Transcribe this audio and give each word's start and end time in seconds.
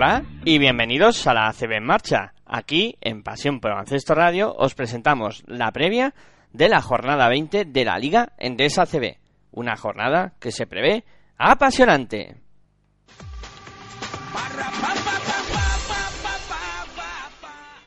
Hola 0.00 0.22
y 0.44 0.60
bienvenidos 0.60 1.26
a 1.26 1.34
la 1.34 1.48
ACB 1.48 1.72
en 1.72 1.84
marcha. 1.84 2.32
Aquí, 2.46 2.96
en 3.00 3.24
Pasión 3.24 3.58
por 3.58 3.72
Ancesto 3.72 4.14
Radio, 4.14 4.54
os 4.56 4.76
presentamos 4.76 5.42
la 5.48 5.72
previa 5.72 6.14
de 6.52 6.68
la 6.68 6.80
jornada 6.80 7.28
20 7.28 7.64
de 7.64 7.84
la 7.84 7.98
Liga 7.98 8.32
Endesa 8.38 8.82
ACB. 8.82 9.16
Una 9.50 9.74
jornada 9.74 10.34
que 10.38 10.52
se 10.52 10.68
prevé 10.68 11.04
apasionante. 11.36 12.36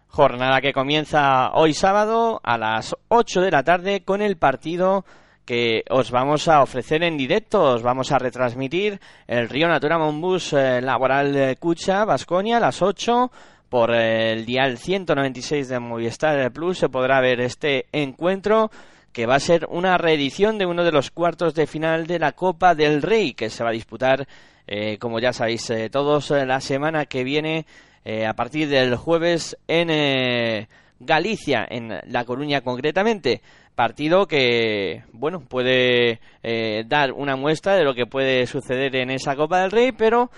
Jornada 0.09 0.59
que 0.59 0.73
comienza 0.73 1.53
hoy 1.53 1.73
sábado 1.73 2.41
a 2.43 2.57
las 2.57 2.93
8 3.07 3.39
de 3.39 3.51
la 3.51 3.63
tarde 3.63 4.03
con 4.03 4.21
el 4.21 4.35
partido 4.35 5.05
que 5.51 5.83
os 5.89 6.11
vamos 6.11 6.47
a 6.47 6.63
ofrecer 6.63 7.03
en 7.03 7.17
directo. 7.17 7.61
Os 7.61 7.81
vamos 7.83 8.13
a 8.13 8.19
retransmitir 8.19 9.01
el 9.27 9.49
Río 9.49 9.67
Natura 9.67 9.97
Monbus 9.97 10.53
eh, 10.53 10.79
Laboral 10.79 11.57
Cucha, 11.59 12.05
Vasconia, 12.05 12.55
a 12.55 12.61
las 12.61 12.81
8 12.81 13.29
por 13.67 13.93
el 13.93 14.45
dial 14.45 14.77
196 14.77 15.67
de 15.67 15.79
Movistar 15.81 16.53
Plus. 16.53 16.77
Se 16.77 16.87
podrá 16.87 17.19
ver 17.19 17.41
este 17.41 17.87
encuentro 17.91 18.71
que 19.11 19.25
va 19.25 19.35
a 19.35 19.41
ser 19.41 19.67
una 19.69 19.97
reedición 19.97 20.57
de 20.57 20.67
uno 20.67 20.85
de 20.85 20.93
los 20.93 21.11
cuartos 21.11 21.53
de 21.53 21.67
final 21.67 22.07
de 22.07 22.19
la 22.19 22.31
Copa 22.31 22.73
del 22.73 23.01
Rey 23.01 23.33
que 23.33 23.49
se 23.49 23.61
va 23.61 23.71
a 23.71 23.73
disputar, 23.73 24.29
eh, 24.67 24.97
como 24.99 25.19
ya 25.19 25.33
sabéis 25.33 25.69
eh, 25.69 25.89
todos, 25.89 26.29
la 26.29 26.61
semana 26.61 27.07
que 27.07 27.25
viene 27.25 27.65
eh, 28.05 28.25
a 28.25 28.33
partir 28.35 28.69
del 28.69 28.95
jueves 28.95 29.57
en 29.67 29.89
eh, 29.91 30.69
Galicia, 30.99 31.67
en 31.69 31.99
La 32.07 32.25
Coruña 32.25 32.61
concretamente. 32.61 33.41
Partido 33.75 34.27
que, 34.27 35.03
bueno, 35.13 35.39
puede 35.41 36.19
eh, 36.43 36.83
dar 36.87 37.13
una 37.13 37.35
muestra 37.35 37.75
de 37.75 37.83
lo 37.83 37.93
que 37.93 38.05
puede 38.05 38.45
suceder 38.45 38.95
en 38.95 39.09
esa 39.09 39.35
Copa 39.35 39.61
del 39.61 39.71
Rey, 39.71 39.91
pero 39.91 40.29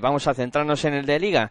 vamos 0.00 0.26
a 0.26 0.34
centrarnos 0.34 0.84
en 0.84 0.94
el 0.94 1.06
de 1.06 1.18
Liga. 1.18 1.50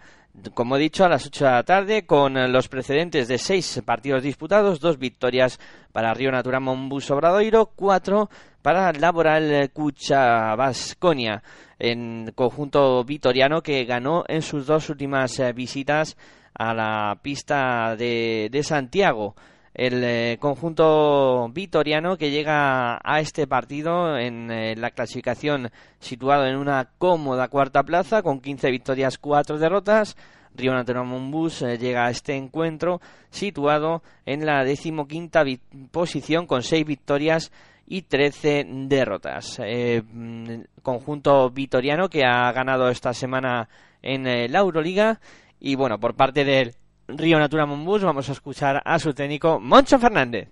Como 0.53 0.77
he 0.77 0.79
dicho, 0.79 1.03
a 1.03 1.09
las 1.09 1.25
8 1.25 1.45
de 1.45 1.51
la 1.51 1.63
tarde, 1.63 2.05
con 2.05 2.51
los 2.51 2.69
precedentes 2.69 3.27
de 3.27 3.37
seis 3.37 3.81
partidos 3.85 4.23
disputados, 4.23 4.79
dos 4.79 4.97
victorias 4.97 5.59
para 5.91 6.13
Río 6.13 6.31
Natura 6.31 6.59
Monbus 6.59 7.11
Obradoiro, 7.11 7.71
cuatro 7.75 8.29
para 8.61 8.91
Laboral 8.93 9.69
Cucha 9.73 10.55
Vasconia 10.55 11.41
en 11.79 12.31
conjunto 12.35 13.03
vitoriano 13.05 13.61
que 13.61 13.85
ganó 13.85 14.23
en 14.27 14.41
sus 14.41 14.67
dos 14.67 14.89
últimas 14.89 15.39
eh, 15.39 15.53
visitas 15.53 16.17
a 16.53 16.73
la 16.73 17.17
pista 17.21 17.95
de, 17.95 18.49
de 18.51 18.63
Santiago. 18.63 19.35
El 19.79 20.03
eh, 20.03 20.37
conjunto 20.41 21.47
vitoriano 21.53 22.17
que 22.17 22.31
llega 22.31 22.99
a 23.01 23.21
este 23.21 23.47
partido 23.47 24.17
en 24.17 24.51
eh, 24.51 24.75
la 24.75 24.91
clasificación 24.91 25.71
situado 25.99 26.45
en 26.47 26.57
una 26.57 26.89
cómoda 26.97 27.47
cuarta 27.47 27.83
plaza 27.83 28.21
con 28.21 28.41
15 28.41 28.71
victorias, 28.71 29.17
4 29.17 29.57
derrotas. 29.57 30.17
Río 30.53 30.73
Natura 30.73 31.03
Monbus 31.03 31.61
llega 31.61 32.07
a 32.07 32.09
este 32.09 32.35
encuentro 32.35 32.99
situado 33.29 34.03
en 34.25 34.45
la 34.45 34.65
decimoquinta 34.65 35.45
posición 35.91 36.45
con 36.45 36.61
6 36.61 36.85
victorias 36.85 37.49
y 37.87 38.01
13 38.01 38.65
derrotas. 38.89 39.61
Eh, 39.63 40.03
mm, 40.03 40.81
conjunto 40.83 41.51
vitoriano 41.51 42.09
que 42.09 42.25
ha 42.25 42.51
ganado 42.51 42.89
esta 42.89 43.13
semana 43.13 43.69
en 44.01 44.27
eh, 44.27 44.49
la 44.49 44.59
Euroliga. 44.59 45.21
Y 45.57 45.75
bueno, 45.75 46.01
por 46.01 46.15
parte 46.15 46.43
del 46.43 46.73
Río 47.17 47.39
Natura 47.39 47.65
Monbus 47.65 48.03
vamos 48.03 48.29
a 48.29 48.33
escuchar 48.33 48.81
a 48.85 48.99
su 48.99 49.13
técnico 49.13 49.59
Moncho 49.59 49.97
Fernández. 49.97 50.49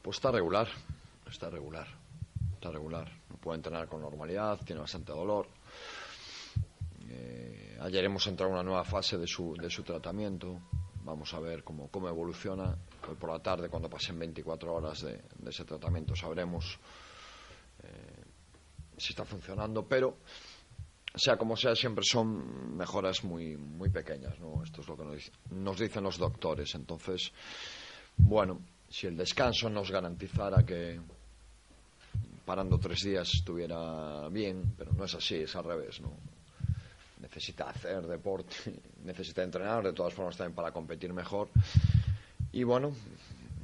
Pues 0.00 0.18
está 0.18 0.30
regular, 0.30 0.68
está 1.28 1.50
regular, 1.50 1.88
está 2.54 2.70
regular. 2.70 3.10
No 3.30 3.36
puede 3.36 3.56
entrenar 3.56 3.88
con 3.88 4.00
normalidad, 4.00 4.60
tiene 4.64 4.80
bastante 4.80 5.12
dolor. 5.12 5.48
Eh, 7.08 7.78
ayer 7.80 8.04
hemos 8.04 8.26
entrado 8.28 8.50
en 8.50 8.54
una 8.54 8.62
nueva 8.62 8.84
fase 8.84 9.18
de 9.18 9.26
su, 9.26 9.56
de 9.56 9.70
su 9.70 9.82
tratamiento. 9.82 10.60
Vamos 11.02 11.34
a 11.34 11.40
ver 11.40 11.64
cómo, 11.64 11.88
cómo 11.88 12.08
evoluciona. 12.08 12.76
Hoy 13.08 13.16
por 13.16 13.30
la 13.30 13.40
tarde, 13.40 13.68
cuando 13.68 13.90
pasen 13.90 14.18
24 14.18 14.72
horas 14.72 15.02
de, 15.02 15.20
de 15.36 15.50
ese 15.50 15.64
tratamiento, 15.64 16.14
sabremos 16.14 16.78
eh, 17.82 18.24
si 18.96 19.12
está 19.12 19.24
funcionando. 19.24 19.84
Pero, 19.84 20.18
sea 21.14 21.36
como 21.36 21.56
sea, 21.56 21.74
siempre 21.76 22.04
son 22.04 22.76
mejoras 22.76 23.24
muy, 23.24 23.56
muy 23.56 23.88
pequeñas. 23.88 24.38
¿no? 24.40 24.62
Esto 24.62 24.80
es 24.80 24.88
lo 24.88 24.96
que 24.96 25.04
nos, 25.04 25.32
nos 25.50 25.78
dicen 25.78 26.02
los 26.02 26.18
doctores. 26.18 26.74
Entonces, 26.74 27.32
bueno, 28.16 28.60
si 28.88 29.06
el 29.06 29.16
descanso 29.16 29.68
nos 29.70 29.90
garantizara 29.90 30.64
que 30.64 31.00
parando 32.44 32.78
tres 32.78 33.00
días 33.02 33.30
estuviera 33.34 34.28
bien, 34.28 34.74
pero 34.76 34.92
no 34.92 35.04
es 35.04 35.14
así, 35.14 35.36
es 35.36 35.56
al 35.56 35.64
revés, 35.64 36.00
¿no? 36.00 36.12
necesita 37.24 37.70
hacer 37.70 38.06
deporte, 38.06 38.54
necesita 39.04 39.42
entrenar, 39.42 39.82
de 39.82 39.92
todas 39.92 40.12
formas 40.12 40.36
también 40.36 40.54
para 40.54 40.72
competir 40.72 41.12
mejor. 41.12 41.48
Y 42.52 42.62
bueno, 42.62 42.92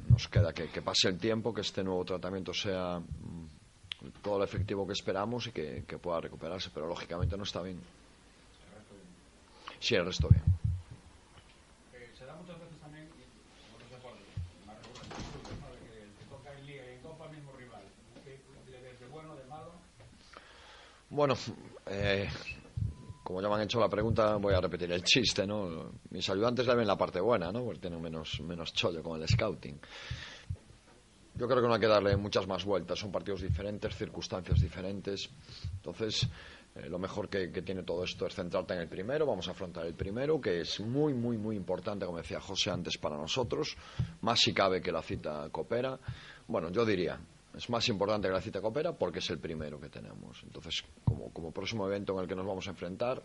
nos 0.09 0.27
queda 0.29 0.53
que, 0.53 0.83
pase 0.83 1.09
el 1.09 1.19
tiempo, 1.19 1.55
que 1.55 1.61
este 1.61 1.85
nuevo 1.85 2.05
tratamiento 2.05 2.53
sea 2.53 3.01
todo 4.23 4.39
lo 4.39 4.45
efectivo 4.45 4.87
que 4.87 4.93
esperamos 4.93 5.47
y 5.47 5.53
que, 5.53 5.85
que 5.87 5.99
pueda 5.99 6.21
recuperarse, 6.21 6.71
pero 6.73 6.87
lógicamente 6.87 7.37
no 7.37 7.45
está 7.45 7.63
bien. 7.63 7.81
Sí, 9.79 9.95
el 9.95 10.05
resto 10.05 10.29
bien. 10.29 10.43
Eh, 11.95 12.11
el. 12.15 12.31
Bueno, 21.09 21.35
eh, 21.87 22.29
como 23.25 23.43
ya 23.43 23.49
me 23.49 23.55
han 23.55 23.63
hecho 23.63 23.81
la 23.81 23.89
pregunta, 23.89 24.37
voy 24.37 24.55
a 24.55 24.61
repetir 24.61 24.93
el 24.93 25.03
chiste, 25.03 25.47
¿no? 25.47 25.93
Mis 26.11 26.29
ayudantes 26.31 26.67
le 26.67 26.75
ven 26.75 26.87
la 26.87 26.97
parte 26.97 27.21
buena, 27.21 27.51
¿no? 27.51 27.65
Porque 27.65 27.81
tienen 27.81 28.01
menos, 28.01 28.41
menos 28.41 28.73
chollo 28.73 29.03
con 29.03 29.21
el 29.21 29.29
scouting. 29.29 29.81
Yo 31.41 31.49
creo 31.49 31.63
que 31.63 31.69
no 31.69 31.73
hay 31.73 31.81
que 31.81 31.87
darle 31.87 32.15
muchas 32.19 32.47
más 32.47 32.67
vueltas. 32.67 32.99
Son 32.99 33.11
partidos 33.11 33.41
diferentes, 33.41 33.97
circunstancias 33.97 34.61
diferentes. 34.61 35.31
Entonces, 35.77 36.29
eh, 36.75 36.87
lo 36.91 36.99
mejor 36.99 37.31
que, 37.31 37.51
que, 37.51 37.63
tiene 37.63 37.83
todo 37.83 38.05
esto 38.05 38.27
es 38.27 38.35
centrarte 38.35 38.75
en 38.75 38.81
el 38.81 38.89
primero. 38.89 39.25
Vamos 39.25 39.49
a 39.49 39.53
afrontar 39.53 39.87
el 39.87 39.95
primero, 39.95 40.39
que 40.39 40.61
es 40.61 40.81
muy, 40.81 41.15
muy, 41.15 41.39
muy 41.39 41.57
importante, 41.57 42.05
como 42.05 42.19
decía 42.19 42.43
José 42.43 42.71
antes, 42.71 42.99
para 42.99 43.17
nosotros. 43.17 43.75
Más 44.21 44.39
si 44.39 44.53
cabe 44.53 44.83
que 44.83 44.93
la 44.93 45.01
cita 45.01 45.49
coopera. 45.51 45.99
Bueno, 46.47 46.69
yo 46.69 46.85
diría, 46.85 47.19
es 47.57 47.71
más 47.71 47.89
importante 47.89 48.29
que 48.29 48.35
la 48.35 48.43
cita 48.43 48.61
coopera 48.61 48.93
porque 48.93 49.21
es 49.21 49.31
el 49.31 49.39
primero 49.39 49.81
que 49.81 49.89
tenemos. 49.89 50.43
Entonces, 50.43 50.85
como, 51.07 51.33
como 51.33 51.53
próximo 51.53 51.87
evento 51.87 52.13
en 52.13 52.19
el 52.19 52.29
que 52.29 52.35
nos 52.35 52.45
vamos 52.45 52.67
a 52.67 52.73
enfrentar, 52.73 53.23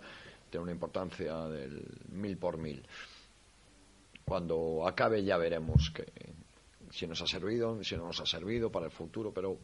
tiene 0.49 0.63
una 0.63 0.71
importancia 0.71 1.35
del 1.49 1.85
mil 2.13 2.37
por 2.37 2.57
mil. 2.57 2.81
Cuando 4.23 4.87
acabe 4.87 5.21
ya 5.21 5.35
veremos 5.35 5.91
que, 5.93 6.05
si 6.91 7.07
nos 7.07 7.21
ha 7.21 7.27
servido, 7.27 7.83
si 7.83 7.95
no 7.95 8.05
nos 8.05 8.19
ha 8.19 8.25
servido 8.25 8.71
para 8.71 8.85
el 8.85 8.91
futuro, 8.91 9.31
pero 9.31 9.57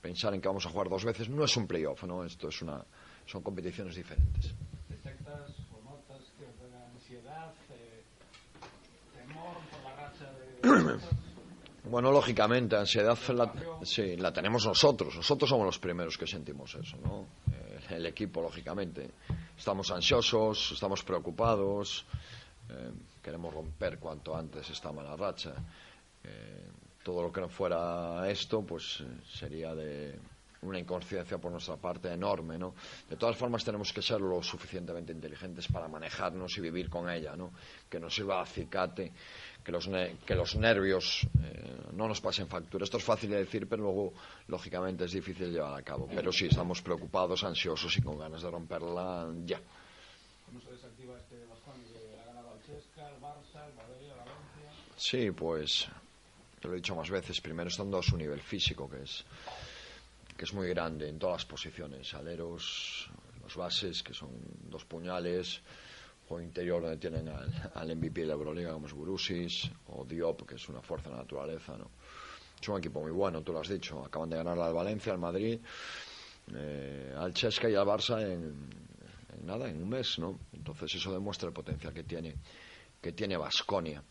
pensar 0.00 0.34
en 0.34 0.40
que 0.40 0.48
vamos 0.48 0.64
a 0.66 0.70
jugar 0.70 0.88
dos 0.88 1.04
veces 1.04 1.28
no 1.28 1.44
es 1.44 1.56
un 1.56 1.66
playoff, 1.66 2.04
¿no? 2.04 2.24
Esto 2.24 2.48
es 2.48 2.62
una, 2.62 2.84
son 3.26 3.42
competiciones 3.42 3.94
diferentes. 3.94 4.54
¿Detectas 4.88 5.52
o 5.72 5.82
notas 5.84 6.24
que 6.38 6.44
da 6.70 6.86
ansiedad, 6.94 7.52
eh, 7.70 8.02
temor 9.14 9.56
por 9.70 9.82
la 9.82 9.96
racha 9.96 10.32
de... 10.32 10.98
Bueno, 11.90 12.12
lógicamente, 12.12 12.76
ansiedad 12.76 13.16
la, 13.28 13.50
sí, 13.82 14.16
la 14.16 14.30
tenemos 14.30 14.66
nosotros. 14.66 15.16
Nosotros 15.16 15.48
somos 15.48 15.64
los 15.64 15.78
primeros 15.78 16.18
que 16.18 16.26
sentimos 16.26 16.74
eso, 16.74 16.98
¿no? 16.98 17.26
Eh, 17.50 17.96
el 17.96 18.04
equipo, 18.04 18.42
lógicamente. 18.42 19.10
Estamos 19.56 19.90
ansiosos, 19.90 20.72
estamos 20.72 21.02
preocupados, 21.02 22.04
eh, 22.68 22.92
queremos 23.22 23.54
romper 23.54 23.98
cuanto 23.98 24.36
antes 24.36 24.68
esta 24.68 24.92
mala 24.92 25.16
racha. 25.16 25.54
Eh, 26.24 26.68
todo 27.02 27.22
lo 27.22 27.32
que 27.32 27.40
no 27.40 27.48
fuera 27.48 28.28
esto, 28.28 28.62
pues 28.62 29.02
sería 29.24 29.74
de 29.74 30.18
una 30.62 30.78
inconsciencia 30.78 31.38
por 31.38 31.52
nuestra 31.52 31.76
parte 31.76 32.12
enorme, 32.12 32.58
¿no? 32.58 32.74
De 33.08 33.16
todas 33.16 33.36
formas 33.36 33.64
tenemos 33.64 33.92
que 33.92 34.02
ser 34.02 34.20
lo 34.20 34.42
suficientemente 34.42 35.12
inteligentes 35.12 35.68
para 35.68 35.88
manejarnos 35.88 36.56
y 36.58 36.60
vivir 36.60 36.90
con 36.90 37.08
ella, 37.08 37.36
¿no? 37.36 37.52
Que 37.88 38.00
nos 38.00 38.14
sirva 38.14 38.36
de 38.36 38.42
acicate, 38.42 39.12
que 39.64 39.72
los, 39.72 39.88
que 40.26 40.34
los 40.34 40.56
nervios 40.56 41.26
eh, 41.42 41.76
no 41.92 42.08
nos 42.08 42.20
pasen 42.20 42.48
factura. 42.48 42.84
Esto 42.84 42.96
es 42.96 43.04
fácil 43.04 43.30
de 43.30 43.38
decir, 43.38 43.68
pero 43.68 43.84
luego, 43.84 44.12
lógicamente, 44.48 45.04
es 45.04 45.12
difícil 45.12 45.52
llevar 45.52 45.78
a 45.78 45.82
cabo. 45.82 46.08
Pero 46.12 46.32
sí, 46.32 46.46
estamos 46.46 46.82
preocupados, 46.82 47.44
ansiosos 47.44 47.96
y 47.96 48.02
con 48.02 48.18
ganas 48.18 48.42
de 48.42 48.50
romperla 48.50 49.28
ya. 49.44 49.60
¿Cómo 50.46 50.60
se 50.60 50.72
desactiva 50.72 51.16
este 51.18 51.44
Vasconi 51.46 51.84
que 51.84 52.18
ha 52.20 52.26
ganado 52.26 52.50
al 52.50 52.62
Chesca, 52.62 53.06
al 53.06 53.20
Barça, 53.20 53.64
al 53.64 53.72
Valencia? 53.74 54.14
Sí, 54.96 55.30
pues, 55.30 55.86
te 56.60 56.68
lo 56.68 56.74
he 56.74 56.76
dicho 56.76 56.94
más 56.94 57.10
veces, 57.10 57.40
primero 57.40 57.68
estando 57.68 57.98
a 57.98 58.02
su 58.02 58.16
nivel 58.16 58.40
físico, 58.40 58.88
que 58.88 59.02
es 59.02 59.24
que 60.36 60.44
es 60.44 60.54
muy 60.54 60.68
grande 60.68 61.08
en 61.08 61.18
todas 61.18 61.38
las 61.38 61.46
posiciones, 61.46 62.14
aleros, 62.14 63.10
los 63.42 63.56
bases, 63.56 64.04
que 64.04 64.14
son 64.14 64.30
dos 64.70 64.84
puñales, 64.84 65.60
o 66.28 66.40
interior 66.40 66.80
donde 66.80 66.98
tienen 66.98 67.28
al, 67.28 67.72
al 67.74 67.96
MVP 67.96 68.20
de 68.20 68.26
la 68.28 68.34
Euroliga 68.34 68.72
como 68.72 68.86
es 68.86 68.92
Burusis, 68.92 69.68
o 69.88 70.04
Diop, 70.04 70.46
que 70.46 70.54
es 70.54 70.68
una 70.68 70.80
fuerza 70.80 71.08
de 71.08 71.16
la 71.16 71.22
naturaleza, 71.22 71.76
¿no? 71.76 71.90
es 72.60 72.68
un 72.68 72.78
equipo 72.78 73.00
muy 73.00 73.12
bueno, 73.12 73.42
tú 73.42 73.52
lo 73.52 73.60
has 73.60 73.68
dicho. 73.68 74.04
Acaban 74.04 74.28
de 74.30 74.36
ganar 74.36 74.58
al 74.58 74.72
Valencia, 74.72 75.12
al 75.12 75.18
Madrid, 75.18 75.58
eh, 76.54 77.14
al 77.16 77.32
Chesca 77.32 77.68
y 77.68 77.74
al 77.74 77.86
Barça 77.86 78.20
en, 78.20 78.68
nada, 79.44 79.68
en 79.68 79.82
un 79.82 79.88
mes, 79.88 80.18
¿no? 80.18 80.38
Entonces 80.52 80.94
eso 80.94 81.12
demuestra 81.12 81.48
el 81.48 81.54
potencial 81.54 81.92
que 81.92 82.04
tiene 82.04 82.34
que 83.00 83.12
tiene 83.12 83.36
Vasconia. 83.36 84.02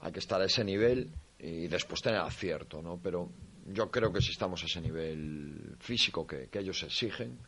Hay 0.00 0.12
que 0.12 0.20
estar 0.20 0.40
a 0.40 0.44
ese 0.44 0.62
nivel 0.62 1.10
y 1.44 1.68
después 1.68 2.00
tener 2.00 2.20
acierto, 2.20 2.80
¿no? 2.80 2.98
Pero 3.02 3.28
yo 3.66 3.90
creo 3.90 4.10
que 4.10 4.22
si 4.22 4.30
estamos 4.30 4.62
a 4.62 4.66
ese 4.66 4.80
nivel 4.80 5.76
físico 5.78 6.26
que, 6.26 6.48
ellos 6.52 6.82
exigen, 6.82 7.38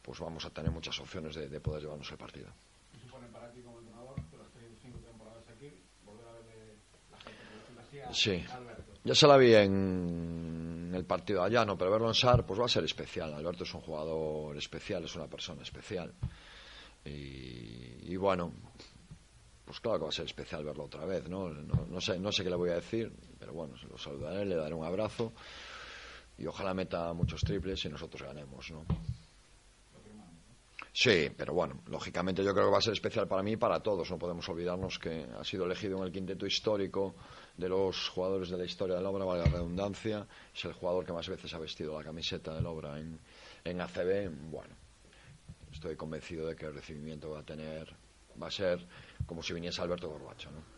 pues 0.00 0.20
vamos 0.20 0.44
a 0.46 0.50
tener 0.50 0.70
muchas 0.70 0.98
opciones 1.00 1.34
de, 1.34 1.60
poder 1.60 1.82
llevarnos 1.82 2.10
el 2.10 2.16
partido. 2.16 2.48
Sí, 8.12 8.42
ya 9.04 9.14
se 9.14 9.26
la 9.26 9.36
vi 9.36 9.52
en 9.54 10.92
el 10.94 11.04
partido 11.04 11.42
allá, 11.42 11.64
no, 11.64 11.76
pero 11.76 11.90
verlo 11.90 12.08
en 12.08 12.14
SAR 12.14 12.46
pues 12.46 12.58
va 12.58 12.64
a 12.64 12.68
ser 12.68 12.84
especial. 12.84 13.34
Alberto 13.34 13.64
es 13.64 13.74
un 13.74 13.80
jugador 13.80 14.56
especial, 14.56 15.04
es 15.04 15.14
una 15.16 15.26
persona 15.26 15.62
especial. 15.62 16.14
Y, 17.04 18.16
bueno, 18.16 18.52
pues 19.66 19.80
claro 19.80 19.98
que 19.98 20.04
va 20.04 20.08
a 20.10 20.12
ser 20.12 20.24
especial 20.24 20.64
verlo 20.64 20.84
otra 20.84 21.04
vez, 21.04 21.28
¿no? 21.28 21.50
No, 21.50 22.00
sé, 22.00 22.18
no 22.18 22.30
sé 22.30 22.44
qué 22.44 22.50
le 22.50 22.56
voy 22.56 22.70
a 22.70 22.76
decir, 22.76 23.12
pero 23.38 23.52
bueno, 23.52 23.74
lo 23.90 23.98
saludaré, 23.98 24.46
le 24.46 24.54
daré 24.54 24.74
un 24.74 24.84
abrazo 24.84 25.32
y 26.38 26.46
ojalá 26.46 26.72
meta 26.72 27.12
muchos 27.12 27.40
triples 27.40 27.84
y 27.84 27.88
nosotros 27.88 28.22
ganemos, 28.22 28.70
¿no? 28.70 28.86
Sí, 30.92 31.30
pero 31.36 31.52
bueno, 31.52 31.82
lógicamente 31.88 32.42
yo 32.42 32.54
creo 32.54 32.66
que 32.66 32.72
va 32.72 32.78
a 32.78 32.80
ser 32.80 32.94
especial 32.94 33.28
para 33.28 33.42
mí 33.42 33.52
y 33.52 33.56
para 33.56 33.80
todos. 33.80 34.10
No 34.10 34.18
podemos 34.18 34.48
olvidarnos 34.48 34.98
que 34.98 35.26
ha 35.38 35.44
sido 35.44 35.66
elegido 35.66 35.98
en 35.98 36.04
el 36.04 36.12
quinteto 36.12 36.46
histórico 36.46 37.16
de 37.54 37.68
los 37.68 38.08
jugadores 38.08 38.48
de 38.48 38.56
la 38.56 38.64
historia 38.64 38.96
del 38.96 39.04
Obra, 39.04 39.26
vale 39.26 39.42
la 39.42 39.50
redundancia, 39.50 40.26
es 40.54 40.64
el 40.64 40.72
jugador 40.72 41.04
que 41.04 41.12
más 41.12 41.28
veces 41.28 41.52
ha 41.52 41.58
vestido 41.58 41.98
la 41.98 42.04
camiseta 42.04 42.54
del 42.54 42.64
Obra 42.64 42.98
en, 42.98 43.18
en 43.62 43.80
ACB. 43.80 44.30
Bueno, 44.50 44.74
estoy 45.70 45.96
convencido 45.96 46.46
de 46.46 46.56
que 46.56 46.64
el 46.64 46.74
recibimiento 46.74 47.28
va 47.28 47.40
a 47.40 47.44
tener, 47.44 47.94
va 48.40 48.48
a 48.48 48.50
ser 48.50 48.86
como 49.26 49.42
si 49.42 49.54
viniese 49.54 49.82
Alberto 49.82 50.08
Gorbacho, 50.08 50.50
¿no? 50.50 50.76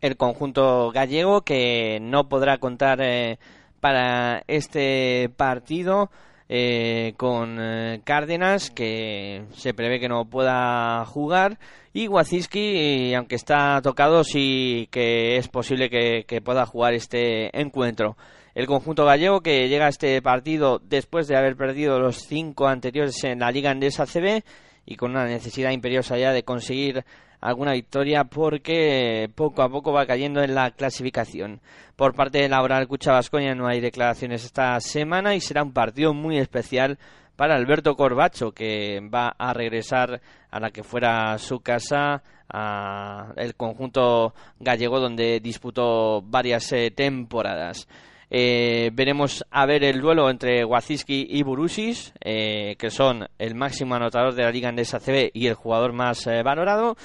El 0.00 0.18
conjunto 0.18 0.92
gallego 0.92 1.42
que 1.42 1.98
no 1.98 2.28
podrá 2.28 2.58
contar 2.58 3.00
eh, 3.00 3.38
para 3.80 4.44
este 4.48 5.30
partido 5.34 6.10
eh, 6.46 7.14
con 7.16 7.56
eh, 7.58 8.02
Cárdenas, 8.04 8.70
que 8.70 9.44
se 9.54 9.72
prevé 9.72 9.98
que 9.98 10.10
no 10.10 10.26
pueda 10.26 11.06
jugar, 11.06 11.58
y 11.94 12.08
Waziski, 12.08 13.14
aunque 13.14 13.36
está 13.36 13.80
tocado, 13.80 14.24
sí 14.24 14.88
que 14.90 15.36
es 15.36 15.48
posible 15.48 15.88
que, 15.88 16.40
pueda 16.42 16.66
jugar 16.66 16.92
este 16.92 17.58
encuentro. 17.58 18.16
El 18.54 18.66
conjunto 18.66 19.04
gallego 19.04 19.40
que 19.40 19.68
llega 19.68 19.86
a 19.86 19.88
este 19.88 20.22
partido 20.22 20.78
después 20.78 21.26
de 21.26 21.36
haber 21.36 21.56
perdido 21.56 21.98
los 21.98 22.18
cinco 22.18 22.68
anteriores 22.68 23.24
en 23.24 23.40
la 23.40 23.50
Liga 23.50 23.72
Andesa 23.72 24.06
CB 24.06 24.44
y 24.86 24.94
con 24.94 25.10
una 25.10 25.24
necesidad 25.24 25.72
imperiosa 25.72 26.16
ya 26.18 26.32
de 26.32 26.44
conseguir 26.44 27.04
alguna 27.40 27.72
victoria 27.72 28.22
porque 28.22 29.28
poco 29.34 29.62
a 29.62 29.68
poco 29.68 29.92
va 29.92 30.06
cayendo 30.06 30.40
en 30.40 30.54
la 30.54 30.70
clasificación. 30.70 31.60
Por 31.96 32.14
parte 32.14 32.38
de 32.38 32.48
Laboral 32.48 32.86
Cucha 32.86 33.12
Vascoña 33.12 33.56
no 33.56 33.66
hay 33.66 33.80
declaraciones 33.80 34.44
esta 34.44 34.78
semana 34.78 35.34
y 35.34 35.40
será 35.40 35.64
un 35.64 35.72
partido 35.72 36.14
muy 36.14 36.38
especial 36.38 36.98
para 37.34 37.56
Alberto 37.56 37.96
Corbacho 37.96 38.52
que 38.52 39.00
va 39.12 39.34
a 39.36 39.52
regresar 39.52 40.20
a 40.52 40.60
la 40.60 40.70
que 40.70 40.84
fuera 40.84 41.36
su 41.38 41.58
casa 41.58 42.22
a 42.48 43.32
el 43.36 43.56
conjunto 43.56 44.32
gallego 44.60 45.00
donde 45.00 45.40
disputó 45.40 46.22
varias 46.22 46.70
eh, 46.72 46.92
temporadas. 46.92 47.88
Eh, 48.36 48.90
veremos 48.92 49.46
a 49.52 49.64
ver 49.64 49.84
el 49.84 50.00
duelo 50.00 50.28
entre 50.28 50.64
Waziski 50.64 51.24
y 51.30 51.44
Burusis, 51.44 52.12
eh, 52.20 52.74
que 52.80 52.90
son 52.90 53.28
el 53.38 53.54
máximo 53.54 53.94
anotador 53.94 54.34
de 54.34 54.42
la 54.42 54.50
Liga 54.50 54.68
Andesa 54.68 54.98
CB 54.98 55.30
y 55.32 55.46
el 55.46 55.54
jugador 55.54 55.92
más 55.92 56.26
valorado. 56.44 56.96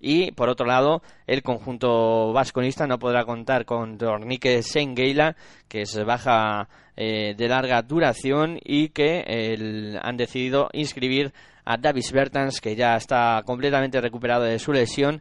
Y 0.00 0.32
por 0.32 0.48
otro 0.48 0.64
lado, 0.64 1.02
el 1.26 1.42
conjunto 1.42 2.32
vasconista 2.32 2.86
no 2.86 2.98
podrá 2.98 3.26
contar 3.26 3.66
con 3.66 3.98
Dornique 3.98 4.62
Sengeila, 4.62 5.36
que 5.68 5.82
es 5.82 6.02
baja 6.06 6.70
eh, 6.96 7.34
de 7.36 7.48
larga 7.48 7.82
duración 7.82 8.58
y 8.64 8.88
que 8.88 9.98
han 10.00 10.16
decidido 10.16 10.70
inscribir 10.72 11.34
a 11.66 11.76
Davis 11.76 12.12
Bertans, 12.12 12.62
que 12.62 12.76
ya 12.76 12.96
está 12.96 13.42
completamente 13.44 14.00
recuperado 14.00 14.44
de 14.44 14.58
su 14.58 14.72
lesión 14.72 15.20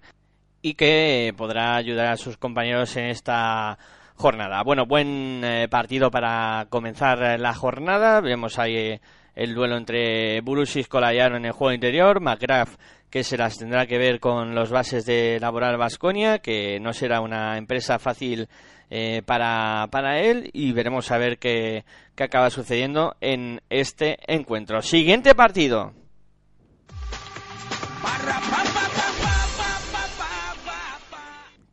y 0.61 0.75
que 0.75 1.33
podrá 1.35 1.75
ayudar 1.75 2.07
a 2.07 2.15
sus 2.15 2.37
compañeros 2.37 2.95
en 2.95 3.07
esta 3.07 3.77
jornada. 4.17 4.63
Bueno, 4.63 4.85
buen 4.85 5.41
eh, 5.43 5.67
partido 5.69 6.11
para 6.11 6.65
comenzar 6.69 7.39
la 7.39 7.53
jornada. 7.53 8.19
Vemos 8.19 8.59
ahí 8.59 8.75
eh, 8.75 9.01
el 9.35 9.53
duelo 9.53 9.77
entre 9.77 10.41
Burusis 10.41 10.87
Colayano 10.87 11.37
en 11.37 11.45
el 11.45 11.51
juego 11.51 11.73
interior, 11.73 12.19
McGrath 12.19 12.77
que 13.09 13.23
se 13.23 13.37
las 13.37 13.57
tendrá 13.57 13.85
que 13.85 13.97
ver 13.97 14.19
con 14.19 14.53
los 14.53 14.69
bases 14.69 15.05
de 15.05 15.39
Laboral 15.39 15.77
Vasconia, 15.77 16.39
que 16.39 16.79
no 16.79 16.91
será 16.93 17.21
una 17.21 17.57
empresa 17.57 17.99
fácil 17.99 18.49
eh, 18.89 19.21
para, 19.25 19.87
para 19.91 20.19
él 20.19 20.49
y 20.53 20.71
veremos 20.73 21.11
a 21.11 21.17
ver 21.17 21.37
qué, 21.37 21.85
qué 22.15 22.23
acaba 22.23 22.49
sucediendo 22.49 23.15
en 23.21 23.61
este 23.69 24.17
encuentro. 24.27 24.81
Siguiente 24.81 25.35
partido. 25.35 25.93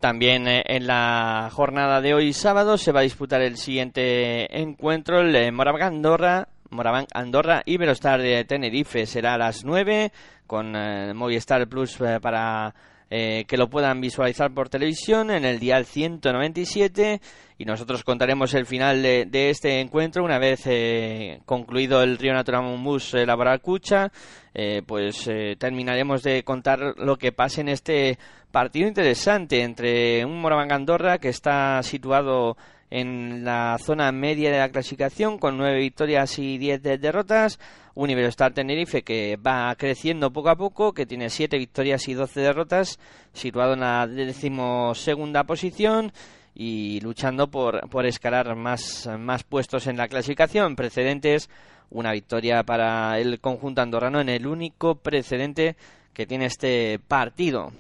También 0.05 0.47
eh, 0.47 0.63
en 0.67 0.87
la 0.87 1.49
jornada 1.51 2.03
de 2.03 2.13
hoy 2.13 2.35
sábado 2.35 2.77
se 2.77 2.93
va 2.93 3.01
a 3.01 3.05
disputar 3.05 3.41
el 3.41 3.57
siguiente 3.57 4.61
encuentro, 4.61 5.23
el 5.23 5.51
Moraván 5.51 5.81
Andorra, 5.81 6.49
Moraván 6.69 7.07
Andorra 7.15 7.63
Iberostar 7.65 8.21
de 8.21 8.45
Tenerife. 8.45 9.07
Será 9.07 9.33
a 9.33 9.39
las 9.39 9.65
9 9.65 10.13
con 10.47 10.77
eh, 10.77 11.15
Movistar 11.15 11.67
Plus 11.69 11.99
eh, 12.03 12.21
para 12.21 12.75
eh, 13.11 13.45
que 13.47 13.57
lo 13.57 13.69
puedan 13.69 14.01
visualizar 14.01 14.53
por 14.53 14.69
televisión 14.69 15.31
en 15.31 15.45
el 15.45 15.59
dial 15.59 15.85
197 15.85 17.21
y 17.59 17.65
nosotros 17.65 18.03
contaremos 18.03 18.55
el 18.55 18.67
final 18.67 19.03
de, 19.03 19.51
este 19.51 19.81
encuentro 19.81 20.25
una 20.25 20.39
vez 20.39 20.65
concluido 21.45 22.03
el 22.03 22.19
Río 22.19 22.33
Natural 22.33 22.63
Mumbus 22.63 23.15
Laboral 23.15 23.61
Cucha 23.61 24.11
pues 24.87 25.31
terminaremos 25.59 26.25
de 26.25 26.43
contar 26.43 26.95
lo 26.97 27.17
que 27.17 27.31
pasa 27.31 27.61
en 27.61 27.69
este 27.69 28.19
partido 28.51 28.89
interesante 28.89 29.63
entre 29.63 30.25
un 30.25 30.41
Moraván 30.41 30.73
Andorra 30.73 31.19
que 31.19 31.29
está 31.29 31.81
situado 31.83 32.57
en 32.91 33.45
la 33.45 33.77
zona 33.79 34.13
media 34.13 34.51
de 34.51 34.59
la 34.59 34.69
clasificación 34.69 35.39
con 35.39 35.57
nueve 35.57 35.79
victorias 35.79 36.39
y 36.39 36.59
diez 36.59 36.83
derrotas. 36.83 37.59
Un 37.95 38.11
Tenerife 38.55 39.03
que 39.03 39.37
va 39.37 39.75
creciendo 39.77 40.33
poco 40.33 40.51
a 40.51 40.57
poco, 40.57 40.93
que 40.93 41.07
tiene 41.07 41.31
siete 41.31 41.59
victorias 41.59 42.09
y 42.09 42.15
doce 42.15 42.41
derrotas, 42.41 42.99
situado 43.33 43.75
en 43.75 43.81
la 43.81 44.07
decimosegunda 44.07 45.45
posición 45.45 46.13
y 46.55 47.01
luchando 47.01 47.51
por, 47.51 47.89
por 47.89 48.07
escalar 48.07 48.55
más, 48.57 49.09
más 49.19 49.45
puestos 49.45 49.87
en 49.87 49.97
la 49.97 50.09
clasificación. 50.09 50.77
Precedentes, 50.77 51.49
una 51.91 52.13
victoria 52.13 52.63
para 52.65 53.19
el 53.19 53.41
conjunto 53.41 53.81
andorrano 53.81 54.21
en 54.21 54.29
el 54.29 54.47
único 54.47 54.97
precedente 54.97 55.77
que 56.13 56.27
tiene 56.27 56.47
este 56.47 56.99
partido 56.99 57.73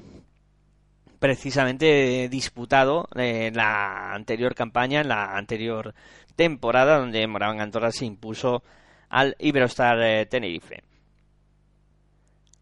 precisamente 1.25 2.29
disputado 2.29 3.09
en 3.15 3.57
la 3.57 4.13
anterior 4.13 4.55
campaña, 4.55 5.01
en 5.01 5.09
la 5.09 5.39
anterior 5.39 5.95
temporada, 6.37 6.99
donde 6.99 7.27
Moraván 7.27 7.63
Andorra 7.63 7.91
se 7.93 8.05
impuso 8.05 8.63
al 9.09 9.35
Iberostar 9.39 10.03
eh, 10.03 10.27
Tenerife. 10.27 10.83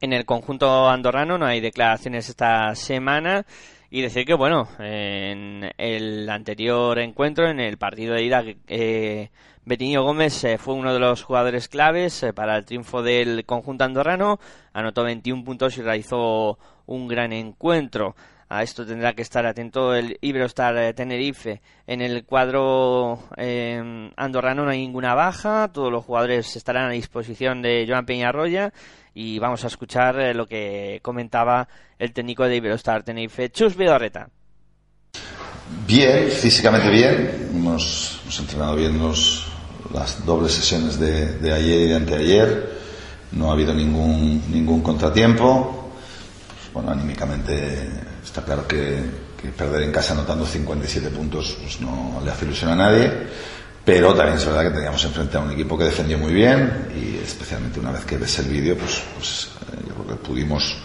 En 0.00 0.12
el 0.12 0.25
conjunto 0.25 0.88
andorrano 0.88 1.38
no 1.38 1.47
hay 1.47 1.61
declaraciones 1.61 2.28
esta 2.28 2.73
semana 2.76 3.45
y 3.90 4.00
decir 4.00 4.25
que, 4.25 4.35
bueno, 4.35 4.69
en 4.78 5.69
el 5.76 6.31
anterior 6.31 7.00
encuentro, 7.00 7.49
en 7.49 7.59
el 7.59 7.78
partido 7.78 8.14
de 8.14 8.23
ida, 8.23 8.45
eh, 8.69 9.31
Betinho 9.64 10.04
Gómez 10.04 10.45
eh, 10.45 10.57
fue 10.57 10.75
uno 10.75 10.95
de 10.95 11.00
los 11.00 11.25
jugadores 11.25 11.66
claves 11.66 12.25
para 12.33 12.59
el 12.59 12.64
triunfo 12.64 13.02
del 13.02 13.45
conjunto 13.45 13.83
andorrano, 13.83 14.38
anotó 14.73 15.02
21 15.02 15.42
puntos 15.42 15.76
y 15.78 15.83
realizó 15.83 16.61
un 16.87 17.09
gran 17.09 17.33
encuentro. 17.33 18.14
A 18.53 18.63
esto 18.63 18.85
tendrá 18.85 19.15
que 19.15 19.23
estar 19.23 19.47
atento 19.47 19.95
el 19.95 20.19
Iberostar 20.21 20.77
eh, 20.77 20.93
Tenerife. 20.93 21.63
En 21.87 22.03
el 22.03 22.27
cuadro 22.27 23.19
eh, 23.39 24.11
andorrano 24.15 24.67
no 24.67 24.71
hay 24.71 24.81
ninguna 24.81 25.15
baja, 25.15 25.71
todos 25.73 25.91
los 25.91 26.05
jugadores 26.05 26.55
estarán 26.55 26.91
a 26.91 26.93
disposición 26.93 27.63
de 27.63 27.87
Joan 27.89 28.05
Peñarroya 28.05 28.71
y 29.15 29.39
vamos 29.39 29.65
a 29.65 29.69
escuchar 29.69 30.21
eh, 30.21 30.35
lo 30.35 30.47
que 30.47 31.01
comentaba 31.01 31.67
el 31.99 32.13
técnico 32.13 32.45
de 32.45 32.57
Iberostar 32.57 33.05
Tenerife, 33.05 33.49
Chus 33.49 33.75
Vidorreta. 33.75 34.29
Bien, 35.87 36.29
físicamente 36.29 36.91
bien. 36.91 37.49
Hemos, 37.55 38.21
entrenado 38.39 38.77
bien 38.77 39.01
las 39.95 40.27
dobles 40.27 40.53
sesiones 40.53 41.01
de, 41.01 41.51
ayer 41.51 41.81
y 41.81 41.89
de 41.89 41.97
anteayer. 41.97 42.79
No 43.33 43.49
ha 43.49 43.55
habido 43.55 43.73
ningún, 43.73 44.43
ningún 44.53 44.83
contratiempo. 44.83 45.91
Pues, 46.51 46.71
bueno, 46.75 46.91
anímicamente 46.91 48.12
está 48.25 48.43
claro 48.43 48.67
que, 48.67 49.33
perder 49.57 49.83
en 49.83 49.91
casa 49.91 50.12
anotando 50.12 50.47
57 50.47 51.09
puntos 51.11 51.57
pues 51.61 51.81
no 51.81 52.23
le 52.25 52.31
hace 52.31 52.45
ilusión 52.45 52.71
a 52.71 52.76
nadie. 52.76 53.11
Pero 53.85 54.14
también 54.14 54.38
es 54.38 54.47
verdad 54.47 54.62
que 54.62 54.71
teníamos 54.71 55.05
enfrente 55.05 55.37
a 55.37 55.41
un 55.41 55.50
equipo 55.50 55.76
que 55.76 55.85
defendió 55.85 56.17
muy 56.17 56.33
bien 56.33 56.88
y 56.95 57.19
especialmente 57.19 57.81
una 57.81 57.91
vez 57.91 58.05
que 58.05 58.17
ves 58.17 58.38
el 58.38 58.47
vídeo, 58.47 58.76
pues, 58.76 59.02
pues 59.17 59.49
eh, 59.73 59.85
yo 59.88 59.95
creo 59.95 60.07
que 60.07 60.25
pudimos 60.25 60.76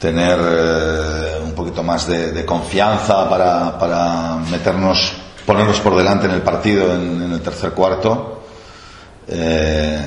tener 0.00 0.38
eh, 0.40 1.40
un 1.44 1.52
poquito 1.52 1.84
más 1.84 2.08
de, 2.08 2.44
confianza 2.44 3.28
para, 3.28 3.78
para, 3.78 4.36
meternos, 4.50 5.12
ponernos 5.46 5.78
por 5.78 5.96
delante 5.96 6.26
en 6.26 6.32
el 6.32 6.42
partido 6.42 6.92
en, 6.94 7.32
el 7.32 7.40
tercer 7.40 7.70
cuarto. 7.70 8.42
Eh, 9.28 10.02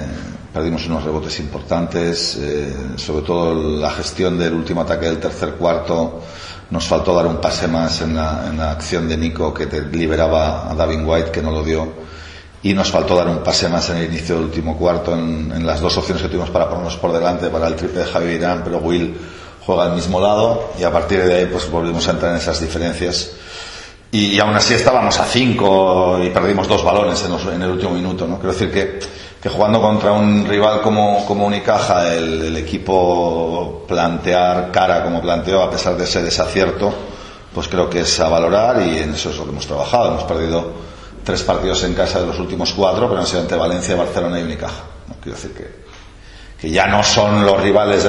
perdimos 0.54 0.86
unos 0.88 1.04
rebotes 1.04 1.40
importantes, 1.40 2.38
eh, 2.40 2.74
sobre 2.98 3.26
todo 3.26 3.80
la 3.80 3.92
gestión 3.92 4.38
del 4.38 4.54
último 4.54 4.82
ataque 4.82 5.06
del 5.06 5.20
tercer 5.20 5.54
cuarto. 5.54 6.22
Nos 6.70 6.88
faltó 6.88 7.16
dar 7.16 7.28
un 7.28 7.38
pase 7.38 7.68
más 7.68 8.02
en 8.02 8.16
la, 8.16 8.48
en 8.50 8.58
la 8.58 8.72
acción 8.72 9.08
de 9.08 9.18
Nico 9.18 9.54
que 9.54 9.68
liberaba 9.92 10.70
a 10.70 10.76
Davin 10.76 11.06
White, 11.06 11.32
que 11.32 11.42
no 11.42 11.52
lo 11.52 11.64
dio. 11.64 11.88
Y 12.64 12.74
nos 12.74 12.92
faltó 12.92 13.16
dar 13.16 13.28
un 13.28 13.40
pase 13.40 13.68
más 13.70 13.90
en 13.90 13.98
el 13.98 14.06
inicio 14.06 14.36
del 14.36 14.46
último 14.46 14.78
cuarto, 14.78 15.14
en, 15.14 15.52
en 15.56 15.66
las 15.66 15.82
dos 15.82 15.98
opciones 15.98 16.22
que 16.22 16.30
tuvimos 16.30 16.52
para 16.52 16.70
ponernos 16.70 16.96
por 16.98 17.12
delante, 17.12 17.50
para 17.50 17.68
el 17.68 17.76
triple 17.76 18.02
de 18.02 18.06
Javi 18.06 18.32
Irán, 18.34 18.62
pero 18.64 18.78
Will 18.78 19.18
juega 19.66 19.86
al 19.86 19.96
mismo 19.96 20.20
lado 20.20 20.72
y 20.80 20.84
a 20.84 20.92
partir 20.92 21.24
de 21.24 21.36
ahí 21.36 21.46
pues 21.46 21.70
volvimos 21.70 22.08
a 22.08 22.12
entrar 22.12 22.32
en 22.32 22.38
esas 22.38 22.60
diferencias 22.60 23.32
y, 24.12 24.38
aún 24.40 24.56
así 24.56 24.74
estábamos 24.74 25.18
a 25.20 25.26
cinco 25.26 26.20
y 26.22 26.30
perdimos 26.30 26.68
dos 26.68 26.84
balones 26.84 27.24
en, 27.24 27.62
el 27.62 27.70
último 27.70 27.92
minuto 27.92 28.28
¿no? 28.28 28.38
quiero 28.38 28.54
decir 28.54 28.72
que, 28.72 29.00
que, 29.42 29.50
jugando 29.50 29.82
contra 29.82 30.12
un 30.12 30.46
rival 30.46 30.82
como, 30.82 31.26
como 31.26 31.46
Unicaja 31.46 32.14
el, 32.14 32.56
equipo 32.58 33.84
plantear 33.88 34.72
cara 34.72 35.04
como 35.04 35.22
planteó 35.22 35.64
a 35.64 35.72
pesar 35.72 35.98
de 35.98 36.04
ese 36.04 36.22
desacierto 36.22 36.94
pues 37.54 37.68
creo 37.68 37.90
que 37.90 38.02
es 38.02 38.20
a 38.20 38.30
valorar 38.30 38.82
y 38.82 39.00
en 39.00 39.14
eso 39.14 39.30
es 39.30 39.38
lo 39.38 39.46
que 39.46 39.50
hemos 39.50 39.68
trabajado 39.68 40.10
hemos 40.10 40.24
perdido 40.24 40.72
tres 41.24 41.44
partidos 41.44 41.84
en 41.84 41.94
casa 41.94 42.20
de 42.20 42.28
los 42.28 42.40
últimos 42.40 42.74
cuatro 42.74 43.08
pero 43.08 43.20
han 43.20 43.28
sido 43.28 43.42
ante 43.42 43.56
Valencia, 43.56 43.96
Barcelona 43.96 44.40
y 44.40 44.44
Unicaja 44.44 44.84
¿no? 45.08 45.16
quiero 45.22 45.36
decir 45.36 45.54
que 45.54 45.82
que 46.62 46.70
ya 46.70 46.86
no 46.86 47.04
son 47.04 47.44
los 47.44 47.60
rivales 47.60 48.04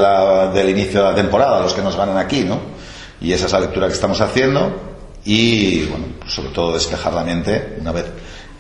del 0.53 0.69
inicio 0.69 1.03
de 1.03 1.09
la 1.09 1.15
temporada 1.15 1.61
los 1.61 1.73
que 1.73 1.81
nos 1.81 1.97
ganan 1.97 2.19
aquí, 2.19 2.45
¿no? 2.45 2.61
Y 3.19 3.33
esa 3.33 3.47
es 3.47 3.53
la 3.53 3.61
lectura 3.61 3.87
que 3.87 3.95
estamos 3.95 4.21
haciendo 4.21 4.71
y, 5.25 5.87
bueno, 5.87 6.05
sobre 6.27 6.51
todo 6.51 6.75
despejar 6.75 7.15
la 7.15 7.25
mente, 7.25 7.79
una 7.81 7.93
vez 7.93 8.05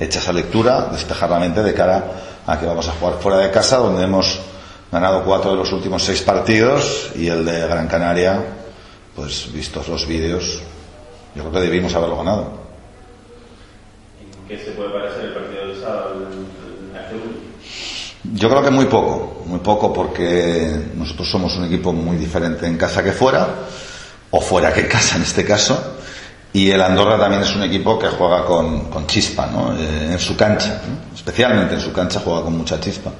hecha 0.02 0.18
esa 0.18 0.32
lectura, 0.32 0.88
despejar 0.90 1.30
la 1.30 1.38
mente 1.38 1.62
de 1.62 1.74
cara 1.74 2.04
a 2.46 2.58
que 2.58 2.66
vamos 2.66 2.88
a 2.88 2.92
jugar 2.92 3.18
fuera 3.20 3.38
de 3.38 3.50
casa, 3.50 3.76
donde 3.76 4.02
hemos 4.02 4.40
ganado 4.90 5.24
cuatro 5.24 5.52
de 5.52 5.56
los 5.56 5.72
últimos 5.72 6.02
seis 6.02 6.22
partidos 6.22 7.10
y 7.14 7.28
el 7.28 7.44
de 7.44 7.66
Gran 7.66 7.88
Canaria, 7.88 8.42
pues 9.14 9.52
vistos 9.52 9.88
los 9.88 10.06
vídeos, 10.06 10.60
yo 11.34 11.42
creo 11.42 11.52
que 11.52 11.60
debimos 11.60 11.94
haberlo 11.94 12.18
ganado. 12.18 12.62
¿Qué 14.48 14.58
se 14.58 14.72
puede 14.72 14.90
parecer 14.90 15.26
el 15.26 15.34
partido 15.34 15.66
del 15.68 15.80
sábado 15.80 16.14
yo 18.24 18.48
creo 18.48 18.62
que 18.62 18.70
muy 18.70 18.84
poco, 18.86 19.42
muy 19.46 19.58
poco 19.58 19.92
porque 19.92 20.70
nosotros 20.94 21.28
somos 21.28 21.56
un 21.56 21.64
equipo 21.64 21.92
muy 21.92 22.16
diferente 22.16 22.66
en 22.66 22.76
casa 22.76 23.02
que 23.02 23.10
fuera, 23.10 23.48
o 24.30 24.40
fuera 24.40 24.72
que 24.72 24.80
en 24.80 24.86
casa 24.86 25.16
en 25.16 25.22
este 25.22 25.44
caso, 25.44 25.96
y 26.52 26.70
el 26.70 26.80
Andorra 26.80 27.18
también 27.18 27.42
es 27.42 27.54
un 27.54 27.62
equipo 27.62 27.98
que 27.98 28.08
juega 28.08 28.44
con, 28.44 28.90
con 28.90 29.06
chispa, 29.06 29.46
¿no? 29.46 29.74
Eh, 29.74 30.12
en 30.12 30.18
su 30.18 30.36
cancha, 30.36 30.80
especialmente 31.14 31.74
en 31.74 31.80
su 31.80 31.92
cancha 31.92 32.20
juega 32.20 32.42
con 32.42 32.56
mucha 32.56 32.78
chispa. 32.80 33.10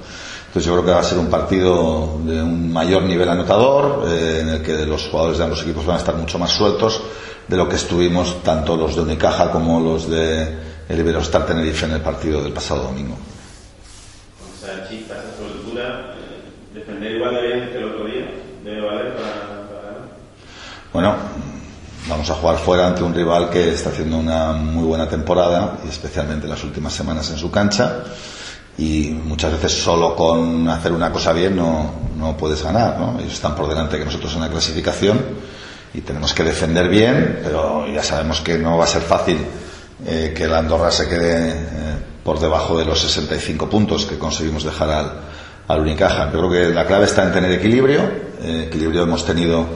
Entonces 0.47 0.67
yo 0.67 0.73
creo 0.73 0.85
que 0.85 0.91
va 0.93 1.01
a 1.01 1.05
ser 1.05 1.19
un 1.19 1.29
partido 1.29 2.19
de 2.25 2.43
un 2.43 2.71
mayor 2.71 3.05
nivel 3.05 3.29
anotador, 3.29 4.07
eh, 4.07 4.41
en 4.43 4.49
el 4.51 4.62
que 4.62 4.85
los 4.85 5.09
jugadores 5.09 5.39
de 5.39 5.45
ambos 5.45 5.62
equipos 5.62 5.87
van 5.87 5.97
a 5.97 5.99
estar 6.01 6.15
mucho 6.15 6.39
más 6.39 6.51
sueltos 6.51 7.03
de 7.49 7.57
lo 7.57 7.69
que 7.69 7.77
estuvimos 7.77 8.43
tanto 8.43 8.77
los 8.77 8.95
de 8.95 9.03
Unicaja 9.03 9.51
como 9.51 9.81
los 9.81 10.09
de 10.11 10.73
el 10.89 10.99
Iberostar 10.99 11.47
Tenerife 11.47 11.87
en 11.87 11.93
el 11.93 12.01
partido 12.01 12.43
del 12.43 12.53
pasado 12.53 12.83
domingo 12.83 13.17
esa 14.62 14.89
chispa, 14.89 15.15
esa 15.15 15.37
soltura, 15.37 16.15
eh, 16.17 16.75
defender 16.75 17.12
igual 17.12 17.35
de 17.35 17.43
bien 17.43 17.69
que 17.71 17.79
el 17.79 17.85
otro 17.85 18.05
día, 18.05 18.31
debe 18.65 18.81
valer 18.81 19.15
para. 19.15 19.53
Bueno, 20.93 21.17
vamos 22.12 22.28
a 22.28 22.35
jugar 22.35 22.59
fuera 22.59 22.87
ante 22.87 23.02
un 23.02 23.14
rival 23.14 23.49
que 23.49 23.73
está 23.73 23.88
haciendo 23.88 24.19
una 24.19 24.52
muy 24.52 24.85
buena 24.85 25.09
temporada 25.09 25.78
especialmente 25.88 26.45
en 26.45 26.50
las 26.50 26.62
últimas 26.62 26.92
semanas 26.92 27.31
en 27.31 27.38
su 27.38 27.50
cancha 27.50 28.04
y 28.76 29.11
muchas 29.11 29.52
veces 29.52 29.73
solo 29.73 30.14
con 30.14 30.69
hacer 30.69 30.92
una 30.92 31.11
cosa 31.11 31.33
bien 31.33 31.57
no, 31.57 31.90
no 32.19 32.37
puedes 32.37 32.62
ganar. 32.62 33.16
Ellos 33.19 33.33
están 33.33 33.54
por 33.54 33.66
delante 33.69 33.99
que 33.99 34.04
nosotros 34.04 34.35
en 34.35 34.40
la 34.40 34.50
clasificación 34.50 35.21
y 35.95 36.02
tenemos 36.02 36.35
que 36.35 36.45
defender 36.45 36.88
bien, 36.88 37.40
pero 37.42 37.87
ya 37.87 38.02
sabemos 38.02 38.40
que 38.40 38.59
no 38.59 38.76
va 38.76 38.85
a 38.85 38.88
ser 38.88 39.02
fácil 39.02 39.38
eh, 40.07 40.35
que 40.37 40.47
la 40.47 40.59
Andorra 40.59 40.90
se 40.90 41.09
quede 41.09 41.50
eh, 41.50 41.97
por 42.23 42.40
debajo 42.40 42.76
de 42.78 42.85
los 42.85 43.00
65 43.00 43.71
puntos 43.71 44.04
que 44.04 44.19
conseguimos 44.19 44.64
dejar 44.64 44.90
al, 44.90 45.12
al 45.69 45.81
Unicaja. 45.81 46.31
Yo 46.31 46.38
creo 46.38 46.50
que 46.50 46.75
la 46.75 46.87
clave 46.87 47.07
está 47.07 47.25
en 47.25 47.33
tener 47.33 47.52
equilibrio. 47.52 48.00
Eh, 48.42 48.64
equilibrio 48.66 49.02
hemos 49.02 49.25
tenido 49.25 49.66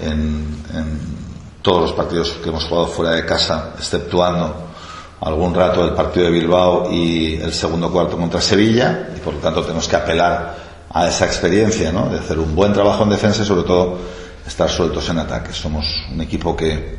en, 0.00 0.46
en, 0.74 1.18
todos 1.62 1.82
los 1.82 1.92
partidos 1.92 2.30
que 2.42 2.48
hemos 2.48 2.64
jugado 2.64 2.86
fuera 2.86 3.12
de 3.12 3.24
casa, 3.24 3.74
exceptuando 3.78 4.68
algún 5.20 5.54
rato 5.54 5.84
el 5.84 5.94
partido 5.94 6.26
de 6.26 6.32
Bilbao 6.32 6.90
y 6.92 7.34
el 7.34 7.52
segundo 7.52 7.90
cuarto 7.90 8.16
contra 8.16 8.40
Sevilla, 8.40 9.10
y 9.16 9.20
por 9.20 9.34
lo 9.34 9.40
tanto 9.40 9.62
tenemos 9.62 9.88
que 9.88 9.96
apelar 9.96 10.56
a 10.90 11.08
esa 11.08 11.26
experiencia, 11.26 11.92
¿no? 11.92 12.08
De 12.08 12.18
hacer 12.18 12.38
un 12.38 12.54
buen 12.54 12.72
trabajo 12.72 13.02
en 13.02 13.10
defensa 13.10 13.42
y 13.42 13.46
sobre 13.46 13.64
todo 13.64 13.98
estar 14.46 14.70
sueltos 14.70 15.08
en 15.10 15.18
ataque. 15.18 15.52
Somos 15.52 15.84
un 16.10 16.20
equipo 16.20 16.56
que, 16.56 16.98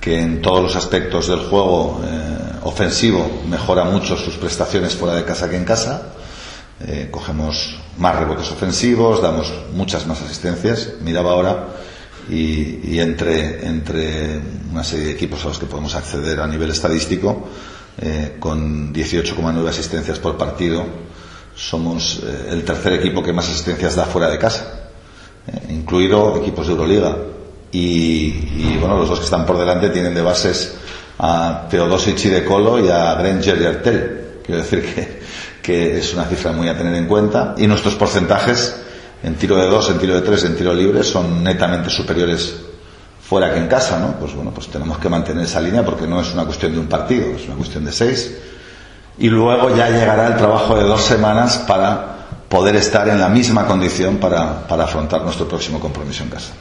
que 0.00 0.20
en 0.20 0.40
todos 0.40 0.62
los 0.62 0.76
aspectos 0.76 1.28
del 1.28 1.40
juego 1.40 2.00
eh, 2.04 2.38
ofensivo 2.62 3.28
mejora 3.48 3.84
mucho 3.84 4.16
sus 4.16 4.36
prestaciones 4.36 4.94
fuera 4.94 5.16
de 5.16 5.24
casa 5.24 5.50
que 5.50 5.56
en 5.56 5.64
casa. 5.64 6.14
Eh, 6.80 7.08
cogemos 7.10 7.76
más 7.98 8.16
rebotes 8.16 8.50
ofensivos, 8.52 9.20
damos 9.20 9.52
muchas 9.72 10.06
más 10.06 10.22
asistencias. 10.22 10.90
Miraba 11.02 11.32
ahora 11.32 11.66
y, 12.28 12.80
y, 12.84 13.00
entre, 13.00 13.66
entre 13.66 14.40
una 14.70 14.84
serie 14.84 15.06
de 15.06 15.12
equipos 15.12 15.44
a 15.44 15.48
los 15.48 15.58
que 15.58 15.66
podemos 15.66 15.94
acceder 15.94 16.40
a 16.40 16.46
nivel 16.46 16.70
estadístico, 16.70 17.48
eh, 18.00 18.36
con 18.38 18.92
18,9 18.92 19.68
asistencias 19.68 20.18
por 20.18 20.36
partido, 20.36 20.84
somos 21.54 22.22
eh, 22.24 22.48
el 22.50 22.64
tercer 22.64 22.92
equipo 22.94 23.22
que 23.22 23.32
más 23.32 23.48
asistencias 23.48 23.96
da 23.96 24.04
fuera 24.04 24.30
de 24.30 24.38
casa, 24.38 24.90
eh, 25.46 25.72
incluido 25.72 26.36
equipos 26.36 26.66
de 26.66 26.72
Euroliga. 26.72 27.16
Y, 27.70 28.28
y, 28.56 28.76
bueno, 28.80 28.96
los 28.98 29.08
dos 29.08 29.18
que 29.18 29.24
están 29.26 29.44
por 29.44 29.58
delante 29.58 29.90
tienen 29.90 30.14
de 30.14 30.22
bases 30.22 30.76
a 31.18 31.66
Teodosic 31.68 32.16
de 32.18 32.44
Colo 32.44 32.78
y 32.84 32.88
a 32.88 33.14
Granger 33.14 33.60
y 33.60 33.66
Artel. 33.66 34.20
Quiero 34.44 34.62
decir 34.62 34.82
que, 34.82 35.20
que 35.62 35.98
es 35.98 36.14
una 36.14 36.24
cifra 36.24 36.52
muy 36.52 36.68
a 36.68 36.78
tener 36.78 36.94
en 36.94 37.06
cuenta. 37.06 37.54
Y 37.58 37.66
nuestros 37.66 37.94
porcentajes 37.96 38.74
en 39.22 39.34
tiro 39.34 39.56
de 39.56 39.66
dos, 39.66 39.90
en 39.90 39.98
tiro 39.98 40.14
de 40.14 40.22
tres, 40.22 40.44
en 40.44 40.56
tiro 40.56 40.72
libre 40.72 41.02
son 41.02 41.42
netamente 41.42 41.90
superiores 41.90 42.64
fuera 43.20 43.52
que 43.52 43.58
en 43.58 43.68
casa, 43.68 43.98
¿no? 43.98 44.18
Pues 44.18 44.34
bueno, 44.34 44.52
pues 44.52 44.68
tenemos 44.68 44.98
que 44.98 45.08
mantener 45.08 45.44
esa 45.44 45.60
línea 45.60 45.84
porque 45.84 46.06
no 46.06 46.20
es 46.20 46.32
una 46.32 46.44
cuestión 46.44 46.72
de 46.72 46.78
un 46.78 46.88
partido, 46.88 47.36
es 47.36 47.46
una 47.46 47.56
cuestión 47.56 47.84
de 47.84 47.92
seis. 47.92 48.42
Y 49.18 49.28
luego 49.28 49.74
ya 49.76 49.90
llegará 49.90 50.28
el 50.28 50.36
trabajo 50.36 50.76
de 50.76 50.84
dos 50.84 51.02
semanas 51.02 51.58
para 51.68 52.18
poder 52.48 52.76
estar 52.76 53.08
en 53.08 53.20
la 53.20 53.28
misma 53.28 53.66
condición 53.66 54.16
para, 54.16 54.66
para 54.66 54.84
afrontar 54.84 55.22
nuestro 55.22 55.46
próximo 55.46 55.78
compromiso 55.78 56.22
en 56.22 56.30
casa. 56.30 56.54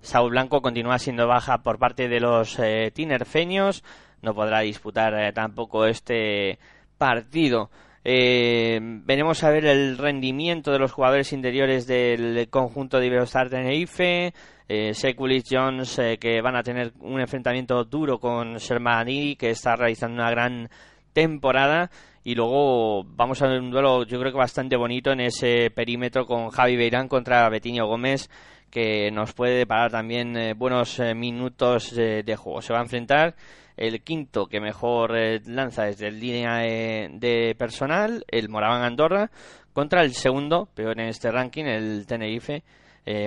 Saúl 0.00 0.30
Blanco 0.30 0.62
continúa 0.62 0.98
siendo 0.98 1.26
baja 1.26 1.58
por 1.58 1.78
parte 1.78 2.08
de 2.08 2.20
los 2.20 2.58
eh, 2.60 2.92
tinerfeños. 2.94 3.82
No 4.22 4.34
podrá 4.34 4.60
disputar 4.60 5.12
eh, 5.14 5.32
tampoco 5.32 5.84
este 5.84 6.58
partido. 6.96 7.70
Eh, 8.08 8.78
veremos 8.80 9.42
a 9.42 9.50
ver 9.50 9.64
el 9.64 9.98
rendimiento 9.98 10.70
de 10.70 10.78
los 10.78 10.92
jugadores 10.92 11.32
interiores 11.32 11.88
del 11.88 12.48
conjunto 12.50 13.00
de 13.00 13.06
Iberostar 13.06 13.50
Tenerife. 13.50 14.32
Eh, 14.68 14.94
Sekulis 14.94 15.42
Jones, 15.50 15.98
eh, 15.98 16.16
que 16.16 16.40
van 16.40 16.54
a 16.54 16.62
tener 16.62 16.92
un 17.00 17.20
enfrentamiento 17.20 17.82
duro 17.82 18.20
con 18.20 18.58
Shermani, 18.58 19.34
que 19.34 19.50
está 19.50 19.74
realizando 19.74 20.22
una 20.22 20.30
gran 20.30 20.68
temporada. 21.12 21.90
Y 22.22 22.36
luego 22.36 23.02
vamos 23.02 23.42
a 23.42 23.48
ver 23.48 23.60
un 23.60 23.72
duelo, 23.72 24.04
yo 24.04 24.20
creo 24.20 24.30
que 24.30 24.38
bastante 24.38 24.76
bonito 24.76 25.10
en 25.10 25.22
ese 25.22 25.72
perímetro 25.72 26.26
con 26.26 26.50
Javi 26.50 26.76
Beirán 26.76 27.08
contra 27.08 27.48
Betiño 27.48 27.88
Gómez 27.88 28.30
que 28.70 29.10
nos 29.10 29.32
puede 29.32 29.58
deparar 29.58 29.90
también 29.90 30.36
eh, 30.36 30.54
buenos 30.54 31.00
eh, 31.00 31.14
minutos 31.14 31.94
de 31.94 32.36
juego. 32.36 32.60
Se 32.60 32.72
va 32.72 32.80
a 32.80 32.82
enfrentar 32.82 33.34
el 33.76 34.02
quinto 34.02 34.46
que 34.46 34.60
mejor 34.60 35.16
eh, 35.16 35.40
lanza 35.46 35.84
desde 35.84 36.10
línea 36.10 36.58
de 36.58 37.54
personal, 37.58 38.24
el 38.28 38.48
Moraván 38.48 38.82
Andorra, 38.82 39.30
contra 39.72 40.02
el 40.02 40.14
segundo, 40.14 40.68
peor 40.74 41.00
en 41.00 41.08
este 41.08 41.30
ranking, 41.30 41.64
el 41.64 42.06
Tenerife, 42.06 42.62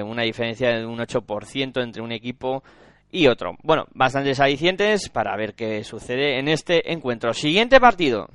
una 0.03 0.23
diferencia 0.23 0.71
de 0.71 0.85
un 0.85 0.99
8% 0.99 1.81
entre 1.81 2.01
un 2.01 2.11
equipo 2.11 2.63
y 3.11 3.27
otro. 3.27 3.55
Bueno, 3.63 3.85
bastantes 3.93 4.39
alicientes 4.39 5.09
para 5.09 5.35
ver 5.35 5.53
qué 5.53 5.83
sucede 5.83 6.39
en 6.39 6.47
este 6.47 6.91
encuentro. 6.91 7.33
Siguiente 7.33 7.79
partido. 7.79 8.27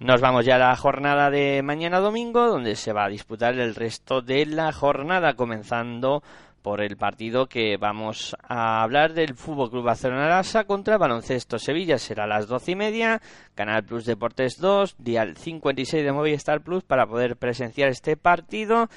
Nos 0.00 0.20
vamos 0.20 0.46
ya 0.46 0.54
a 0.54 0.58
la 0.58 0.76
jornada 0.76 1.28
de 1.28 1.60
mañana 1.60 1.98
domingo, 1.98 2.46
donde 2.46 2.76
se 2.76 2.92
va 2.92 3.06
a 3.06 3.08
disputar 3.08 3.58
el 3.58 3.74
resto 3.74 4.22
de 4.22 4.46
la 4.46 4.70
jornada, 4.70 5.34
comenzando 5.34 6.22
por 6.62 6.80
el 6.80 6.96
partido 6.96 7.46
que 7.46 7.76
vamos 7.76 8.36
a 8.42 8.82
hablar 8.82 9.14
del 9.14 9.34
Fútbol 9.34 9.70
Club 9.70 9.84
Barcelona 9.84 10.28
Lasa 10.28 10.64
contra 10.64 10.98
Baloncesto 10.98 11.58
Sevilla. 11.58 11.98
Será 11.98 12.24
a 12.24 12.26
las 12.26 12.48
doce 12.48 12.72
y 12.72 12.76
media, 12.76 13.20
Canal 13.54 13.84
Plus 13.84 14.04
Deportes 14.04 14.58
2, 14.58 14.96
día 14.98 15.26
56 15.34 16.04
de 16.04 16.12
Movistar 16.12 16.60
Plus 16.60 16.84
para 16.84 17.06
poder 17.06 17.36
presenciar 17.36 17.88
este 17.88 18.16
partido 18.16 18.88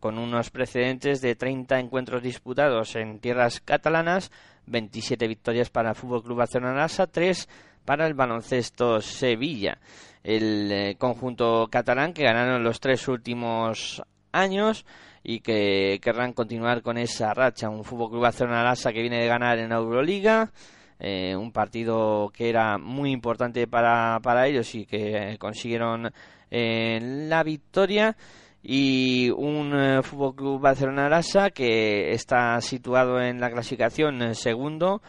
con 0.00 0.18
unos 0.18 0.50
precedentes 0.50 1.20
de 1.20 1.36
30 1.36 1.78
encuentros 1.78 2.22
disputados 2.22 2.96
en 2.96 3.20
tierras 3.20 3.60
catalanas, 3.60 4.32
27 4.66 5.28
victorias 5.28 5.70
para 5.70 5.90
el 5.90 5.96
Fútbol 5.96 6.22
Club 6.22 6.38
Barcelona 6.38 6.74
Lasa, 6.74 7.06
3 7.06 7.48
para 7.84 8.06
el 8.06 8.14
Baloncesto 8.14 9.00
Sevilla. 9.00 9.78
El 10.22 10.70
eh, 10.72 10.96
conjunto 10.98 11.68
catalán 11.70 12.12
que 12.12 12.24
ganaron 12.24 12.62
los 12.62 12.80
tres 12.80 13.08
últimos 13.08 14.02
años 14.32 14.84
y 15.22 15.40
que 15.40 15.98
querrán 16.02 16.32
continuar 16.32 16.82
con 16.82 16.98
esa 16.98 17.34
racha. 17.34 17.68
Un 17.68 17.84
Fútbol 17.84 18.10
Club 18.10 18.22
Barcelona 18.22 18.64
Lasa 18.64 18.92
que 18.92 19.02
viene 19.02 19.20
de 19.20 19.26
ganar 19.26 19.58
en 19.58 19.72
Euroliga, 19.72 20.50
eh, 20.98 21.36
un 21.36 21.52
partido 21.52 22.30
que 22.34 22.48
era 22.48 22.78
muy 22.78 23.10
importante 23.10 23.66
para, 23.66 24.18
para 24.22 24.46
ellos 24.46 24.74
y 24.74 24.86
que 24.86 25.36
consiguieron 25.38 26.10
eh, 26.50 26.98
la 27.28 27.42
victoria. 27.42 28.16
Y 28.62 29.30
un 29.30 29.72
eh, 29.74 30.02
Fútbol 30.02 30.34
Club 30.34 30.60
Barcelona 30.60 31.08
Lasa 31.08 31.50
que 31.50 32.12
está 32.12 32.60
situado 32.60 33.20
en 33.20 33.40
la 33.40 33.50
clasificación 33.50 34.34
segundo, 34.34 35.02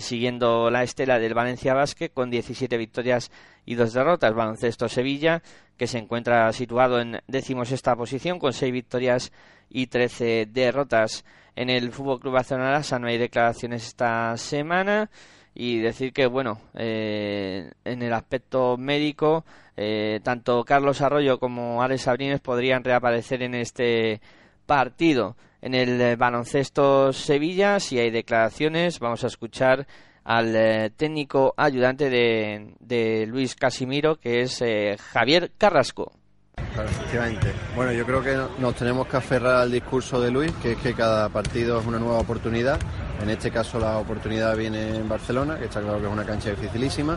siguiendo 0.00 0.70
la 0.70 0.82
estela 0.82 1.20
del 1.20 1.34
Valencia 1.34 1.72
Basket 1.72 2.08
con 2.08 2.30
17 2.30 2.76
victorias 2.76 3.30
y 3.68 3.74
dos 3.74 3.92
derrotas. 3.92 4.34
Baloncesto 4.34 4.88
Sevilla 4.88 5.42
que 5.76 5.86
se 5.86 5.98
encuentra 5.98 6.50
situado 6.54 7.00
en 7.00 7.20
decimosexta 7.26 7.94
posición 7.94 8.38
con 8.38 8.54
seis 8.54 8.72
victorias 8.72 9.30
y 9.68 9.88
trece 9.88 10.46
derrotas. 10.50 11.26
En 11.54 11.68
el 11.68 11.92
Fútbol 11.92 12.18
Club 12.18 12.32
Barcelona 12.32 12.80
no 12.98 13.08
hay 13.08 13.18
declaraciones 13.18 13.86
esta 13.86 14.34
semana 14.38 15.10
y 15.54 15.80
decir 15.80 16.14
que 16.14 16.26
bueno 16.26 16.58
eh, 16.74 17.70
en 17.84 18.02
el 18.02 18.12
aspecto 18.14 18.78
médico 18.78 19.44
eh, 19.76 20.20
tanto 20.22 20.64
Carlos 20.64 21.02
Arroyo 21.02 21.38
como 21.38 21.82
Alex 21.82 22.02
Sabrines 22.02 22.40
podrían 22.40 22.84
reaparecer 22.84 23.42
en 23.42 23.54
este 23.54 24.22
partido. 24.64 25.36
En 25.60 25.74
el 25.74 26.16
baloncesto 26.16 27.12
Sevilla, 27.12 27.80
si 27.80 27.98
hay 27.98 28.10
declaraciones, 28.10 28.98
vamos 28.98 29.24
a 29.24 29.26
escuchar 29.26 29.86
al 30.28 30.54
eh, 30.54 30.90
técnico 30.94 31.54
ayudante 31.56 32.10
de, 32.10 33.26
Luis 33.26 33.54
Casimiro, 33.54 34.16
que 34.16 34.42
es 34.42 34.60
eh, 34.60 34.94
Javier 34.98 35.52
Carrasco. 35.56 36.12
efectivamente. 36.54 37.50
Bueno, 37.74 37.92
yo 37.92 38.04
creo 38.04 38.22
que 38.22 38.36
nos 38.58 38.74
tenemos 38.74 39.06
que 39.06 39.16
aferrar 39.16 39.56
al 39.56 39.72
discurso 39.72 40.20
de 40.20 40.30
Luis, 40.30 40.52
que 40.60 40.72
es 40.72 40.78
que 40.78 40.92
cada 40.92 41.30
partido 41.30 41.80
es 41.80 41.86
una 41.86 41.98
nueva 41.98 42.18
oportunidad. 42.18 42.78
En 43.22 43.30
este 43.30 43.50
caso 43.50 43.80
la 43.80 43.96
oportunidad 43.96 44.54
viene 44.54 44.96
en 44.96 45.08
Barcelona, 45.08 45.58
que 45.58 45.64
está 45.64 45.80
claro 45.80 45.98
que 45.98 46.06
es 46.06 46.12
una 46.12 46.26
cancha 46.26 46.50
dificilísima, 46.50 47.16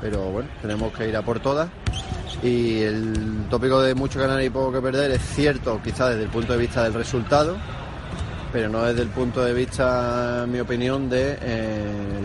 pero 0.00 0.32
bueno, 0.32 0.50
tenemos 0.60 0.92
que 0.92 1.08
ir 1.08 1.16
a 1.16 1.22
por 1.22 1.38
todas. 1.38 1.70
Y 2.42 2.80
el 2.82 3.46
tópico 3.50 3.80
de 3.80 3.94
mucho 3.94 4.18
ganar 4.18 4.42
y 4.42 4.50
poco 4.50 4.72
que 4.72 4.80
perder 4.80 5.12
es 5.12 5.22
cierto, 5.22 5.80
quizás 5.80 6.10
desde 6.10 6.24
el 6.24 6.30
punto 6.30 6.54
de 6.54 6.58
vista 6.58 6.82
del 6.82 6.94
resultado, 6.94 7.56
pero 8.52 8.68
no 8.68 8.82
desde 8.84 9.02
el 9.02 9.08
punto 9.08 9.42
de 9.42 9.54
vista, 9.54 10.42
en 10.44 10.52
mi 10.52 10.60
opinión, 10.60 11.08
de 11.08 11.38
eh, 11.40 12.20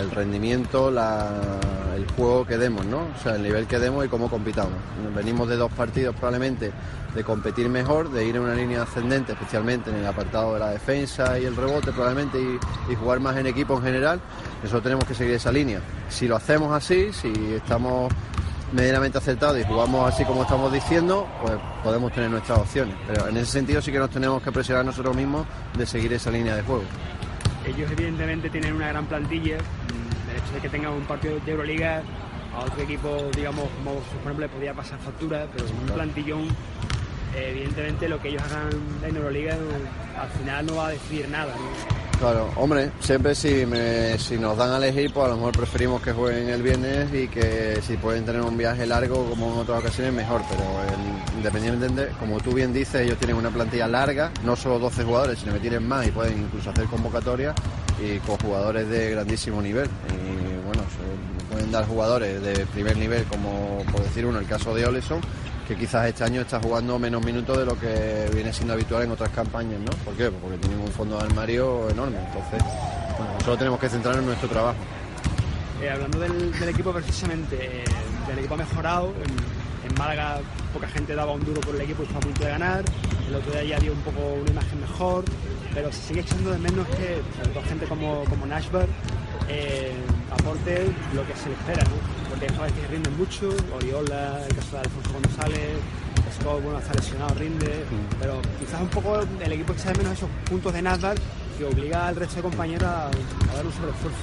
el 0.00 0.10
rendimiento, 0.10 0.88
el 0.88 2.06
juego 2.16 2.44
que 2.44 2.58
demos, 2.58 2.84
¿no? 2.84 3.08
O 3.16 3.22
sea, 3.22 3.36
el 3.36 3.42
nivel 3.42 3.66
que 3.66 3.78
demos 3.78 4.04
y 4.04 4.08
cómo 4.08 4.28
compitamos. 4.28 4.74
Venimos 5.14 5.48
de 5.48 5.56
dos 5.56 5.70
partidos 5.72 6.16
probablemente 6.16 6.72
de 7.14 7.22
competir 7.22 7.68
mejor, 7.68 8.10
de 8.10 8.26
ir 8.26 8.34
en 8.34 8.42
una 8.42 8.54
línea 8.54 8.82
ascendente, 8.82 9.32
especialmente 9.32 9.90
en 9.90 9.96
el 9.96 10.06
apartado 10.06 10.54
de 10.54 10.60
la 10.60 10.70
defensa 10.70 11.38
y 11.38 11.44
el 11.44 11.54
rebote 11.54 11.92
probablemente, 11.92 12.38
y, 12.40 12.94
jugar 12.96 13.20
más 13.20 13.36
en 13.36 13.46
equipo 13.46 13.76
en 13.76 13.82
general. 13.82 14.20
Nosotros 14.62 14.82
tenemos 14.82 15.04
que 15.04 15.14
seguir 15.14 15.34
esa 15.34 15.52
línea. 15.52 15.80
Si 16.08 16.26
lo 16.26 16.36
hacemos 16.36 16.72
así, 16.72 17.12
si 17.12 17.32
estamos 17.54 18.12
medianamente 18.74 19.18
acertado 19.18 19.58
y 19.58 19.62
jugamos 19.62 20.12
así 20.12 20.24
como 20.24 20.42
estamos 20.42 20.72
diciendo, 20.72 21.28
pues 21.40 21.54
podemos 21.82 22.12
tener 22.12 22.28
nuestras 22.28 22.58
opciones. 22.58 22.96
Pero 23.06 23.28
en 23.28 23.36
ese 23.36 23.52
sentido 23.52 23.80
sí 23.80 23.92
que 23.92 23.98
nos 23.98 24.10
tenemos 24.10 24.42
que 24.42 24.50
presionar 24.50 24.84
nosotros 24.84 25.14
mismos 25.14 25.46
de 25.78 25.86
seguir 25.86 26.12
esa 26.12 26.30
línea 26.30 26.56
de 26.56 26.62
juego. 26.62 26.82
Ellos 27.64 27.90
evidentemente 27.92 28.50
tienen 28.50 28.74
una 28.74 28.88
gran 28.88 29.06
plantilla, 29.06 29.58
mm, 29.58 30.30
el 30.30 30.36
hecho 30.36 30.54
de 30.54 30.60
que 30.60 30.68
tengan 30.68 30.92
un 30.92 31.04
partido 31.04 31.38
de 31.38 31.50
Euroliga 31.52 32.02
a 32.54 32.64
otro 32.64 32.82
equipo, 32.82 33.30
digamos, 33.34 33.68
como 33.78 33.94
por 34.00 34.22
ejemplo 34.22 34.46
le 34.46 34.48
podía 34.48 34.74
pasar 34.74 34.98
factura, 34.98 35.46
pero 35.52 35.66
con 35.66 35.78
un 35.78 35.86
plantillón, 35.86 36.48
evidentemente 37.36 38.08
lo 38.08 38.20
que 38.20 38.28
ellos 38.28 38.42
hagan 38.42 38.70
en 39.02 39.16
Euroliga 39.16 39.56
al 40.20 40.28
final 40.38 40.66
no 40.66 40.76
va 40.76 40.88
a 40.88 40.90
decidir 40.90 41.28
nada. 41.28 41.54
Claro, 42.24 42.50
hombre, 42.56 42.90
siempre 43.00 43.34
si, 43.34 43.66
si 44.16 44.38
nos 44.38 44.56
dan 44.56 44.70
a 44.70 44.78
elegir, 44.78 45.12
pues 45.12 45.26
a 45.26 45.28
lo 45.28 45.36
mejor 45.36 45.58
preferimos 45.58 46.00
que 46.00 46.10
jueguen 46.14 46.48
el 46.48 46.62
viernes 46.62 47.12
y 47.12 47.28
que 47.28 47.82
si 47.86 47.98
pueden 47.98 48.24
tener 48.24 48.40
un 48.40 48.56
viaje 48.56 48.86
largo 48.86 49.28
como 49.28 49.52
en 49.52 49.58
otras 49.58 49.80
ocasiones, 49.80 50.14
mejor. 50.14 50.40
Pero 50.48 50.62
independientemente, 51.36 52.14
como 52.18 52.40
tú 52.40 52.54
bien 52.54 52.72
dices, 52.72 53.02
ellos 53.02 53.18
tienen 53.18 53.36
una 53.36 53.50
plantilla 53.50 53.86
larga, 53.88 54.32
no 54.42 54.56
solo 54.56 54.78
12 54.78 55.04
jugadores, 55.04 55.38
sino 55.40 55.52
que 55.52 55.60
tienen 55.60 55.86
más 55.86 56.06
y 56.06 56.12
pueden 56.12 56.44
incluso 56.44 56.70
hacer 56.70 56.86
convocatorias 56.86 57.54
y 58.02 58.16
con 58.20 58.38
jugadores 58.38 58.88
de 58.88 59.10
grandísimo 59.10 59.60
nivel. 59.60 59.90
Y 60.08 60.64
bueno, 60.64 60.82
pueden 61.52 61.70
dar 61.70 61.86
jugadores 61.86 62.40
de 62.40 62.64
primer 62.68 62.96
nivel, 62.96 63.24
como 63.24 63.84
por 63.92 64.02
decir 64.02 64.24
uno, 64.24 64.38
el 64.38 64.46
caso 64.46 64.74
de 64.74 64.86
Oleson 64.86 65.20
que 65.66 65.76
quizás 65.76 66.06
este 66.06 66.24
año 66.24 66.42
está 66.42 66.60
jugando 66.60 66.98
menos 66.98 67.24
minutos 67.24 67.58
de 67.58 67.64
lo 67.64 67.78
que 67.78 68.28
viene 68.34 68.52
siendo 68.52 68.74
habitual 68.74 69.04
en 69.04 69.12
otras 69.12 69.30
campañas, 69.30 69.80
¿no? 69.80 69.90
¿Por 70.04 70.14
qué? 70.14 70.30
Porque 70.30 70.58
tienen 70.58 70.78
un 70.78 70.88
fondo 70.88 71.16
de 71.16 71.24
armario 71.24 71.88
enorme, 71.88 72.18
entonces 72.18 72.62
solo 73.44 73.56
tenemos 73.56 73.80
que 73.80 73.88
centrarnos 73.88 74.22
en 74.22 74.26
nuestro 74.26 74.48
trabajo. 74.48 74.78
Eh, 75.82 75.90
hablando 75.90 76.18
del, 76.20 76.68
equipo 76.68 76.92
precisamente, 76.92 77.56
eh, 77.60 77.84
del 78.28 78.38
equipo 78.38 78.56
mejorado, 78.56 79.12
en, 79.22 79.54
Málaga 79.98 80.40
poca 80.72 80.88
gente 80.88 81.14
daba 81.14 81.32
un 81.32 81.44
duro 81.44 81.60
por 81.60 81.76
el 81.76 81.82
equipo 81.82 82.02
y 82.02 82.06
estaba 82.06 82.18
a 82.18 82.22
punto 82.22 82.42
de 82.42 82.50
ganar, 82.50 82.84
el 83.28 83.34
otro 83.36 83.52
día 83.52 83.62
ya 83.62 83.78
dio 83.78 83.92
un 83.92 84.00
poco 84.00 84.18
una 84.40 84.50
imagen 84.50 84.80
mejor, 84.80 85.24
pero 85.72 85.92
se 85.92 86.02
sigue 86.08 86.20
echando 86.20 86.50
de 86.50 86.58
menos 86.58 86.84
que 86.88 87.22
gente 87.68 87.86
como, 87.86 88.24
como 88.24 88.44
Nashbar 88.44 88.88
eh, 89.48 89.92
aporte 90.32 90.86
lo 91.14 91.24
que 91.26 91.36
se 91.36 91.52
espera, 91.52 91.84
¿no? 91.84 92.23
Hay 92.62 92.72
que 92.72 92.86
rinden 92.88 93.16
mucho, 93.16 93.48
Oriola, 93.74 94.40
el 94.48 94.54
caso 94.54 94.72
de 94.72 94.78
Alfonso 94.78 95.10
González, 95.12 95.78
Scott, 96.40 96.62
bueno, 96.62 96.78
está 96.78 96.94
lesionado, 96.94 97.34
rinde, 97.34 97.66
mm. 97.66 98.16
pero 98.20 98.40
quizás 98.58 98.80
un 98.80 98.88
poco 98.88 99.20
el 99.20 99.52
equipo 99.52 99.72
echa 99.72 99.92
de 99.92 99.98
menos 99.98 100.12
esos 100.14 100.28
puntos 100.48 100.72
de 100.72 100.82
Nasdaq 100.82 101.18
que 101.58 101.64
obliga 101.64 102.08
al 102.08 102.16
resto 102.16 102.36
de 102.36 102.42
compañeros 102.42 102.88
a, 102.88 103.10
dar 103.54 103.64
un 103.64 103.72
sobreesfuerzo. 103.72 104.18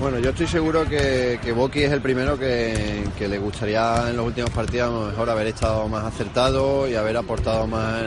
Bueno, 0.00 0.18
yo 0.18 0.30
estoy 0.30 0.48
seguro 0.48 0.84
que, 0.88 1.38
que 1.42 1.52
Boki 1.52 1.84
es 1.84 1.92
el 1.92 2.00
primero 2.00 2.36
que, 2.36 3.04
le 3.20 3.38
gustaría 3.38 4.08
en 4.10 4.16
los 4.16 4.26
últimos 4.26 4.50
partidos 4.50 4.88
a 4.88 4.92
lo 4.92 5.06
mejor 5.06 5.30
haber 5.30 5.46
estado 5.46 5.88
más 5.88 6.04
acertado 6.04 6.88
y 6.88 6.96
haber 6.96 7.16
aportado 7.16 7.68
más 7.68 8.02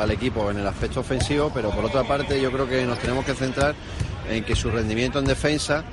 al 0.00 0.10
equipo 0.10 0.50
en 0.50 0.58
el 0.58 0.66
aspecto 0.66 1.00
ofensivo, 1.00 1.50
pero 1.54 1.70
por 1.70 1.84
otra 1.84 2.02
parte 2.02 2.40
yo 2.40 2.50
creo 2.50 2.68
que 2.68 2.84
nos 2.84 2.98
tenemos 2.98 3.24
que 3.24 3.34
centrar 3.34 3.74
en 4.28 4.44
que 4.44 4.56
su 4.56 4.70
rendimiento 4.70 5.20
en 5.20 5.26
defensa 5.26 5.84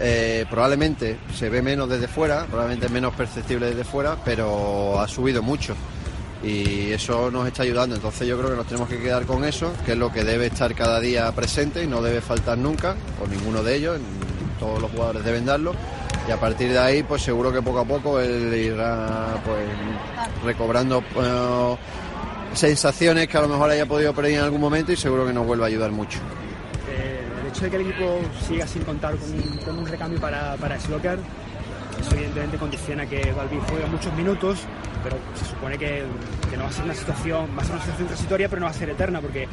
eh, 0.00 0.46
probablemente 0.50 1.18
se 1.34 1.48
ve 1.48 1.62
menos 1.62 1.88
desde 1.88 2.08
fuera, 2.08 2.46
probablemente 2.46 2.88
menos 2.88 3.14
perceptible 3.14 3.66
desde 3.66 3.84
fuera, 3.84 4.16
pero 4.24 5.00
ha 5.00 5.06
subido 5.08 5.42
mucho 5.42 5.74
y 6.42 6.90
eso 6.92 7.30
nos 7.30 7.46
está 7.46 7.62
ayudando. 7.62 7.94
Entonces 7.94 8.26
yo 8.26 8.36
creo 8.38 8.50
que 8.50 8.56
nos 8.56 8.66
tenemos 8.66 8.88
que 8.88 8.98
quedar 8.98 9.24
con 9.26 9.44
eso, 9.44 9.72
que 9.84 9.92
es 9.92 9.98
lo 9.98 10.12
que 10.12 10.24
debe 10.24 10.46
estar 10.46 10.74
cada 10.74 11.00
día 11.00 11.30
presente 11.32 11.84
y 11.84 11.86
no 11.86 12.02
debe 12.02 12.20
faltar 12.20 12.58
nunca, 12.58 12.96
por 13.18 13.28
ninguno 13.28 13.62
de 13.62 13.76
ellos, 13.76 13.98
todos 14.58 14.80
los 14.80 14.90
jugadores 14.90 15.24
deben 15.24 15.44
darlo. 15.44 15.74
Y 16.28 16.30
a 16.30 16.38
partir 16.38 16.70
de 16.70 16.78
ahí, 16.78 17.02
pues 17.02 17.22
seguro 17.22 17.52
que 17.52 17.62
poco 17.62 17.80
a 17.80 17.84
poco 17.84 18.20
él 18.20 18.52
irá 18.54 19.40
pues 19.44 19.64
recobrando 20.44 21.02
eh, 21.16 21.76
sensaciones 22.54 23.26
que 23.26 23.38
a 23.38 23.40
lo 23.40 23.48
mejor 23.48 23.70
haya 23.70 23.86
podido 23.86 24.14
perder 24.14 24.34
en 24.34 24.40
algún 24.40 24.60
momento 24.60 24.92
y 24.92 24.96
seguro 24.96 25.26
que 25.26 25.32
nos 25.32 25.46
vuelve 25.46 25.64
a 25.64 25.66
ayudar 25.66 25.90
mucho 25.90 26.20
hecho 27.62 27.64
de 27.64 27.70
que 27.70 27.76
el 27.76 27.90
equipo 27.90 28.20
siga 28.46 28.66
sin 28.66 28.82
contar 28.82 29.14
con, 29.64 29.78
un 29.78 29.86
recambio 29.86 30.20
para, 30.20 30.56
para 30.56 30.78
Sloker, 30.80 31.18
eso 32.00 32.14
evidentemente 32.14 32.56
condiciona 32.56 33.06
que 33.06 33.32
Balbi 33.32 33.58
juegue 33.68 33.86
muchos 33.86 34.12
minutos, 34.14 34.60
pero 35.04 35.16
se 35.34 35.44
supone 35.44 35.78
que, 35.78 36.04
no 36.56 36.64
va 36.64 36.68
a 36.68 36.72
ser 36.72 36.84
una 36.84 36.94
situación, 36.94 37.50
va 37.56 37.62
a 37.62 37.64
ser 37.64 37.74
una 37.74 37.82
situación 37.82 38.08
transitoria, 38.08 38.48
pero 38.48 38.60
no 38.60 38.66
va 38.66 38.70
a 38.70 38.74
ser 38.74 38.90
eterna, 38.90 39.20
porque 39.20 39.46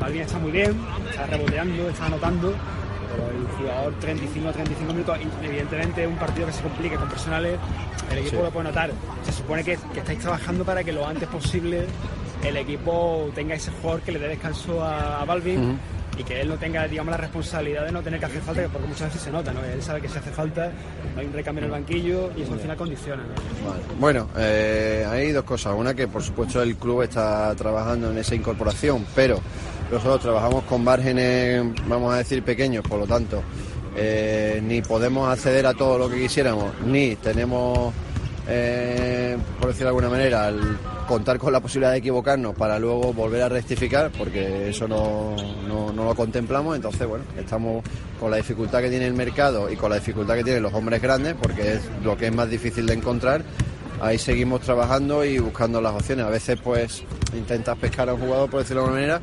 Balbi 0.00 0.18
está 0.18 0.38
muy 0.38 0.50
bien, 0.50 0.74
está 1.08 1.26
reboteando, 1.26 1.88
está 1.88 2.06
anotando, 2.06 2.54
pero 3.10 3.30
el 3.30 3.46
jugador 3.58 3.94
35 4.00 4.52
35 4.52 4.92
minutos, 4.92 5.18
evidentemente 5.42 6.06
un 6.06 6.16
partido 6.16 6.46
que 6.46 6.52
se 6.52 6.62
complique 6.62 6.96
con 6.96 7.08
personales, 7.08 7.58
el 8.10 8.18
equipo 8.18 8.42
lo 8.42 8.50
puede 8.50 8.64
notar. 8.64 8.90
Se 9.24 9.32
supone 9.32 9.62
que, 9.62 9.78
estáis 9.94 10.18
trabajando 10.18 10.64
para 10.64 10.82
que 10.82 10.92
lo 10.92 11.06
antes 11.06 11.28
posible 11.28 11.86
el 12.44 12.56
equipo 12.56 13.30
tenga 13.34 13.54
ese 13.54 13.70
jugador 13.70 14.00
que 14.00 14.12
le 14.12 14.18
dé 14.18 14.28
descanso 14.28 14.82
a, 14.82 15.24
Balvin 15.26 15.78
y 16.18 16.24
que 16.24 16.40
él 16.40 16.48
no 16.48 16.56
tenga, 16.56 16.86
digamos, 16.86 17.10
la 17.10 17.16
responsabilidad 17.16 17.86
de 17.86 17.92
no 17.92 18.02
tener 18.02 18.20
que 18.20 18.26
hacer 18.26 18.42
falta, 18.42 18.62
porque 18.72 18.86
muchas 18.86 19.08
veces 19.08 19.22
se 19.22 19.30
nota, 19.30 19.52
¿no? 19.52 19.64
Él 19.64 19.82
sabe 19.82 20.00
que 20.00 20.08
si 20.08 20.18
hace 20.18 20.30
falta, 20.30 20.70
hay 21.16 21.26
un 21.26 21.32
recambio 21.32 21.60
en 21.60 21.66
el 21.66 21.70
banquillo 21.70 22.30
y 22.36 22.42
eso 22.42 22.52
al 22.52 22.60
final 22.60 22.76
condiciona, 22.76 23.22
¿no? 23.22 23.98
Bueno, 23.98 24.28
eh, 24.36 25.06
hay 25.08 25.32
dos 25.32 25.44
cosas. 25.44 25.74
Una 25.76 25.94
que, 25.94 26.08
por 26.08 26.22
supuesto, 26.22 26.62
el 26.62 26.76
club 26.76 27.02
está 27.02 27.54
trabajando 27.54 28.10
en 28.10 28.18
esa 28.18 28.34
incorporación, 28.34 29.06
pero 29.14 29.40
nosotros 29.90 30.20
trabajamos 30.20 30.64
con 30.64 30.84
márgenes, 30.84 31.64
vamos 31.86 32.14
a 32.14 32.18
decir, 32.18 32.42
pequeños, 32.42 32.84
por 32.86 32.98
lo 33.00 33.06
tanto, 33.06 33.42
eh, 33.96 34.60
ni 34.62 34.82
podemos 34.82 35.28
acceder 35.28 35.66
a 35.66 35.74
todo 35.74 35.98
lo 35.98 36.08
que 36.08 36.16
quisiéramos, 36.16 36.72
ni 36.86 37.16
tenemos, 37.16 37.92
eh, 38.50 39.38
por 39.58 39.68
decirlo 39.68 39.86
de 39.86 39.88
alguna 39.90 40.08
manera, 40.08 40.48
el 40.48 40.60
contar 41.06 41.38
con 41.38 41.52
la 41.52 41.60
posibilidad 41.60 41.92
de 41.92 41.98
equivocarnos 41.98 42.54
para 42.54 42.78
luego 42.78 43.12
volver 43.12 43.42
a 43.42 43.48
rectificar, 43.48 44.10
porque 44.10 44.68
eso 44.70 44.86
no, 44.86 45.36
no, 45.66 45.92
no 45.92 46.04
lo 46.04 46.14
contemplamos. 46.14 46.76
Entonces, 46.76 47.06
bueno, 47.06 47.24
estamos 47.38 47.82
con 48.18 48.30
la 48.30 48.36
dificultad 48.36 48.80
que 48.80 48.90
tiene 48.90 49.06
el 49.06 49.14
mercado 49.14 49.70
y 49.70 49.76
con 49.76 49.90
la 49.90 49.96
dificultad 49.96 50.34
que 50.34 50.44
tienen 50.44 50.62
los 50.62 50.74
hombres 50.74 51.00
grandes, 51.00 51.34
porque 51.40 51.74
es 51.74 51.82
lo 52.02 52.16
que 52.16 52.26
es 52.26 52.34
más 52.34 52.50
difícil 52.50 52.86
de 52.86 52.94
encontrar. 52.94 53.42
Ahí 54.00 54.18
seguimos 54.18 54.62
trabajando 54.62 55.24
y 55.24 55.38
buscando 55.38 55.80
las 55.80 55.94
opciones. 55.94 56.24
A 56.26 56.30
veces, 56.30 56.58
pues, 56.62 57.02
intentas 57.34 57.76
pescar 57.78 58.08
a 58.08 58.14
un 58.14 58.20
jugador, 58.20 58.50
por 58.50 58.60
decirlo 58.60 58.82
de 58.82 58.88
alguna 58.88 59.00
manera, 59.00 59.20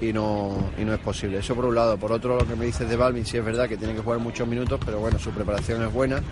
y 0.00 0.12
no, 0.12 0.70
y 0.78 0.84
no 0.84 0.94
es 0.94 1.00
posible. 1.00 1.38
Eso 1.38 1.54
por 1.54 1.64
un 1.64 1.74
lado. 1.74 1.96
Por 1.96 2.12
otro, 2.12 2.38
lo 2.38 2.46
que 2.46 2.54
me 2.54 2.66
dices 2.66 2.88
de 2.88 2.96
Balvin, 2.96 3.24
sí 3.24 3.36
es 3.36 3.44
verdad 3.44 3.68
que 3.68 3.76
tiene 3.76 3.94
que 3.94 4.00
jugar 4.00 4.18
muchos 4.18 4.46
minutos, 4.46 4.80
pero 4.84 4.98
bueno, 4.98 5.18
su 5.18 5.30
preparación 5.30 5.82
es 5.82 5.92
buena. 5.92 6.22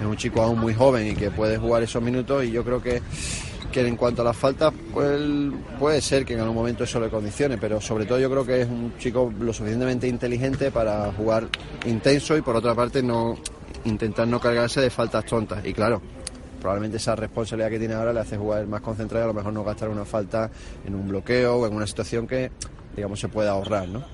Es 0.00 0.06
un 0.06 0.16
chico 0.16 0.42
aún 0.42 0.58
muy 0.58 0.74
joven 0.74 1.06
y 1.08 1.14
que 1.14 1.30
puede 1.30 1.58
jugar 1.58 1.82
esos 1.82 2.02
minutos 2.02 2.44
y 2.44 2.50
yo 2.50 2.64
creo 2.64 2.80
que, 2.80 3.02
que 3.72 3.86
en 3.86 3.96
cuanto 3.96 4.22
a 4.22 4.26
las 4.26 4.36
faltas, 4.36 4.72
pues 4.92 5.20
puede 5.78 6.00
ser 6.00 6.24
que 6.24 6.34
en 6.34 6.40
algún 6.40 6.56
momento 6.56 6.84
eso 6.84 7.00
le 7.00 7.08
condicione, 7.08 7.58
pero 7.58 7.80
sobre 7.80 8.06
todo 8.06 8.18
yo 8.18 8.30
creo 8.30 8.44
que 8.44 8.62
es 8.62 8.68
un 8.68 8.94
chico 8.98 9.32
lo 9.40 9.52
suficientemente 9.52 10.06
inteligente 10.06 10.70
para 10.70 11.12
jugar 11.12 11.48
intenso 11.86 12.36
y 12.36 12.42
por 12.42 12.56
otra 12.56 12.74
parte 12.74 13.02
no 13.02 13.36
intentar 13.84 14.28
no 14.28 14.40
cargarse 14.40 14.80
de 14.80 14.90
faltas 14.90 15.24
tontas. 15.24 15.64
Y 15.64 15.72
claro, 15.72 16.00
probablemente 16.58 16.98
esa 16.98 17.16
responsabilidad 17.16 17.70
que 17.70 17.78
tiene 17.78 17.94
ahora 17.94 18.12
le 18.12 18.20
hace 18.20 18.36
jugar 18.36 18.66
más 18.66 18.80
concentrado 18.80 19.24
y 19.24 19.26
a 19.26 19.28
lo 19.28 19.34
mejor 19.34 19.52
no 19.52 19.64
gastar 19.64 19.88
una 19.88 20.04
falta 20.04 20.50
en 20.86 20.94
un 20.94 21.08
bloqueo 21.08 21.56
o 21.56 21.66
en 21.66 21.74
una 21.74 21.86
situación 21.86 22.26
que 22.26 22.50
digamos, 22.98 23.20
se 23.20 23.28
puede 23.28 23.48
ahorrar, 23.48 23.88
¿no? 23.88 24.04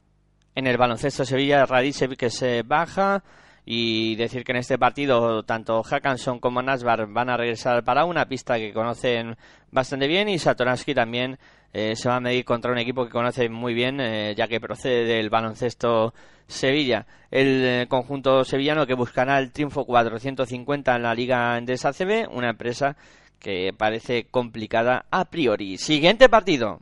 En 0.54 0.66
el 0.66 0.76
baloncesto 0.76 1.24
Sevilla, 1.24 1.66
Radicevic 1.66 2.18
que 2.18 2.30
se 2.30 2.62
baja 2.62 3.24
y 3.66 4.14
decir 4.16 4.44
que 4.44 4.52
en 4.52 4.58
este 4.58 4.78
partido 4.78 5.42
tanto 5.42 5.82
Hackanson 5.82 6.38
como 6.38 6.62
Nasbar 6.62 7.06
van 7.06 7.30
a 7.30 7.36
regresar 7.36 7.82
para 7.82 8.04
una 8.04 8.28
pista 8.28 8.56
que 8.58 8.72
conocen 8.72 9.36
bastante 9.70 10.06
bien 10.06 10.28
y 10.28 10.38
Satoransky 10.38 10.94
también 10.94 11.38
eh, 11.72 11.96
se 11.96 12.08
va 12.08 12.16
a 12.16 12.20
medir 12.20 12.44
contra 12.44 12.70
un 12.70 12.78
equipo 12.78 13.04
que 13.04 13.10
conoce 13.10 13.48
muy 13.48 13.74
bien 13.74 14.00
eh, 14.00 14.34
ya 14.36 14.46
que 14.46 14.60
procede 14.60 15.04
del 15.04 15.30
baloncesto 15.30 16.14
Sevilla. 16.46 17.06
El 17.30 17.64
eh, 17.64 17.86
conjunto 17.88 18.44
sevillano 18.44 18.86
que 18.86 18.94
buscará 18.94 19.38
el 19.38 19.50
triunfo 19.50 19.86
450 19.86 20.94
en 20.94 21.02
la 21.02 21.14
Liga 21.14 21.56
Endesa 21.56 21.92
CB, 21.92 22.28
una 22.30 22.50
empresa 22.50 22.96
que 23.38 23.74
parece 23.76 24.26
complicada 24.30 25.06
a 25.10 25.24
priori. 25.24 25.78
Siguiente 25.78 26.28
partido. 26.28 26.80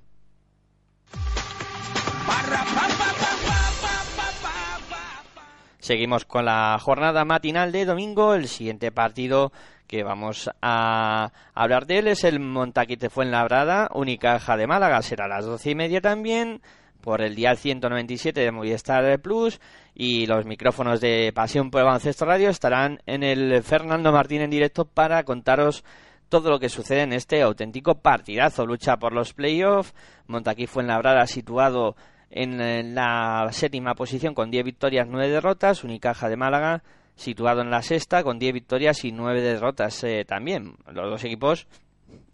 Seguimos 5.83 6.25
con 6.25 6.45
la 6.45 6.79
jornada 6.81 7.25
matinal 7.25 7.73
de 7.73 7.85
domingo. 7.85 8.35
El 8.35 8.47
siguiente 8.47 8.93
partido 8.93 9.51
que 9.89 10.05
vamos 10.05 10.49
a 10.63 11.33
hablar 11.55 11.87
de 11.87 11.99
él 11.99 12.07
es 12.07 12.23
el 12.23 12.39
Montaquite 12.39 13.11
Fuenlabrada, 13.11 13.89
Unicaja 13.93 14.57
de 14.57 14.69
Málaga. 14.69 15.03
Será 15.03 15.25
a 15.25 15.29
las 15.29 15.45
doce 15.45 15.73
y 15.73 15.75
media 15.75 16.01
también 16.01 16.63
por 17.01 17.21
el 17.21 17.35
día 17.35 17.57
197 17.57 18.41
de 18.41 18.53
Movistar 18.53 19.21
Plus 19.21 19.61
y 19.93 20.27
los 20.27 20.47
micrófonos 20.47 21.01
de 21.01 21.33
Pasión 21.35 21.73
por 21.73 21.81
el 21.81 22.15
Radio 22.21 22.49
estarán 22.49 23.01
en 23.07 23.25
el 23.25 23.61
Fernando 23.65 24.13
Martín 24.13 24.43
en 24.43 24.51
directo 24.51 24.85
para 24.85 25.25
contaros 25.25 25.83
todo 26.29 26.49
lo 26.49 26.61
que 26.61 26.69
sucede 26.69 27.03
en 27.03 27.13
este 27.13 27.43
auténtico 27.43 27.97
partidazo. 27.97 28.67
Lucha 28.67 28.99
por 28.99 29.13
los 29.13 29.35
playoffs. 29.35 29.95
Montaquí 30.29 30.69
Fuenlabrada 30.69 31.27
situado 31.27 31.97
en 32.33 32.95
la 32.95 33.49
séptima 33.53 33.95
posición 33.95 34.35
con 34.35 34.51
10 34.51 34.65
victorias, 34.65 35.07
9 35.09 35.29
derrotas. 35.29 35.85
Unicaja 35.85 36.29
de 36.29 36.37
Málaga 36.37 36.83
situado 37.15 37.61
en 37.61 37.71
la 37.71 37.83
sexta 37.83 38.25
con 38.25 38.39
10 38.39 38.55
victorias 38.55 39.05
y 39.05 39.13
9 39.13 39.41
derrotas 39.41 40.03
eh, 40.05 40.25
también. 40.27 40.75
Los 40.91 41.11
dos 41.11 41.25
equipos 41.25 41.67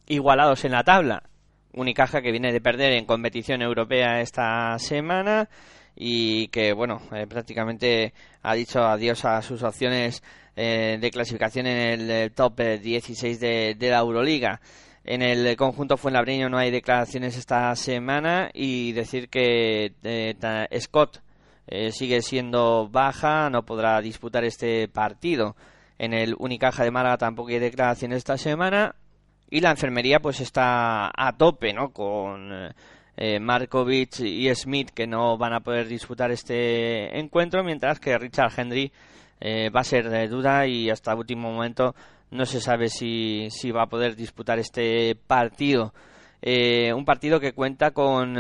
igualados 0.07 0.65
en 0.65 0.73
la 0.73 0.85
tabla. 0.85 1.25
Unicaja 1.73 2.23
que 2.23 2.31
viene 2.31 2.53
de 2.53 2.61
perder 2.61 2.93
en 2.93 3.05
competición 3.05 3.61
europea 3.61 4.21
esta 4.21 4.79
semana 4.79 5.49
y 5.97 6.49
que, 6.49 6.73
bueno, 6.73 7.03
eh, 7.13 7.27
prácticamente 7.27 8.15
ha 8.43 8.55
dicho 8.55 8.85
adiós 8.85 9.25
a 9.25 9.43
sus 9.43 9.63
opciones 9.65 10.23
eh, 10.55 10.97
de 11.01 11.11
clasificación 11.11 11.67
en 11.67 12.11
el, 12.11 12.33
top 12.33 12.61
16 12.61 13.41
de, 13.41 13.75
de 13.77 13.91
la 13.91 13.99
Euroliga. 13.99 14.61
En 15.11 15.23
el 15.23 15.57
conjunto 15.57 15.97
Fuenlabreño 15.97 16.51
no 16.51 16.59
hay 16.59 16.71
declaraciones 16.71 17.39
esta 17.39 17.75
semana 17.77 18.51
y 18.53 18.93
decir 18.93 19.31
que 19.31 19.95
eh, 20.03 20.69
Scott 20.79 21.23
eh, 21.67 21.93
sigue 21.93 22.21
siendo 22.21 22.91
baja, 22.91 23.49
no 23.49 23.65
podrá 23.65 24.03
disputar 24.03 24.45
este 24.45 24.87
partido. 24.87 25.57
En 25.97 26.13
el 26.13 26.35
Unicaja 26.39 26.85
de 26.85 26.91
Málaga 26.91 27.17
tampoco 27.17 27.49
hay 27.49 27.59
declaraciones 27.59 28.19
esta 28.19 28.37
semana 28.37 28.97
y 29.49 29.63
la 29.63 29.71
enfermería 29.71 30.21
pues 30.21 30.41
está 30.41 31.11
a 31.17 31.33
tope, 31.39 31.73
¿no? 31.73 31.89
Con 31.89 32.71
eh, 33.17 33.41
Markovic 33.41 34.21
y 34.21 34.55
Smith 34.55 34.91
que 34.91 35.07
no 35.07 35.39
van 35.39 35.55
a 35.55 35.61
poder 35.61 35.89
disputar 35.89 36.31
este 36.33 37.19
encuentro, 37.19 37.65
mientras 37.65 37.99
que 37.99 38.19
Richard 38.19 38.53
Henry 38.55 38.93
va 39.41 39.81
a 39.81 39.85
ser 39.85 40.11
de 40.11 40.29
duda 40.29 40.67
y 40.67 40.91
hasta 40.91 41.15
último 41.15 41.53
momento 41.53 41.95
no 42.31 42.47
se 42.47 42.61
sabe 42.61 42.89
si, 42.89 43.49
si 43.51 43.71
va 43.71 43.85
a 43.85 43.89
poder 43.89 44.17
disputar 44.17 44.59
este 44.59 45.15
partido. 45.15 45.93
Eh, 46.41 46.93
un 46.93 47.05
partido 47.05 47.41
que 47.41 47.53
cuenta 47.53 47.91
con 47.91 48.35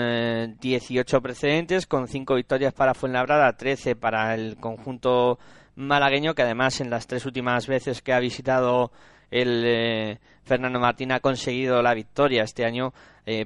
18 0.60 1.16
eh, 1.16 1.20
precedentes, 1.20 1.86
con 1.86 2.06
5 2.06 2.34
victorias 2.34 2.72
para 2.72 2.94
Fuenlabrada, 2.94 3.56
13 3.56 3.96
para 3.96 4.34
el 4.34 4.56
conjunto 4.56 5.38
malagueño, 5.74 6.34
que 6.34 6.42
además 6.42 6.80
en 6.80 6.90
las 6.90 7.06
tres 7.06 7.26
últimas 7.26 7.66
veces 7.66 8.02
que 8.02 8.12
ha 8.12 8.20
visitado 8.20 8.92
el 9.30 9.64
eh, 9.66 10.18
Fernando 10.44 10.78
Martín 10.78 11.12
ha 11.12 11.20
conseguido 11.20 11.82
la 11.82 11.94
victoria. 11.94 12.44
Este 12.44 12.64
año 12.64 12.92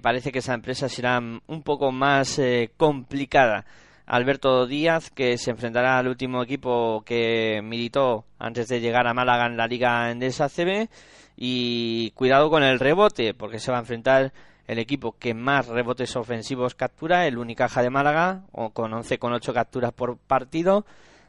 parece 0.00 0.30
que 0.30 0.38
esa 0.38 0.54
empresa 0.54 0.88
será 0.88 1.18
un 1.18 1.62
poco 1.64 1.90
más 1.90 2.40
complicada. 2.76 3.64
Alberto 4.06 4.66
Díaz, 4.66 5.10
que 5.10 5.38
se 5.38 5.50
enfrentará 5.50 5.98
al 5.98 6.08
último 6.08 6.42
equipo 6.42 7.02
que 7.04 7.60
militó 7.62 8.24
antes 8.38 8.68
de 8.68 8.80
llegar 8.80 9.06
a 9.06 9.14
Málaga 9.14 9.46
en 9.46 9.56
la 9.56 9.66
Liga 9.66 10.10
Endesa 10.10 10.48
CB. 10.48 10.88
Y 11.36 12.10
cuidado 12.10 12.50
con 12.50 12.62
el 12.62 12.78
rebote, 12.78 13.34
porque 13.34 13.58
se 13.58 13.70
va 13.70 13.78
a 13.78 13.80
enfrentar 13.80 14.32
el 14.66 14.78
equipo 14.78 15.16
que 15.18 15.34
más 15.34 15.66
rebotes 15.66 16.14
ofensivos 16.16 16.74
captura, 16.74 17.26
el 17.26 17.38
Unicaja 17.38 17.82
de 17.82 17.90
Málaga, 17.90 18.42
o 18.52 18.70
con 18.70 18.92
11,8 18.92 19.52
capturas 19.52 19.92
por 19.92 20.18
partido, 20.18 20.84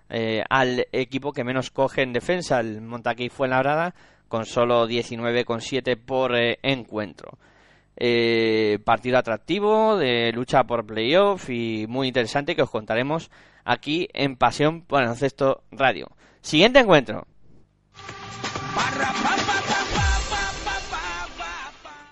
eh, 0.10 0.44
al 0.50 0.88
equipo 0.92 1.32
que 1.32 1.44
menos 1.44 1.72
coge 1.72 2.04
en 2.04 2.14
defensa, 2.14 2.60
el 2.60 2.82
Montaquí 2.82 3.30
Fuenlabrada, 3.30 3.96
con 4.28 4.46
solo 4.46 4.88
19,7 4.88 5.98
por 5.98 6.36
eh, 6.36 6.60
encuentro. 6.62 7.38
Eh, 7.96 8.80
partido 8.84 9.18
atractivo, 9.18 9.98
de 9.98 10.32
lucha 10.34 10.64
por 10.64 10.86
playoff 10.86 11.50
y 11.50 11.86
muy 11.88 12.08
interesante 12.08 12.56
que 12.56 12.64
os 12.64 12.70
contaremos 12.70 13.30
aquí 13.64 14.08
en 14.14 14.36
Pasión 14.36 14.82
por 14.82 15.02
Baloncesto 15.02 15.64
Radio. 15.72 16.10
Siguiente 16.42 16.80
encuentro. 16.80 17.28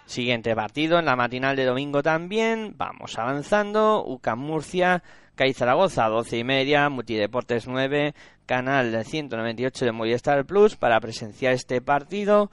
Siguiente 0.05 0.53
partido 0.55 0.99
en 0.99 1.05
la 1.05 1.15
matinal 1.15 1.55
de 1.55 1.65
domingo 1.65 2.03
también. 2.03 2.75
Vamos 2.77 3.17
avanzando. 3.17 4.03
UCAM 4.05 4.39
Murcia, 4.39 5.03
CAI 5.35 5.53
Zaragoza, 5.53 6.09
12 6.09 6.37
y 6.37 6.43
media. 6.43 6.89
Multideportes 6.89 7.65
9, 7.65 8.13
canal 8.45 9.05
198 9.05 9.85
de 9.85 9.91
Movistar 9.93 10.45
Plus 10.45 10.75
para 10.75 10.99
presenciar 10.99 11.53
este 11.53 11.81
partido 11.81 12.51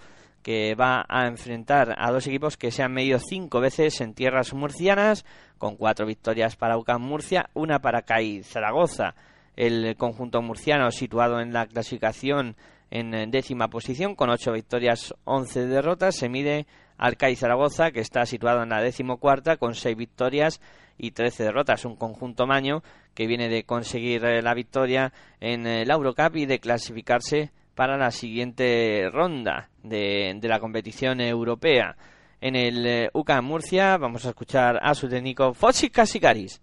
que 0.49 0.75
va 0.75 1.05
a 1.11 1.27
enfrentar 1.27 1.95
a 1.99 2.11
dos 2.11 2.27
equipos 2.27 2.57
que 2.57 2.71
se 2.71 2.83
han 2.83 2.95
medido 2.95 3.19
cinco 3.19 3.61
veces 3.61 4.01
en 4.01 4.15
tierras 4.15 4.55
murcianas, 4.55 5.27
con 5.59 5.77
cuatro 5.77 6.07
victorias 6.07 6.57
para 6.57 6.79
UCAM 6.79 7.03
Murcia, 7.03 7.51
una 7.53 7.81
para 7.81 8.01
CAI 8.01 8.43
Zaragoza. 8.45 9.15
El 9.57 9.95
conjunto 9.99 10.41
murciano 10.41 10.91
situado 10.91 11.41
en 11.41 11.53
la 11.53 11.67
clasificación 11.67 12.57
en 12.91 13.31
décima 13.31 13.69
posición, 13.69 14.15
con 14.15 14.31
ocho 14.31 14.53
victorias, 14.53 15.15
once 15.25 15.67
derrotas, 15.67 16.17
se 16.17 16.31
mide 16.31 16.67
al 16.97 17.19
CAI 17.19 17.37
Zaragoza, 17.37 17.91
que 17.91 18.01
está 18.01 18.25
situado 18.25 18.63
en 18.63 18.71
la 18.71 18.81
decimocuarta, 18.81 19.59
con 19.59 19.75
seis 19.75 19.99
victorias 19.99 20.63
y 20.97 21.11
trece 21.11 21.45
derrotas. 21.45 21.85
Un 21.85 21.97
conjunto 21.97 22.47
maño 22.47 22.83
que 23.13 23.27
viene 23.27 23.51
de 23.51 23.65
conseguir 23.65 24.25
eh, 24.25 24.41
la 24.41 24.55
victoria 24.55 25.13
en 25.41 25.67
el 25.67 25.91
Eurocup 25.91 26.37
y 26.37 26.47
de 26.47 26.59
clasificarse 26.59 27.51
para 27.79 27.97
la 27.97 28.11
siguiente 28.11 29.09
ronda 29.13 29.69
de, 29.85 30.37
la 30.43 30.59
competición 30.59 31.21
europea. 31.21 31.97
En 32.41 32.57
el 32.57 32.85
eh, 32.85 33.09
UCAM 33.15 33.45
Murcia 33.45 33.97
vamos 33.97 34.27
a 34.27 34.31
escuchar 34.31 34.81
a 34.83 34.97
su 34.97 35.09
técnico 35.09 35.55
Fossi 35.55 35.89
Casicaris. 35.89 36.61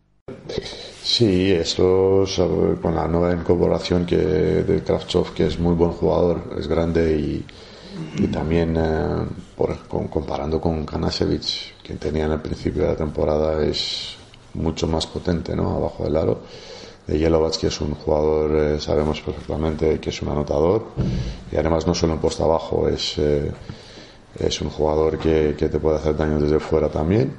Sí, 1.01 1.53
eso 1.53 2.25
con 2.81 2.95
la 2.95 3.07
nueva 3.07 3.33
incorporación 3.33 4.05
que, 4.05 4.17
de 4.17 4.83
Kravchov, 4.83 5.33
que 5.33 5.47
es 5.47 5.57
muy 5.57 5.73
buen 5.73 5.91
jugador, 5.91 6.53
es 6.59 6.67
grande 6.67 7.17
y, 7.17 7.45
y 8.21 8.27
también 8.27 8.75
eh, 8.75 9.25
por, 9.55 9.87
comparando 9.87 10.59
con 10.59 10.85
Kanasevich, 10.85 11.75
que 11.81 11.93
tenía 11.93 12.25
en 12.25 12.33
el 12.33 12.41
principio 12.41 12.81
de 12.81 12.89
la 12.89 12.97
temporada, 12.97 13.65
es 13.65 14.17
mucho 14.53 14.85
más 14.85 15.07
potente 15.07 15.55
¿no? 15.55 15.77
abajo 15.77 16.03
del 16.03 16.17
aro. 16.17 16.41
De 17.07 17.19
Jelovac, 17.19 17.63
es 17.63 17.81
un 17.81 17.93
jugador, 17.93 18.55
eh, 18.55 18.79
sabemos 18.79 19.21
perfectamente 19.21 19.99
que 19.99 20.09
es 20.09 20.21
un 20.21 20.29
anotador 20.29 20.87
y 21.51 21.55
además 21.55 21.85
no 21.85 21.93
solo 21.93 22.13
en 22.13 22.19
posta 22.19 22.45
abajo, 22.45 22.87
es, 22.89 23.17
eh, 23.19 23.51
es 24.39 24.61
un 24.61 24.69
jugador 24.69 25.19
que, 25.19 25.55
que, 25.57 25.69
te 25.69 25.79
puede 25.79 25.97
hacer 25.97 26.17
daño 26.17 26.39
desde 26.39 26.59
fuera 26.59 26.89
también. 26.89 27.31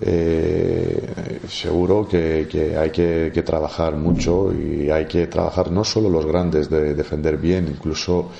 Eh, 0.00 1.40
seguro 1.48 2.08
que, 2.08 2.48
que 2.50 2.76
hay 2.76 2.90
que, 2.90 3.30
que, 3.32 3.42
trabajar 3.42 3.94
mucho 3.94 4.52
y 4.52 4.90
hay 4.90 5.06
que 5.06 5.28
trabajar 5.28 5.70
no 5.70 5.84
solo 5.84 6.08
los 6.08 6.26
grandes 6.26 6.68
de 6.68 6.94
defender 6.94 7.36
bien, 7.36 7.68
incluso 7.68 8.30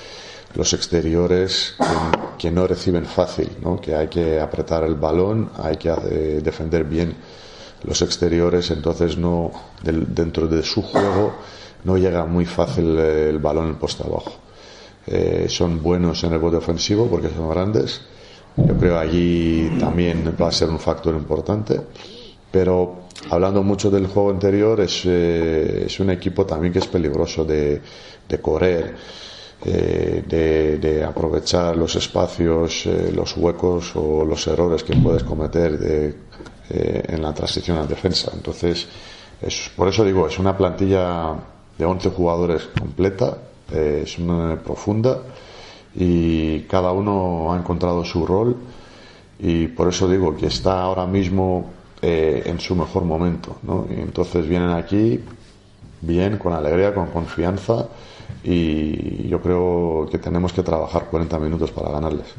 los 0.54 0.72
exteriores 0.72 1.74
que, 2.38 2.50
no 2.50 2.66
reciben 2.66 3.06
fácil, 3.06 3.50
¿no? 3.62 3.80
que 3.80 3.94
hay 3.94 4.08
que 4.08 4.40
apretar 4.40 4.84
el 4.84 4.94
balón, 4.94 5.50
hay 5.58 5.76
que 5.76 5.88
eh, 5.90 6.40
defender 6.42 6.84
bien 6.84 7.14
los 7.84 8.02
exteriores, 8.02 8.70
entonces 8.70 9.16
no 9.16 9.50
dentro 9.82 10.48
de 10.48 10.62
su 10.62 10.82
juego 10.82 11.34
no 11.84 11.98
llega 11.98 12.24
muy 12.24 12.46
fácil 12.46 12.98
el 12.98 13.38
balón 13.38 13.68
en 13.68 13.74
poste 13.76 14.04
abajo. 14.04 14.32
Eh, 15.06 15.46
son 15.48 15.82
buenos 15.82 16.24
en 16.24 16.32
el 16.32 16.38
bote 16.38 16.56
ofensivo 16.56 17.06
porque 17.06 17.28
son 17.28 17.50
grandes. 17.50 18.00
Yo 18.56 18.74
creo 18.78 18.98
allí 18.98 19.76
también 19.78 20.34
va 20.40 20.48
a 20.48 20.52
ser 20.52 20.70
un 20.70 20.78
factor 20.78 21.14
importante. 21.14 21.80
Pero 22.50 23.00
hablando 23.30 23.62
mucho 23.62 23.90
del 23.90 24.06
juego 24.06 24.30
anterior, 24.30 24.80
es, 24.80 25.02
eh, 25.04 25.84
es 25.86 26.00
un 26.00 26.10
equipo 26.10 26.46
también 26.46 26.72
que 26.72 26.78
es 26.78 26.86
peligroso 26.86 27.44
de, 27.44 27.82
de 28.28 28.40
correr 28.40 28.94
eh, 29.66 30.22
de, 30.78 31.02
aprovechar 31.04 31.74
los 31.74 31.96
espacios, 31.96 32.84
eh, 32.84 33.10
los 33.14 33.34
huecos 33.34 33.92
o 33.94 34.22
los 34.22 34.46
errores 34.46 34.84
que 34.84 34.94
puedes 34.94 35.22
cometer 35.22 35.78
de, 35.78 36.14
eh, 36.70 37.02
en 37.08 37.22
la 37.22 37.32
transición 37.32 37.78
a 37.78 37.86
defensa. 37.86 38.30
Entonces, 38.34 38.86
es, 39.40 39.70
por 39.76 39.88
eso 39.88 40.04
digo, 40.04 40.26
es 40.26 40.38
una 40.38 40.56
plantilla 40.56 41.34
de 41.76 41.84
11 41.84 42.10
jugadores 42.10 42.68
completa, 42.78 43.38
es 43.72 44.18
una 44.18 44.56
profunda 44.56 45.22
y 45.94 46.60
cada 46.62 46.92
uno 46.92 47.52
ha 47.52 47.56
encontrado 47.56 48.04
su 48.04 48.26
rol 48.26 48.56
y 49.38 49.68
por 49.68 49.88
eso 49.88 50.08
digo 50.08 50.36
que 50.36 50.46
está 50.46 50.82
ahora 50.82 51.06
mismo 51.06 51.70
en 52.02 52.60
su 52.60 52.76
mejor 52.76 53.04
momento. 53.04 53.56
¿no? 53.62 53.86
Y 53.90 53.94
entonces 53.94 54.46
vienen 54.46 54.70
aquí 54.70 55.20
bien, 56.02 56.38
con 56.38 56.52
alegría, 56.52 56.94
con 56.94 57.06
confianza 57.06 57.88
y 58.42 59.28
yo 59.28 59.40
creo 59.40 60.06
que 60.10 60.18
tenemos 60.18 60.52
que 60.52 60.62
trabajar 60.62 61.06
40 61.10 61.38
minutos 61.38 61.70
para 61.70 61.90
ganarles. 61.90 62.34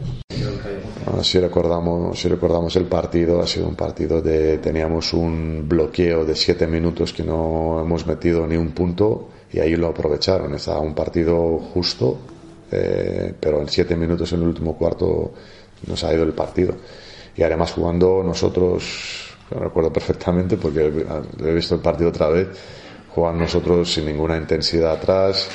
Si 1.21 1.39
recordamos, 1.39 2.19
si 2.19 2.27
recordamos 2.27 2.75
el 2.77 2.85
partido, 2.85 3.39
ha 3.39 3.45
sido 3.45 3.67
un 3.67 3.75
partido 3.75 4.21
de 4.21 4.57
teníamos 4.57 5.13
un 5.13 5.67
bloqueo 5.67 6.25
de 6.25 6.35
7 6.35 6.65
minutos 6.65 7.13
que 7.13 7.23
no 7.23 7.79
hemos 7.79 8.07
metido 8.07 8.47
ni 8.47 8.57
un 8.57 8.71
punto 8.71 9.29
y 9.51 9.59
ahí 9.59 9.75
lo 9.75 9.87
aprovecharon. 9.87 10.55
Estaba 10.55 10.79
un 10.79 10.95
partido 10.95 11.59
justo, 11.59 12.17
eh, 12.71 13.33
pero 13.39 13.61
en 13.61 13.69
7 13.69 13.95
minutos 13.95 14.33
en 14.33 14.41
el 14.41 14.47
último 14.47 14.75
cuarto 14.75 15.31
nos 15.85 16.03
ha 16.03 16.13
ido 16.13 16.23
el 16.23 16.33
partido. 16.33 16.73
Y 17.37 17.43
además 17.43 17.73
jugando 17.73 18.23
nosotros, 18.23 19.35
lo 19.51 19.59
recuerdo 19.59 19.93
perfectamente 19.93 20.57
porque 20.57 20.91
he 21.39 21.53
visto 21.53 21.75
el 21.75 21.81
partido 21.81 22.09
otra 22.09 22.29
vez, 22.29 22.47
jugando 23.13 23.41
nosotros 23.43 23.93
sin 23.93 24.05
ninguna 24.05 24.37
intensidad 24.37 24.93
atrás 24.93 25.49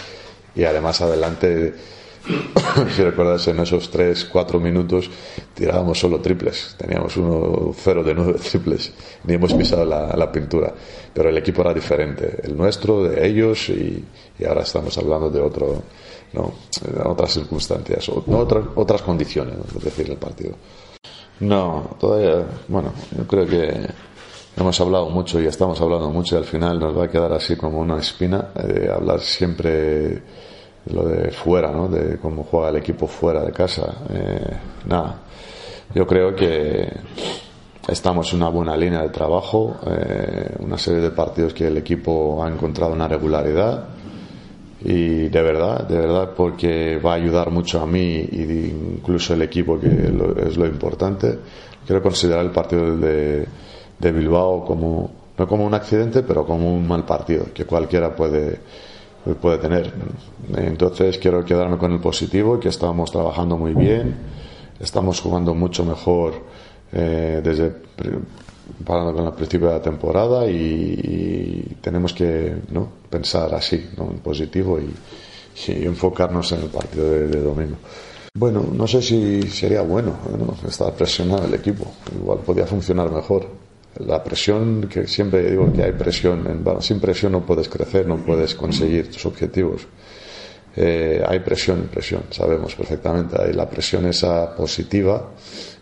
y 0.54 0.64
además 0.64 1.00
adelante, 1.00 1.74
si 2.94 3.02
recuerdas, 3.02 3.46
en 3.48 3.60
esos 3.60 3.90
3, 3.90 4.26
4 4.26 4.60
minutos 4.60 5.10
tirábamos 5.54 5.98
solo 5.98 6.20
triples, 6.20 6.74
teníamos 6.78 7.16
uno 7.16 7.72
0 7.74 8.04
de 8.04 8.14
9 8.14 8.34
triples, 8.50 8.92
ni 9.24 9.34
hemos 9.34 9.54
pisado 9.54 9.84
la, 9.84 10.32
pintura, 10.32 10.72
pero 11.12 11.28
el 11.28 11.38
equipo 11.38 11.62
era 11.62 11.74
diferente, 11.74 12.40
el 12.42 12.56
nuestro, 12.56 13.04
de 13.04 13.26
ellos, 13.26 13.68
y, 13.70 14.04
ahora 14.46 14.62
estamos 14.62 14.96
hablando 14.98 15.30
de 15.30 15.40
otro, 15.40 15.82
no, 16.32 16.52
otras 17.04 17.32
circunstancias, 17.32 18.08
otras, 18.08 18.64
otras 18.74 19.02
condiciones, 19.02 19.54
es 19.76 19.84
decir, 19.84 20.10
el 20.10 20.16
partido. 20.16 20.54
No, 21.40 21.96
todavía, 21.98 22.44
bueno, 22.68 22.92
yo 23.16 23.26
creo 23.26 23.46
que 23.46 23.88
hemos 24.56 24.80
hablado 24.80 25.08
mucho 25.08 25.40
y 25.40 25.46
estamos 25.46 25.80
hablando 25.80 26.10
mucho 26.10 26.34
y 26.34 26.38
al 26.38 26.44
final 26.44 26.78
nos 26.78 26.96
va 26.96 27.04
a 27.04 27.08
quedar 27.08 27.32
así 27.32 27.56
como 27.56 27.80
una 27.80 27.98
espina 27.98 28.50
eh, 28.56 28.90
hablar 28.94 29.20
siempre 29.20 30.22
lo 30.86 31.06
de 31.08 31.30
fuera, 31.30 31.70
¿no? 31.70 31.88
De 31.88 32.18
cómo 32.18 32.44
juega 32.44 32.70
el 32.70 32.76
equipo 32.76 33.06
fuera 33.06 33.44
de 33.44 33.52
casa. 33.52 34.04
Eh, 34.10 34.56
nada, 34.86 35.20
yo 35.94 36.06
creo 36.06 36.34
que 36.34 36.88
estamos 37.88 38.32
en 38.32 38.38
una 38.42 38.48
buena 38.48 38.76
línea 38.76 39.02
de 39.02 39.10
trabajo, 39.10 39.76
eh, 39.86 40.56
una 40.60 40.78
serie 40.78 41.00
de 41.00 41.10
partidos 41.10 41.54
que 41.54 41.66
el 41.66 41.76
equipo 41.76 42.42
ha 42.42 42.48
encontrado 42.48 42.92
una 42.92 43.08
regularidad 43.08 43.88
y 44.82 45.28
de 45.28 45.42
verdad, 45.42 45.86
de 45.86 45.98
verdad, 45.98 46.30
porque 46.34 46.96
va 46.98 47.12
a 47.12 47.16
ayudar 47.16 47.50
mucho 47.50 47.80
a 47.80 47.86
mí 47.86 48.28
y 48.32 48.42
incluso 48.96 49.34
el 49.34 49.42
equipo 49.42 49.78
que 49.78 49.88
es 50.46 50.56
lo 50.56 50.66
importante. 50.66 51.38
Quiero 51.84 52.02
considerar 52.02 52.44
el 52.44 52.50
partido 52.50 52.96
de 52.96 53.46
de 54.00 54.12
Bilbao 54.12 54.64
como, 54.64 55.10
no 55.36 55.46
como 55.46 55.64
un 55.64 55.74
accidente, 55.74 56.22
pero 56.22 56.44
como 56.44 56.74
un 56.74 56.88
mal 56.88 57.04
partido, 57.04 57.46
que 57.54 57.66
cualquiera 57.66 58.16
puede, 58.16 58.58
puede 59.40 59.58
tener. 59.58 59.92
Entonces 60.56 61.18
quiero 61.18 61.44
quedarme 61.44 61.78
con 61.78 61.92
el 61.92 62.00
positivo, 62.00 62.58
que 62.58 62.68
estamos 62.68 63.10
trabajando 63.10 63.56
muy 63.56 63.74
bien, 63.74 64.16
estamos 64.78 65.20
jugando 65.20 65.54
mucho 65.54 65.84
mejor 65.84 66.34
eh, 66.92 67.40
desde 67.42 67.72
parando 68.84 69.12
con 69.14 69.26
el 69.26 69.32
principio 69.32 69.68
de 69.68 69.74
la 69.74 69.82
temporada 69.82 70.46
y, 70.48 71.76
tenemos 71.80 72.12
que 72.12 72.54
pensar 73.08 73.54
así, 73.54 73.90
¿no? 73.96 74.10
en 74.10 74.18
positivo 74.18 74.78
y, 74.78 74.92
enfocarnos 75.66 76.52
en 76.52 76.62
el 76.62 76.68
partido 76.68 77.10
de, 77.10 77.40
domingo. 77.40 77.76
Bueno, 78.34 78.64
no 78.72 78.86
sé 78.86 79.02
si 79.02 79.42
sería 79.42 79.82
bueno 79.82 80.14
¿no? 80.38 80.68
estar 80.68 80.92
presionado 80.94 81.46
el 81.46 81.54
equipo, 81.54 81.84
igual 82.14 82.38
podría 82.38 82.66
funcionar 82.66 83.10
mejor 83.10 83.46
la 83.98 84.22
presión, 84.22 84.88
que 84.88 85.06
siempre 85.06 85.50
digo 85.50 85.72
que 85.72 85.82
hay 85.82 85.92
presión, 85.92 86.64
sin 86.80 87.00
presión 87.00 87.32
no 87.32 87.44
puedes 87.44 87.68
crecer, 87.68 88.06
no 88.06 88.16
puedes 88.16 88.54
conseguir 88.54 89.10
tus 89.10 89.26
objetivos. 89.26 89.86
Eh, 90.76 91.22
hay 91.26 91.40
presión, 91.40 91.88
presión, 91.92 92.22
sabemos 92.30 92.74
perfectamente, 92.74 93.36
hay 93.40 93.52
la 93.52 93.68
presión 93.68 94.06
esa 94.06 94.54
positiva, 94.54 95.30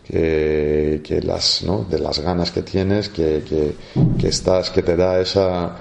que, 0.09 1.21
las, 1.23 1.63
¿no? 1.65 1.85
de 1.85 1.99
las 1.99 2.19
ganas 2.21 2.51
que 2.51 2.63
tienes, 2.63 3.11
que, 3.11 3.43
que, 3.47 3.75
que, 4.19 4.29
estás, 4.29 4.71
que 4.71 4.83
te 4.83 4.97
da 4.97 5.21
esa, 5.21 5.77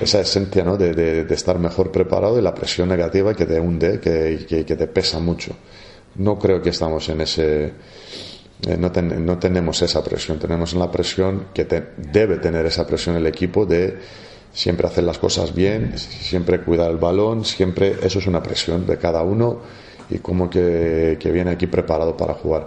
esa 0.00 0.20
esencia 0.20 0.64
¿no? 0.64 0.76
de, 0.76 0.92
de, 0.92 1.24
de, 1.24 1.34
estar 1.34 1.58
mejor 1.58 1.92
preparado 1.92 2.38
y 2.38 2.42
la 2.42 2.54
presión 2.54 2.88
negativa 2.88 3.34
que 3.34 3.46
te 3.46 3.60
hunde, 3.60 4.00
que, 4.00 4.44
que, 4.48 4.64
te 4.64 4.86
pesa 4.88 5.20
mucho. 5.20 5.52
No 6.16 6.36
creo 6.38 6.60
que 6.60 6.70
estamos 6.70 7.08
en 7.08 7.20
ese, 7.20 7.72
eh, 8.66 8.76
no, 8.76 8.90
no, 8.90 9.38
tenemos 9.38 9.82
esa 9.82 10.02
presión, 10.02 10.38
tenemos 10.38 10.74
la 10.74 10.90
presión 10.90 11.48
que 11.54 11.64
debe 11.64 12.38
tener 12.38 12.66
esa 12.66 12.86
presión 12.86 13.16
el 13.16 13.26
equipo 13.26 13.64
de 13.64 13.98
siempre 14.52 14.86
hacer 14.86 15.04
las 15.04 15.18
cosas 15.18 15.54
bien, 15.54 15.96
siempre 15.98 16.60
cuidar 16.62 16.90
el 16.90 16.96
balón, 16.96 17.44
siempre 17.44 17.96
eso 18.02 18.18
es 18.18 18.26
una 18.26 18.42
presión 18.42 18.86
de 18.86 18.98
cada 18.98 19.22
uno 19.22 19.60
y 20.10 20.18
como 20.18 20.50
que, 20.50 21.16
que 21.20 21.30
viene 21.30 21.52
aquí 21.52 21.66
preparado 21.66 22.16
para 22.16 22.34
jugar. 22.34 22.66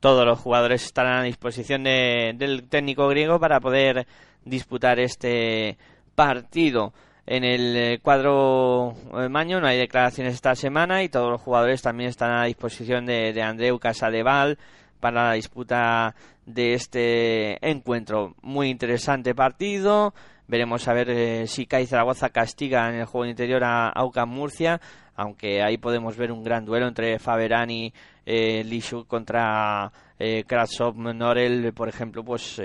Todos 0.00 0.26
los 0.26 0.40
jugadores 0.40 0.84
estarán 0.84 1.20
a 1.20 1.22
disposición 1.22 1.84
de, 1.84 2.34
del 2.36 2.64
técnico 2.64 3.06
griego 3.06 3.38
para 3.38 3.60
poder 3.60 4.06
disputar 4.44 4.98
este 4.98 5.78
partido 6.16 6.92
en 7.26 7.44
el 7.44 7.76
eh, 7.76 7.98
cuadro 8.02 8.94
eh, 9.18 9.28
Maño 9.28 9.60
no 9.60 9.66
hay 9.66 9.78
declaraciones 9.78 10.34
esta 10.34 10.54
semana 10.54 11.02
y 11.02 11.08
todos 11.08 11.30
los 11.30 11.40
jugadores 11.40 11.82
también 11.82 12.10
están 12.10 12.32
a 12.32 12.44
disposición 12.44 13.06
de, 13.06 13.32
de 13.32 13.42
Andreu 13.42 13.78
Casadeval 13.78 14.58
para 15.00 15.28
la 15.28 15.32
disputa 15.34 16.14
de 16.46 16.74
este 16.74 17.68
encuentro. 17.68 18.34
Muy 18.42 18.68
interesante 18.68 19.34
partido. 19.34 20.14
Veremos 20.48 20.86
a 20.88 20.92
ver 20.92 21.10
eh, 21.10 21.46
si 21.46 21.66
CAI 21.66 21.86
Zaragoza 21.86 22.30
castiga 22.30 22.88
en 22.88 22.96
el 22.96 23.06
juego 23.06 23.26
interior 23.26 23.64
a 23.64 23.88
Aucas 23.88 24.26
Murcia, 24.26 24.80
aunque 25.14 25.62
ahí 25.62 25.78
podemos 25.78 26.16
ver 26.16 26.32
un 26.32 26.42
gran 26.42 26.64
duelo 26.64 26.88
entre 26.88 27.18
Faberani 27.18 27.92
eh, 28.26 28.62
Lishu 28.64 29.04
contra 29.06 29.92
eh, 30.18 30.44
Kratsov 30.46 30.96
Norel, 30.96 31.72
por 31.72 31.88
ejemplo, 31.88 32.24
pues 32.24 32.60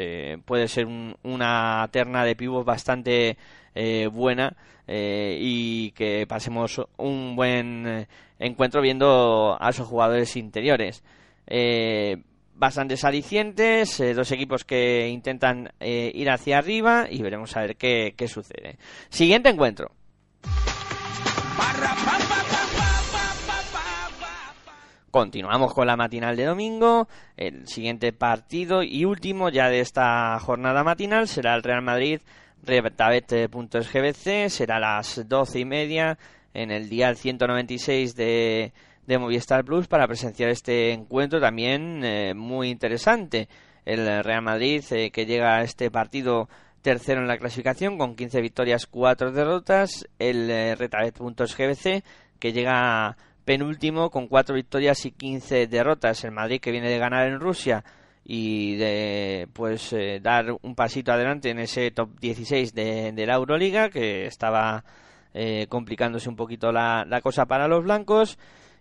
puede 0.46 0.67
ser 0.67 0.88
una 1.24 1.88
terna 1.91 2.24
de 2.24 2.36
pibos 2.36 2.65
bastante 2.65 3.38
eh, 3.80 4.08
buena 4.08 4.56
eh, 4.88 5.38
y 5.39 5.91
que 5.91 6.26
pasemos 6.28 6.82
un 6.98 7.36
buen 7.36 7.86
eh, 7.88 8.08
encuentro 8.39 8.82
viendo 8.82 9.56
a 9.60 9.70
esos 9.70 9.88
jugadores 9.88 10.36
interiores. 10.36 11.04
bastantes 12.56 13.04
alicientes, 13.04 14.00
eh, 14.00 14.15
dos 14.15 14.32
equipos 14.32 14.63
que 14.63 15.08
intentan 15.10 15.72
eh, 15.80 16.12
ir 16.15 16.30
hacia 16.32 16.58
arriba 16.58 17.06
y 17.08 17.22
veremos 17.22 17.56
a 17.56 17.62
ver 17.62 17.76
qué, 17.76 18.15
qué 18.17 18.28
sucede. 18.28 18.78
Siguiente 19.10 19.50
encuentro. 19.50 19.91
Continuamos 25.18 25.74
con 25.74 25.88
la 25.88 25.98
matinal 25.98 26.36
de 26.36 26.46
domingo. 26.46 27.08
El 27.38 27.68
siguiente 27.68 28.14
partido 28.14 28.84
y 28.84 29.04
último 29.04 29.50
ya 29.50 29.68
de 29.68 29.80
esta 29.80 30.40
jornada 30.40 30.84
matinal 30.84 31.28
será 31.28 31.56
el 31.56 31.64
Real 31.64 31.82
Madrid 31.82 32.22
Retabet.sgbc. 32.64 34.50
Será 34.50 34.76
a 34.76 34.80
las 34.80 35.28
doce 35.28 35.62
y 35.62 35.66
media 35.66 36.20
en 36.54 36.70
el 36.70 36.88
día 36.88 37.16
196 37.16 38.16
de, 38.16 38.74
de 39.08 39.18
Movistar 39.18 39.66
Plus 39.66 39.88
para 39.88 40.06
presenciar 40.06 40.52
este 40.52 40.92
encuentro 40.92 41.42
también 41.42 42.06
eh, 42.06 42.36
muy 42.36 42.70
interesante. 42.70 43.50
El 43.86 44.24
Real 44.24 44.44
Madrid 44.44 44.84
eh, 44.92 45.10
que 45.10 45.26
llega 45.26 45.56
a 45.56 45.64
este 45.64 45.90
partido 45.90 46.48
tercero 46.84 47.22
en 47.22 47.28
la 47.28 47.40
clasificación 47.40 47.98
con 47.98 48.16
15 48.16 48.40
victorias, 48.40 48.86
4 48.86 49.32
derrotas. 49.32 50.08
El 50.20 50.48
eh, 50.52 50.76
Retabet.sgbc 50.76 52.04
que 52.40 52.54
llega 52.54 53.18
penúltimo 53.48 54.12
con 54.12 54.28
4 54.28 54.54
victorias 54.54 55.06
y 55.06 55.12
15 55.12 55.68
derrotas. 55.68 56.24
El 56.24 56.34
Madrid 56.34 56.60
que 56.60 56.72
viene 56.72 56.90
de 56.90 57.00
ganar 57.00 57.28
en 57.28 57.40
Rusia 57.40 57.84
y 58.26 58.76
de 58.76 59.48
pues 59.54 59.96
dar 60.22 60.52
un 60.62 60.76
pasito 60.76 61.14
adelante 61.14 61.50
en 61.50 61.60
ese 61.60 61.90
top 61.92 62.10
16 62.20 62.74
de, 62.74 63.14
de 63.14 63.26
la 63.26 63.36
Euroliga 63.36 63.90
que 63.90 64.26
estaba 64.26 64.84
complicándose 65.70 66.28
un 66.28 66.36
poquito 66.36 66.72
la, 66.72 67.06
la 67.08 67.22
cosa 67.22 67.46
para 67.46 67.70
los 67.70 67.84
blancos. 67.84 68.38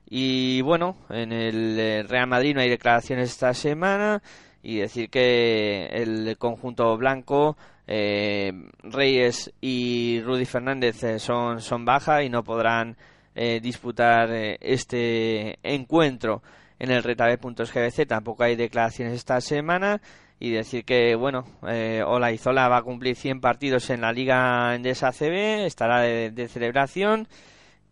Y 0.08 0.60
bueno, 0.62 0.96
en 1.10 1.32
el 1.32 1.78
eh, 1.78 2.02
Real 2.04 2.28
Madrid 2.28 2.54
no 2.54 2.60
hay 2.60 2.68
declaraciones 2.68 3.30
esta 3.30 3.52
semana 3.54 4.22
y 4.62 4.78
decir 4.78 5.10
que 5.10 5.86
el 5.86 6.36
conjunto 6.38 6.96
blanco, 6.96 7.56
eh, 7.88 8.52
Reyes 8.82 9.52
y 9.60 10.20
Rudy 10.22 10.44
Fernández 10.44 11.02
eh, 11.02 11.18
son, 11.18 11.60
son 11.60 11.84
baja 11.84 12.22
y 12.22 12.28
no 12.28 12.44
podrán 12.44 12.96
disputar 13.62 14.30
este 14.32 15.58
encuentro 15.62 16.42
en 16.78 16.90
el 16.90 17.02
Retabe.gbc. 17.02 18.06
Tampoco 18.06 18.44
hay 18.44 18.56
declaraciones 18.56 19.14
esta 19.14 19.40
semana. 19.40 20.00
Y 20.38 20.50
decir 20.50 20.84
que, 20.84 21.14
bueno, 21.14 21.44
eh, 21.66 22.02
Izola 22.32 22.68
va 22.68 22.78
a 22.78 22.82
cumplir 22.82 23.16
100 23.16 23.40
partidos 23.40 23.88
en 23.90 24.02
la 24.02 24.12
Liga 24.12 24.74
Endesa 24.74 25.12
CB, 25.12 25.64
estará 25.64 26.00
de, 26.00 26.48
celebración. 26.48 27.28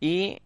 Y 0.01 0.39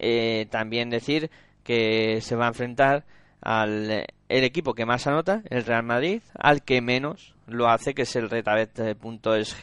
también 0.50 0.90
decir 0.90 1.30
que 1.64 2.20
se 2.20 2.36
va 2.36 2.44
a 2.44 2.48
enfrentar 2.48 3.04
al 3.40 4.06
el 4.28 4.44
equipo 4.44 4.74
que 4.74 4.86
más 4.86 5.06
anota, 5.06 5.42
el 5.48 5.64
Real 5.64 5.82
Madrid, 5.82 6.22
al 6.34 6.62
que 6.62 6.80
menos 6.80 7.34
lo 7.46 7.68
hace, 7.68 7.94
que 7.94 8.02
es 8.02 8.16
el 8.16 8.30
Retabet.es 8.30 9.56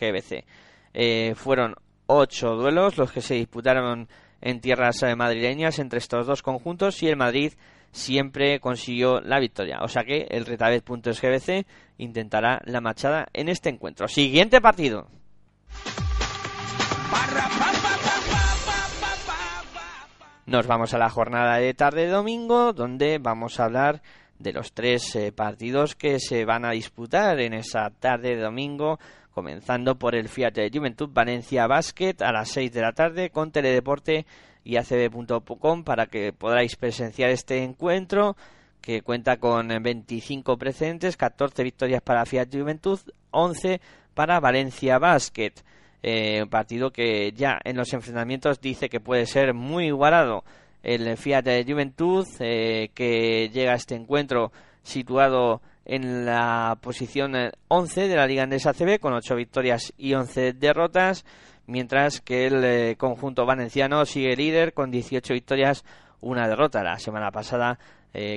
Eh, 0.93 1.33
fueron 1.35 1.75
ocho 2.07 2.55
duelos 2.55 2.97
los 2.97 3.11
que 3.11 3.21
se 3.21 3.35
disputaron 3.35 4.07
en 4.45 4.61
tierras 4.61 5.01
eh, 5.01 5.15
madrileñas 5.15 5.79
entre 5.79 5.97
estos 5.97 6.27
dos 6.27 6.43
conjuntos 6.43 7.01
y 7.01 7.07
el 7.07 7.17
Madrid 7.17 7.53
siempre 7.91 8.59
consiguió 8.59 9.19
la 9.19 9.39
victoria. 9.39 9.79
O 9.81 9.87
sea 9.87 10.03
que 10.03 10.27
el 10.29 10.45
Retabet.es 10.45 11.65
intentará 11.97 12.61
la 12.65 12.79
machada 12.79 13.27
en 13.33 13.49
este 13.49 13.69
encuentro. 13.69 14.07
Siguiente 14.07 14.61
partido. 14.61 15.07
Nos 20.45 20.67
vamos 20.67 20.93
a 20.93 20.99
la 20.99 21.09
jornada 21.09 21.57
de 21.57 21.73
tarde 21.73 22.07
domingo, 22.07 22.71
donde 22.71 23.17
vamos 23.17 23.59
a 23.59 23.65
hablar 23.65 24.03
de 24.37 24.53
los 24.53 24.73
tres 24.73 25.15
eh, 25.15 25.31
partidos 25.31 25.95
que 25.95 26.19
se 26.19 26.45
van 26.45 26.65
a 26.65 26.71
disputar 26.71 27.39
en 27.39 27.53
esa 27.53 27.89
tarde 27.89 28.35
de 28.35 28.43
domingo, 28.43 28.99
comenzando 29.35 29.99
por 29.99 30.15
el 30.15 30.29
Fiat 30.29 30.53
Juventud 30.73 31.09
Valencia 31.13 31.67
Basket 31.67 32.15
a 32.21 32.31
las 32.31 32.47
6 32.49 32.71
de 32.71 32.81
la 32.81 32.93
tarde 32.93 33.29
con 33.29 33.51
Teledeporte 33.51 34.25
y 34.63 34.77
acb.com 34.77 35.83
para 35.83 36.07
que 36.07 36.31
podáis 36.31 36.77
presenciar 36.77 37.29
este 37.29 37.61
encuentro 37.61 38.37
que 38.79 39.01
cuenta 39.01 39.37
con 39.37 39.67
25 39.67 40.57
precedentes, 40.57 41.17
14 41.17 41.63
victorias 41.63 42.01
para 42.01 42.25
Fiat 42.25 42.47
Juventud, 42.49 42.99
11 43.31 43.81
para 44.13 44.39
Valencia 44.39 44.99
Basket. 44.99 45.53
Eh, 46.01 46.43
un 46.43 46.49
partido 46.49 46.91
que 46.91 47.33
ya 47.33 47.59
en 47.63 47.75
los 47.75 47.91
enfrentamientos 47.91 48.61
dice 48.61 48.87
que 48.87 49.01
puede 49.01 49.25
ser 49.25 49.53
muy 49.53 49.87
igualado. 49.87 50.45
El 50.81 51.17
Fiat 51.17 51.43
de 51.43 51.65
Juventud, 51.67 52.25
eh, 52.39 52.89
que 52.93 53.49
llega 53.49 53.73
a 53.73 53.75
este 53.75 53.95
encuentro 53.95 54.53
situado 54.81 55.61
en 55.85 56.25
la 56.25 56.77
posición 56.81 57.33
11 57.67 58.07
de 58.07 58.15
la 58.15 58.27
Liga 58.27 58.43
Andesa 58.43 58.73
CB 58.73 58.99
con 58.99 59.13
8 59.13 59.35
victorias 59.35 59.93
y 59.97 60.13
11 60.13 60.53
derrotas, 60.53 61.25
mientras 61.67 62.21
que 62.21 62.47
el 62.47 62.63
eh, 62.63 62.95
conjunto 62.97 63.45
valenciano 63.45 64.05
sigue 64.05 64.35
líder 64.35 64.73
con 64.73 64.91
18 64.91 65.33
victorias, 65.33 65.85
una 66.21 66.47
derrota. 66.47 66.83
La 66.83 66.99
semana 66.99 67.31
pasada 67.31 67.79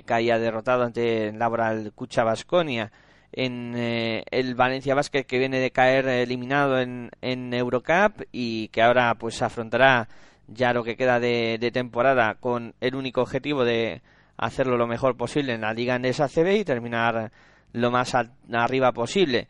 caía 0.04 0.40
derrotado 0.40 0.82
ante 0.82 1.32
Laboral 1.32 1.92
Cucha 1.94 2.24
Basconia 2.24 2.90
en 3.32 3.74
eh, 3.76 4.24
el 4.30 4.54
Valencia 4.54 4.94
Basket 4.94 5.24
que 5.24 5.38
viene 5.38 5.60
de 5.60 5.70
caer 5.70 6.08
eliminado 6.08 6.80
en, 6.80 7.10
en 7.20 7.52
Eurocup 7.52 8.22
y 8.32 8.68
que 8.68 8.82
ahora 8.82 9.14
pues 9.14 9.42
afrontará 9.42 10.08
ya 10.46 10.72
lo 10.72 10.82
que 10.82 10.96
queda 10.96 11.20
de, 11.20 11.70
temporada 11.72 12.36
con 12.36 12.74
el 12.80 12.94
único 12.94 13.20
objetivo 13.20 13.64
de 13.64 14.00
hacerlo 14.38 14.76
lo 14.76 14.86
mejor 14.86 15.16
posible 15.16 15.54
en 15.54 15.60
la 15.60 15.74
Liga 15.74 15.96
Endesa 15.96 16.28
CB 16.28 16.60
y 16.60 16.64
terminar 16.64 17.30
lo 17.72 17.90
más 17.90 18.14
arriba 18.14 18.92
posible. 18.92 19.48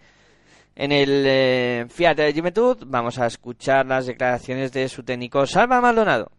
En 0.74 0.92
el 0.92 1.24
eh, 1.26 1.86
Fiat 1.88 2.16
de 2.16 2.32
Juventud 2.32 2.84
vamos 2.86 3.18
a 3.18 3.26
escuchar 3.26 3.86
las 3.86 4.06
declaraciones 4.06 4.72
de 4.72 4.88
su 4.88 5.02
técnico 5.02 5.46
Salva 5.46 5.80
Maldonado. 5.80 6.30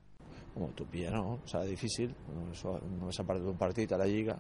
Como 0.54 0.68
utopia, 0.68 1.12
no? 1.12 1.40
Serà 1.46 1.64
difícil, 1.64 2.10
no 2.36 3.12
s'ha 3.14 3.24
perdut 3.24 3.54
un 3.54 3.60
partit 3.60 3.94
a 3.94 4.00
la 4.02 4.08
Lliga, 4.10 4.36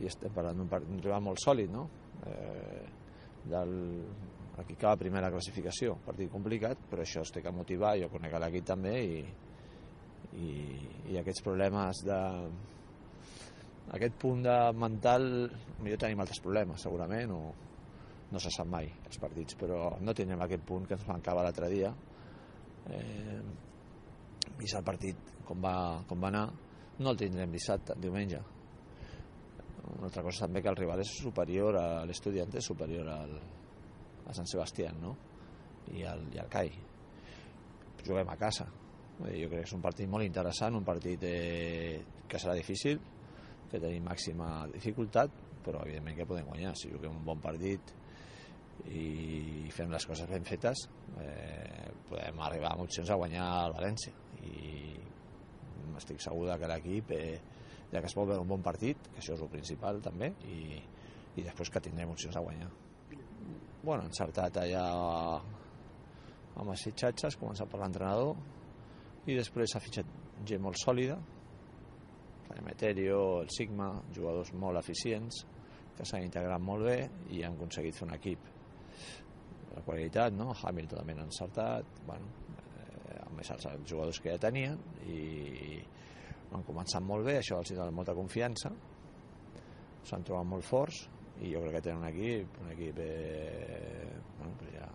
i 0.00 0.08
estem 0.08 0.32
parlant 0.32 0.60
d'un 0.60 0.68
un 0.94 1.00
rival 1.02 1.22
molt 1.24 1.40
sòlid 1.42 1.70
no? 1.72 1.86
eh, 2.26 2.86
aquí 4.62 4.76
acaba 4.76 4.96
primera 4.96 5.30
classificació 5.30 5.96
partit 6.06 6.30
complicat, 6.32 6.78
però 6.90 7.02
això 7.02 7.24
es 7.26 7.32
té 7.32 7.42
que 7.42 7.52
motivar 7.52 7.96
jo 8.00 8.08
conec 8.12 8.36
l'equip 8.38 8.68
també 8.68 8.94
i, 9.02 9.22
i, 10.38 10.52
i 11.12 11.18
aquests 11.20 11.44
problemes 11.44 12.04
de 12.06 12.20
aquest 13.92 14.16
punt 14.20 14.46
de 14.46 14.56
mental 14.78 15.26
millor 15.82 16.00
tenim 16.00 16.22
altres 16.24 16.40
problemes 16.44 16.84
segurament 16.84 17.34
o 17.34 17.42
no 18.32 18.40
se 18.40 18.52
sap 18.54 18.70
mai 18.72 18.88
els 18.88 19.20
partits 19.20 19.58
però 19.60 19.98
no 20.00 20.14
tindrem 20.16 20.40
aquest 20.44 20.64
punt 20.68 20.88
que 20.88 20.96
ens 20.96 21.06
mancava 21.08 21.44
l'altre 21.44 21.68
dia 21.72 21.92
eh, 22.88 23.38
vist 24.58 24.78
el 24.78 24.86
partit 24.86 25.36
com 25.44 25.60
va, 25.60 25.76
com 26.08 26.20
va 26.22 26.32
anar 26.32 26.46
no 27.02 27.12
el 27.12 27.20
tindrem 27.20 27.52
dissabte, 27.52 27.96
diumenge 28.00 28.40
una 29.96 30.06
altra 30.06 30.22
cosa 30.22 30.46
també 30.46 30.62
que 30.62 30.70
el 30.70 30.78
rival 30.78 31.02
és 31.02 31.10
superior 31.22 31.76
a 31.78 31.86
l'estudiant, 32.08 32.52
és 32.56 32.66
superior 32.66 33.08
al, 33.10 33.34
a 34.26 34.34
Sant 34.36 34.48
Sebastián, 34.48 35.00
no? 35.02 35.16
I 35.92 36.04
al, 36.06 36.22
i 36.32 36.38
al 36.38 36.50
CAI. 36.50 36.70
Juguem 38.06 38.30
a 38.30 38.38
casa. 38.38 38.68
Jo 39.22 39.48
crec 39.50 39.60
que 39.60 39.66
és 39.66 39.74
un 39.76 39.82
partit 39.82 40.10
molt 40.10 40.26
interessant, 40.26 40.78
un 40.78 40.86
partit 40.86 41.26
eh, 41.26 41.98
que 42.28 42.40
serà 42.40 42.54
difícil, 42.58 43.00
que 43.72 43.80
tenim 43.80 44.04
màxima 44.04 44.66
dificultat, 44.72 45.32
però 45.64 45.82
evidentment 45.86 46.18
que 46.18 46.28
podem 46.28 46.48
guanyar. 46.50 46.74
Si 46.76 46.90
juguem 46.92 47.16
un 47.16 47.24
bon 47.26 47.40
partit 47.42 47.94
i 48.92 49.70
fem 49.72 49.92
les 49.92 50.06
coses 50.08 50.28
ben 50.28 50.44
fetes, 50.44 50.86
eh, 51.22 51.88
podem 52.08 52.40
arribar 52.44 52.74
amb 52.74 52.84
opcions 52.84 53.10
a 53.10 53.18
guanyar 53.20 53.48
el 53.66 53.76
València. 53.78 54.14
I 54.42 54.94
estic 55.98 56.22
segur 56.24 56.50
que 56.58 56.70
l'equip 56.70 57.12
eh, 57.16 57.40
ja 57.92 58.00
que 58.00 58.08
es 58.08 58.16
vol 58.16 58.30
veure 58.30 58.42
un 58.42 58.48
bon 58.48 58.62
partit, 58.64 59.10
que 59.12 59.20
això 59.20 59.36
és 59.36 59.42
el 59.44 59.50
principal 59.52 60.00
també, 60.04 60.32
i, 60.48 60.80
i 61.36 61.44
després 61.44 61.70
que 61.70 61.82
tindrem 61.84 62.14
opcions 62.14 62.36
a 62.36 62.44
guanyar. 62.44 62.70
Bueno, 63.82 64.06
encertat 64.06 64.56
allà 64.62 64.86
amb 66.52 66.68
els 66.68 66.84
fitxatges, 66.86 67.36
començat 67.40 67.68
per 67.68 67.80
l'entrenador, 67.82 68.36
i 69.26 69.36
després 69.36 69.72
s'ha 69.72 69.82
fitxat 69.82 70.08
gent 70.48 70.62
molt 70.64 70.80
sòlida, 70.80 71.18
Emeterio, 72.58 73.42
el 73.42 73.50
Sigma, 73.50 73.92
jugadors 74.14 74.52
molt 74.54 74.80
eficients, 74.80 75.42
que 75.96 76.06
s'han 76.08 76.26
integrat 76.26 76.62
molt 76.62 76.86
bé 76.88 76.98
i 77.34 77.42
han 77.44 77.56
aconseguit 77.56 77.96
fer 77.96 78.06
un 78.08 78.14
equip 78.16 78.48
de 79.72 79.82
qualitat, 79.86 80.34
no? 80.36 80.52
Hamilton 80.52 81.00
també 81.00 81.16
han 81.16 81.24
encertat, 81.26 82.00
bueno, 82.08 82.28
eh, 82.82 83.18
a 83.20 83.28
més 83.36 83.50
els 83.54 83.68
jugadors 83.88 84.20
que 84.20 84.32
ja 84.34 84.40
tenien 84.40 84.78
i, 85.08 85.80
han 86.52 86.64
començat 86.68 87.00
molt 87.04 87.24
bé, 87.24 87.38
això 87.40 87.58
els 87.62 87.72
ha 87.72 87.78
donat 87.78 87.96
molta 87.96 88.14
confiança, 88.16 88.72
s'han 90.04 90.26
trobat 90.26 90.48
molt 90.48 90.66
forts 90.68 91.06
i 91.40 91.52
jo 91.54 91.62
crec 91.62 91.78
que 91.78 91.84
tenen 91.86 92.02
un 92.02 92.08
equip, 92.10 92.58
un 92.60 92.72
equip 92.74 92.98
eh, 93.00 94.10
bueno, 94.38 94.52
pues 94.60 94.74
ja, 94.74 94.90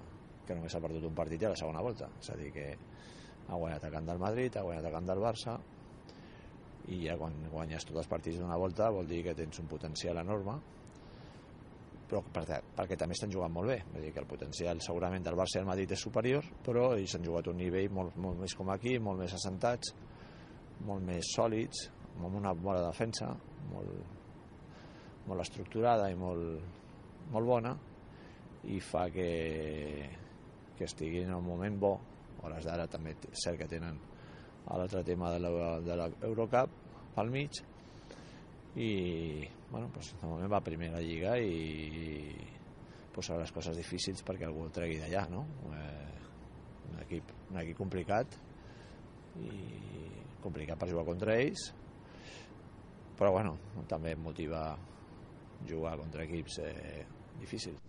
que 0.46 0.58
només 0.58 0.76
ha 0.76 0.84
perdut 0.84 1.08
un 1.10 1.16
partit 1.18 1.44
a 1.44 1.54
la 1.56 1.60
segona 1.60 1.82
volta, 1.82 2.12
és 2.22 2.30
a 2.30 2.38
dir 2.38 2.52
que 2.54 2.68
ha 3.48 3.58
guanyat 3.58 3.88
a 3.88 3.92
camp 3.96 4.12
del 4.12 4.22
Madrid, 4.22 4.60
ha 4.60 4.66
guanyat 4.68 4.86
a 4.86 4.94
camp 4.94 5.10
del 5.10 5.24
Barça 5.24 5.58
i 6.88 7.04
ja 7.04 7.18
quan 7.20 7.36
guanyes 7.52 7.86
tots 7.86 8.02
els 8.04 8.10
partits 8.10 8.40
d'una 8.40 8.58
volta 8.60 8.90
vol 8.94 9.08
dir 9.08 9.24
que 9.26 9.36
tens 9.36 9.60
un 9.60 9.68
potencial 9.68 10.20
enorme. 10.24 10.58
Però 12.08 12.22
perquè, 12.24 12.62
perquè 12.76 12.96
també 12.96 13.18
estan 13.18 13.34
jugant 13.34 13.52
molt 13.52 13.68
bé. 13.68 13.82
Vull 13.92 14.06
dir 14.06 14.14
que 14.16 14.22
el 14.24 14.30
potencial 14.30 14.80
segurament 14.84 15.26
del 15.26 15.36
Barça 15.36 15.60
i 15.60 15.64
el 15.66 15.68
Madrid 15.68 15.92
és 15.92 16.06
superior 16.08 16.46
però 16.64 16.94
ells 16.96 17.18
han 17.18 17.26
jugat 17.28 17.50
un 17.52 17.60
nivell 17.60 17.92
molt, 17.92 18.16
molt 18.16 18.40
més 18.40 18.56
com 18.56 18.72
aquí, 18.72 18.96
molt 19.00 19.20
més 19.20 19.36
assentats 19.36 19.92
molt 20.86 21.04
més 21.06 21.34
sòlids 21.34 21.88
amb 22.18 22.38
una 22.38 22.54
bona 22.54 22.84
defensa 22.86 23.30
molt, 23.72 24.18
molt 25.28 25.44
estructurada 25.44 26.10
i 26.12 26.18
molt, 26.18 26.62
molt 27.34 27.50
bona 27.50 27.74
i 28.68 28.80
fa 28.84 29.08
que, 29.14 29.30
que 30.78 30.88
estiguin 30.88 31.30
en 31.30 31.38
un 31.38 31.46
moment 31.46 31.80
bo. 31.80 31.94
A 32.38 32.48
hores 32.48 32.68
d'ara 32.68 32.86
també 32.92 33.16
cert 33.34 33.58
que 33.62 33.68
tenen 33.70 33.98
l'altre 34.76 35.04
tema 35.08 35.32
de 35.32 35.40
l'Eurocup 35.40 36.74
pel 37.16 37.32
mig 37.32 37.62
i 38.78 38.92
bueno, 39.72 39.90
pues, 39.94 40.14
de 40.20 40.28
moment 40.28 40.52
va 40.52 40.60
a 40.60 40.66
primera 40.66 41.00
lliga 41.02 41.38
i 41.40 42.36
posarà 43.16 43.42
les 43.42 43.54
coses 43.56 43.78
difícils 43.80 44.22
perquè 44.28 44.46
algú 44.46 44.68
el 44.68 44.76
tregui 44.76 45.00
d'allà 45.02 45.26
no? 45.32 45.46
eh, 45.72 46.20
un, 46.92 47.00
equip, 47.06 47.34
un 47.52 47.62
equip 47.64 47.80
complicat 47.80 48.38
i 49.42 49.64
complicat 50.44 50.78
per 50.80 50.92
jugar 50.92 51.08
contra 51.08 51.40
ells 51.40 51.72
però 53.18 53.32
bueno, 53.34 53.58
també 53.90 54.14
motiva 54.16 54.78
jugar 55.68 55.98
contra 55.98 56.24
equipos 56.24 56.60
eh, 56.62 57.04
difíciles. 57.40 57.82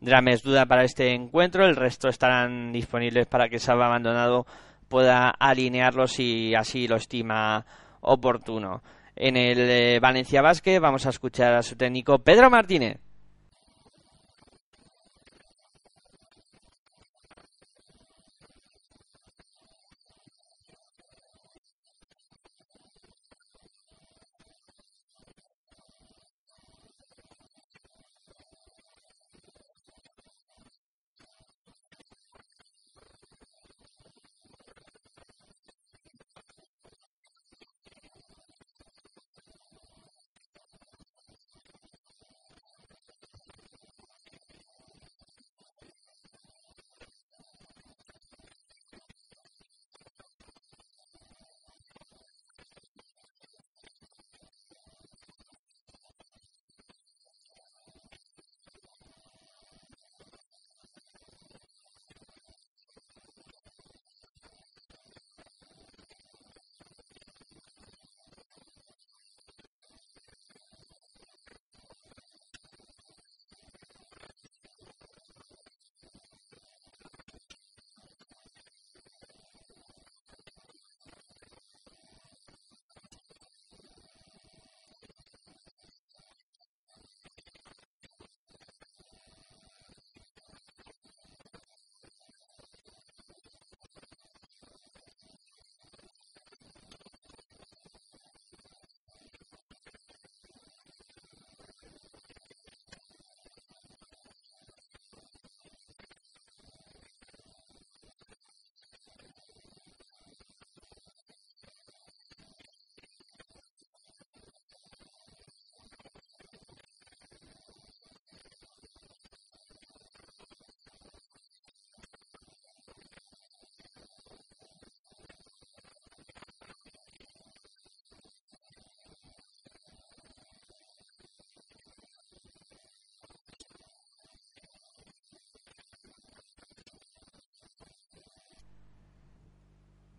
Drames 0.00 0.42
duda 0.42 0.66
para 0.66 0.82
este 0.82 1.14
encuentro, 1.14 1.66
el 1.66 1.76
resto 1.76 2.08
estarán 2.08 2.72
disponibles 2.72 3.26
para 3.26 3.48
que 3.48 3.58
Salva 3.58 3.86
Abandonado 3.86 4.46
pueda 4.90 5.30
alinearlos 5.30 6.12
si 6.12 6.52
así 6.54 6.88
lo 6.88 6.96
estima 6.96 7.64
oportuno. 8.00 8.82
En 9.14 9.36
el 9.36 9.58
eh, 9.58 10.00
Valencia 10.00 10.42
Basket 10.42 10.80
vamos 10.80 11.06
a 11.06 11.10
escuchar 11.10 11.54
a 11.54 11.62
su 11.62 11.76
técnico 11.76 12.18
Pedro 12.18 12.50
Martínez. 12.50 12.98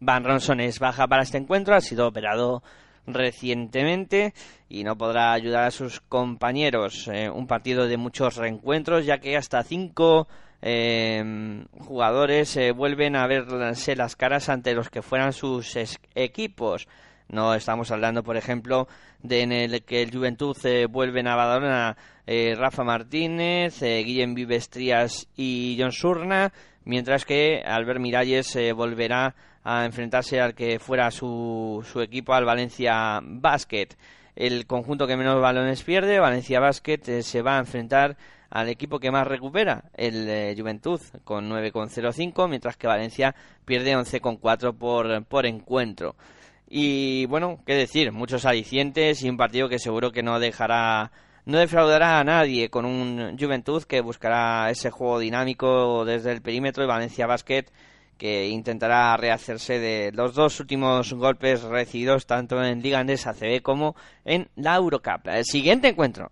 Van 0.03 0.23
Ronson 0.23 0.59
es 0.61 0.79
baja 0.79 1.07
para 1.07 1.21
este 1.21 1.37
encuentro, 1.37 1.75
ha 1.75 1.79
sido 1.79 2.07
operado 2.07 2.63
recientemente 3.05 4.33
y 4.67 4.83
no 4.83 4.97
podrá 4.97 5.31
ayudar 5.31 5.65
a 5.65 5.71
sus 5.71 6.01
compañeros. 6.01 7.07
Eh, 7.07 7.29
un 7.29 7.45
partido 7.45 7.87
de 7.87 7.97
muchos 7.97 8.35
reencuentros, 8.35 9.05
ya 9.05 9.19
que 9.19 9.37
hasta 9.37 9.61
cinco 9.61 10.27
eh, 10.63 11.63
jugadores 11.81 12.57
eh, 12.57 12.71
vuelven 12.71 13.15
a 13.15 13.27
verse 13.27 13.95
las 13.95 14.15
caras 14.15 14.49
ante 14.49 14.73
los 14.73 14.89
que 14.89 15.03
fueran 15.03 15.33
sus 15.33 15.77
equipos. 16.15 16.87
No 17.31 17.55
estamos 17.55 17.89
hablando, 17.89 18.23
por 18.23 18.37
ejemplo, 18.37 18.87
de 19.23 19.41
en 19.41 19.51
el 19.51 19.83
que 19.83 20.03
el 20.03 20.11
Juventud 20.11 20.55
vuelven 20.89 21.27
a 21.27 21.35
Badalona 21.35 21.97
Rafa 22.27 22.83
Martínez, 22.83 23.81
Guillem 23.81 24.35
Vivestrías 24.35 25.27
y 25.35 25.75
John 25.79 25.91
Surna, 25.91 26.53
mientras 26.83 27.25
que 27.25 27.63
Albert 27.65 27.99
Miralles 27.99 28.57
volverá 28.75 29.33
a 29.63 29.85
enfrentarse 29.85 30.39
al 30.39 30.53
que 30.53 30.79
fuera 30.79 31.11
su, 31.11 31.85
su 31.89 32.01
equipo, 32.01 32.33
al 32.33 32.45
Valencia 32.45 33.19
Basket. 33.23 33.89
El 34.35 34.65
conjunto 34.65 35.07
que 35.07 35.17
menos 35.17 35.41
balones 35.41 35.83
pierde, 35.83 36.19
Valencia 36.19 36.59
Basket, 36.59 37.01
eh, 37.07 37.23
se 37.23 37.41
va 37.41 37.57
a 37.57 37.59
enfrentar 37.59 38.17
al 38.49 38.69
equipo 38.69 38.99
que 38.99 39.11
más 39.11 39.27
recupera, 39.27 39.85
el 39.93 40.27
eh, 40.27 40.55
Juventud, 40.57 40.99
con 41.23 41.49
9,05, 41.49 42.49
mientras 42.49 42.75
que 42.75 42.87
Valencia 42.87 43.35
pierde 43.65 43.95
11,4 43.95 44.73
por, 44.77 45.25
por 45.25 45.45
encuentro. 45.45 46.15
Y 46.73 47.25
bueno, 47.25 47.59
qué 47.65 47.73
decir, 47.73 48.13
muchos 48.13 48.45
alicientes 48.45 49.21
y 49.23 49.29
un 49.29 49.35
partido 49.35 49.67
que 49.67 49.77
seguro 49.77 50.13
que 50.13 50.23
no 50.23 50.39
dejará, 50.39 51.11
no 51.43 51.57
defraudará 51.57 52.17
a 52.17 52.23
nadie 52.23 52.69
con 52.69 52.85
un 52.85 53.35
Juventud 53.37 53.83
que 53.83 53.99
buscará 53.99 54.69
ese 54.69 54.89
juego 54.89 55.19
dinámico 55.19 56.05
desde 56.05 56.31
el 56.31 56.41
perímetro 56.41 56.85
y 56.85 56.87
Valencia 56.87 57.27
Basket 57.27 57.65
que 58.17 58.47
intentará 58.47 59.17
rehacerse 59.17 59.79
de 59.79 60.13
los 60.13 60.33
dos 60.33 60.61
últimos 60.61 61.11
golpes 61.11 61.61
recibidos 61.63 62.25
tanto 62.25 62.63
en 62.63 62.81
Liga 62.81 62.99
Andesa 62.99 63.33
CB 63.33 63.61
como 63.61 63.97
en 64.23 64.47
la 64.55 64.75
Eurocup. 64.75 65.27
El 65.27 65.43
siguiente 65.43 65.89
encuentro. 65.89 66.31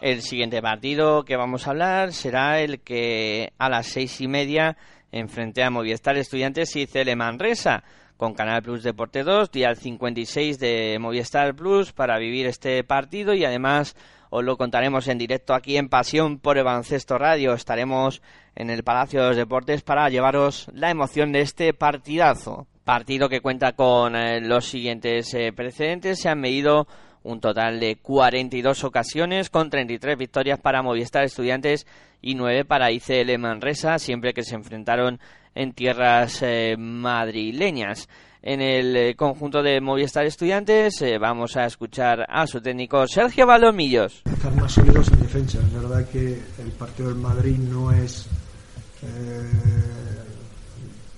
El 0.00 0.22
siguiente 0.22 0.60
partido 0.60 1.24
que 1.24 1.36
vamos 1.36 1.66
a 1.66 1.70
hablar 1.70 2.12
será 2.12 2.60
el 2.60 2.80
que 2.80 3.52
a 3.58 3.68
las 3.68 3.86
seis 3.86 4.20
y 4.20 4.26
media 4.26 4.76
enfrente 5.18 5.62
a 5.62 5.70
Movistar 5.70 6.16
Estudiantes 6.16 6.76
y 6.76 6.86
Cele 6.86 7.16
Manresa 7.16 7.84
con 8.16 8.34
Canal 8.34 8.62
Plus 8.62 8.82
Deporte 8.82 9.22
2, 9.22 9.50
día 9.50 9.74
56 9.74 10.58
de 10.58 10.98
Movistar 11.00 11.54
Plus 11.54 11.92
para 11.92 12.18
vivir 12.18 12.46
este 12.46 12.82
partido 12.84 13.34
y 13.34 13.44
además 13.44 13.94
os 14.30 14.44
lo 14.44 14.56
contaremos 14.56 15.08
en 15.08 15.18
directo 15.18 15.54
aquí 15.54 15.76
en 15.76 15.88
Pasión 15.88 16.38
por 16.38 16.58
el 16.58 16.64
Radio. 16.64 17.52
Estaremos 17.52 18.22
en 18.54 18.70
el 18.70 18.82
Palacio 18.82 19.22
de 19.22 19.28
los 19.28 19.36
Deportes 19.36 19.82
para 19.82 20.08
llevaros 20.08 20.68
la 20.72 20.90
emoción 20.90 21.32
de 21.32 21.40
este 21.40 21.72
partidazo. 21.74 22.66
Partido 22.84 23.28
que 23.28 23.40
cuenta 23.40 23.72
con 23.72 24.14
eh, 24.16 24.40
los 24.40 24.64
siguientes 24.64 25.32
eh, 25.34 25.52
precedentes. 25.54 26.20
Se 26.20 26.28
han 26.28 26.40
medido 26.40 26.86
un 27.26 27.40
total 27.40 27.80
de 27.80 27.96
42 27.96 28.84
ocasiones 28.84 29.50
con 29.50 29.68
33 29.68 30.16
victorias 30.16 30.60
para 30.60 30.82
Movistar 30.82 31.24
Estudiantes 31.24 31.86
y 32.22 32.34
9 32.34 32.64
para 32.64 32.92
ICL 32.92 33.36
Manresa, 33.38 33.98
siempre 33.98 34.32
que 34.32 34.44
se 34.44 34.54
enfrentaron 34.54 35.18
en 35.54 35.72
tierras 35.72 36.42
eh, 36.42 36.76
madrileñas. 36.78 38.08
en 38.42 38.60
el 38.60 38.96
eh, 38.96 39.16
conjunto 39.16 39.60
de 39.60 39.80
Movistar 39.80 40.24
Estudiantes. 40.24 41.02
Eh, 41.02 41.18
vamos 41.18 41.56
a 41.56 41.64
escuchar 41.66 42.24
a 42.28 42.46
su 42.46 42.60
técnico 42.60 43.04
Sergio 43.08 43.44
Balomillos. 43.44 44.22
Estar 44.24 44.54
más 44.54 44.72
sólidos 44.72 45.08
en 45.08 45.20
defensa. 45.20 45.58
Es 45.58 45.72
verdad 45.72 46.08
que 46.08 46.40
el 46.62 46.70
partido 46.78 47.08
del 47.08 47.18
Madrid 47.18 47.58
no 47.58 47.90
es 47.90 48.28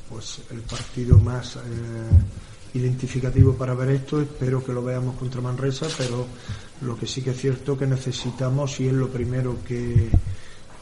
pues 0.09 0.41
el 0.51 0.61
partido 0.63 1.19
más 1.19 1.59
identificativo 2.79 3.55
para 3.55 3.75
ver 3.75 3.91
esto. 3.91 4.21
Espero 4.21 4.65
que 4.65 4.73
lo 4.73 4.83
veamos 4.83 5.17
contra 5.17 5.41
Manresa, 5.41 5.87
pero 5.97 6.27
lo 6.81 6.97
que 6.97 7.07
sí 7.07 7.23
que 7.23 7.31
es 7.31 7.41
cierto 7.41 7.77
que 7.77 7.87
necesitamos 7.87 8.81
y 8.81 8.89
es 8.89 8.93
lo 8.93 9.09
primero 9.09 9.57
que, 9.67 10.11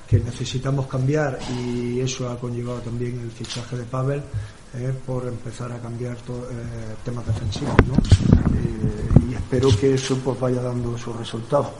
que 0.07 0.21
necesitamos 0.21 0.87
cambiar 0.87 1.39
y 1.59 2.01
eso 2.01 2.31
ha 2.31 2.39
conllevado 2.39 2.81
también 2.81 3.21
el 3.21 3.31
fichaje 3.31 3.77
de 3.77 3.85
Pavel 3.85 4.23
eh, 4.75 4.93
por 5.05 5.27
empezar 5.27 5.73
a 5.73 5.79
cambiar 5.79 6.17
eh, 6.17 6.95
temas 7.05 7.27
defensivos 7.27 7.75
¿no? 7.87 7.95
Eh, 7.95 9.31
y 9.31 9.35
espero 9.35 9.69
que 9.81 9.95
eso 9.95 10.17
pues 10.19 10.39
vaya 10.39 10.61
dando 10.63 10.97
sus 10.97 11.17
resultados 11.17 11.71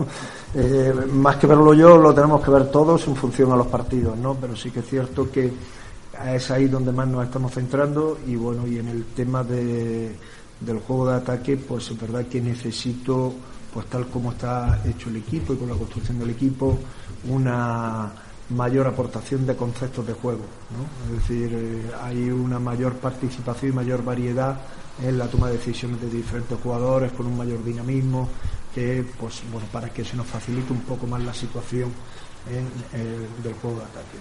más 1.13 1.37
que 1.37 1.47
verlo 1.47 1.75
yo 1.75 1.97
lo 1.97 2.15
tenemos 2.15 2.43
que 2.43 2.51
ver 2.51 2.71
todos 2.71 3.07
en 3.07 3.15
función 3.15 3.53
a 3.53 3.57
los 3.57 3.67
partidos 3.67 4.17
¿no? 4.17 4.35
pero 4.35 4.57
sí 4.57 4.71
que 4.71 4.81
es 4.81 4.87
cierto 4.87 5.31
que 5.31 5.53
es 6.25 6.51
ahí 6.51 6.67
donde 6.67 6.93
más 6.93 7.09
nos 7.09 7.25
estamos 7.25 7.53
centrando 7.53 8.19
y 8.27 8.37
bueno 8.37 8.67
y 8.67 8.79
en 8.79 8.89
el 8.89 9.05
tema 9.07 9.43
de, 9.45 10.15
del 10.61 10.79
juego 10.81 11.09
de 11.09 11.17
ataque 11.17 11.57
pues 11.57 11.91
es 11.91 12.01
verdad 12.01 12.27
que 12.27 12.41
necesito 12.41 13.35
pues 13.73 13.87
tal 13.87 14.07
como 14.07 14.33
está 14.33 14.81
hecho 14.87 15.11
el 15.11 15.17
equipo 15.17 15.53
y 15.53 15.57
con 15.57 15.69
la 15.69 15.77
construcción 15.77 16.19
del 16.19 16.31
equipo 16.31 16.79
una 17.29 18.13
mayor 18.51 18.87
aportación 18.87 19.45
de 19.45 19.57
conceptos 19.57 20.07
de 20.07 20.13
juego. 20.13 20.45
¿no? 20.71 21.17
Es 21.17 21.23
decir, 21.23 21.51
eh, 21.53 21.91
hay 22.03 22.31
una 22.31 22.59
mayor 22.59 22.95
participación 22.95 23.73
y 23.73 23.75
mayor 23.75 24.05
variedad 24.05 24.57
en 25.03 25.19
la 25.19 25.27
toma 25.27 25.49
de 25.49 25.59
decisiones 25.59 26.01
de 26.01 26.09
diferentes 26.09 26.59
jugadores 26.63 27.13
con 27.13 27.27
un 27.27 27.37
mayor 27.37 27.63
dinamismo 27.65 28.29
que 28.75 29.05
pues 29.19 29.43
bueno 29.51 29.67
para 29.73 29.91
que 29.91 30.05
se 30.05 30.17
nos 30.17 30.27
facilite 30.27 30.73
un 30.73 30.81
poco 30.81 31.07
más 31.07 31.23
la 31.23 31.35
situación 31.35 31.91
del 32.47 33.55
juego 33.55 33.79
de 33.79 33.85
ataque. 33.85 34.19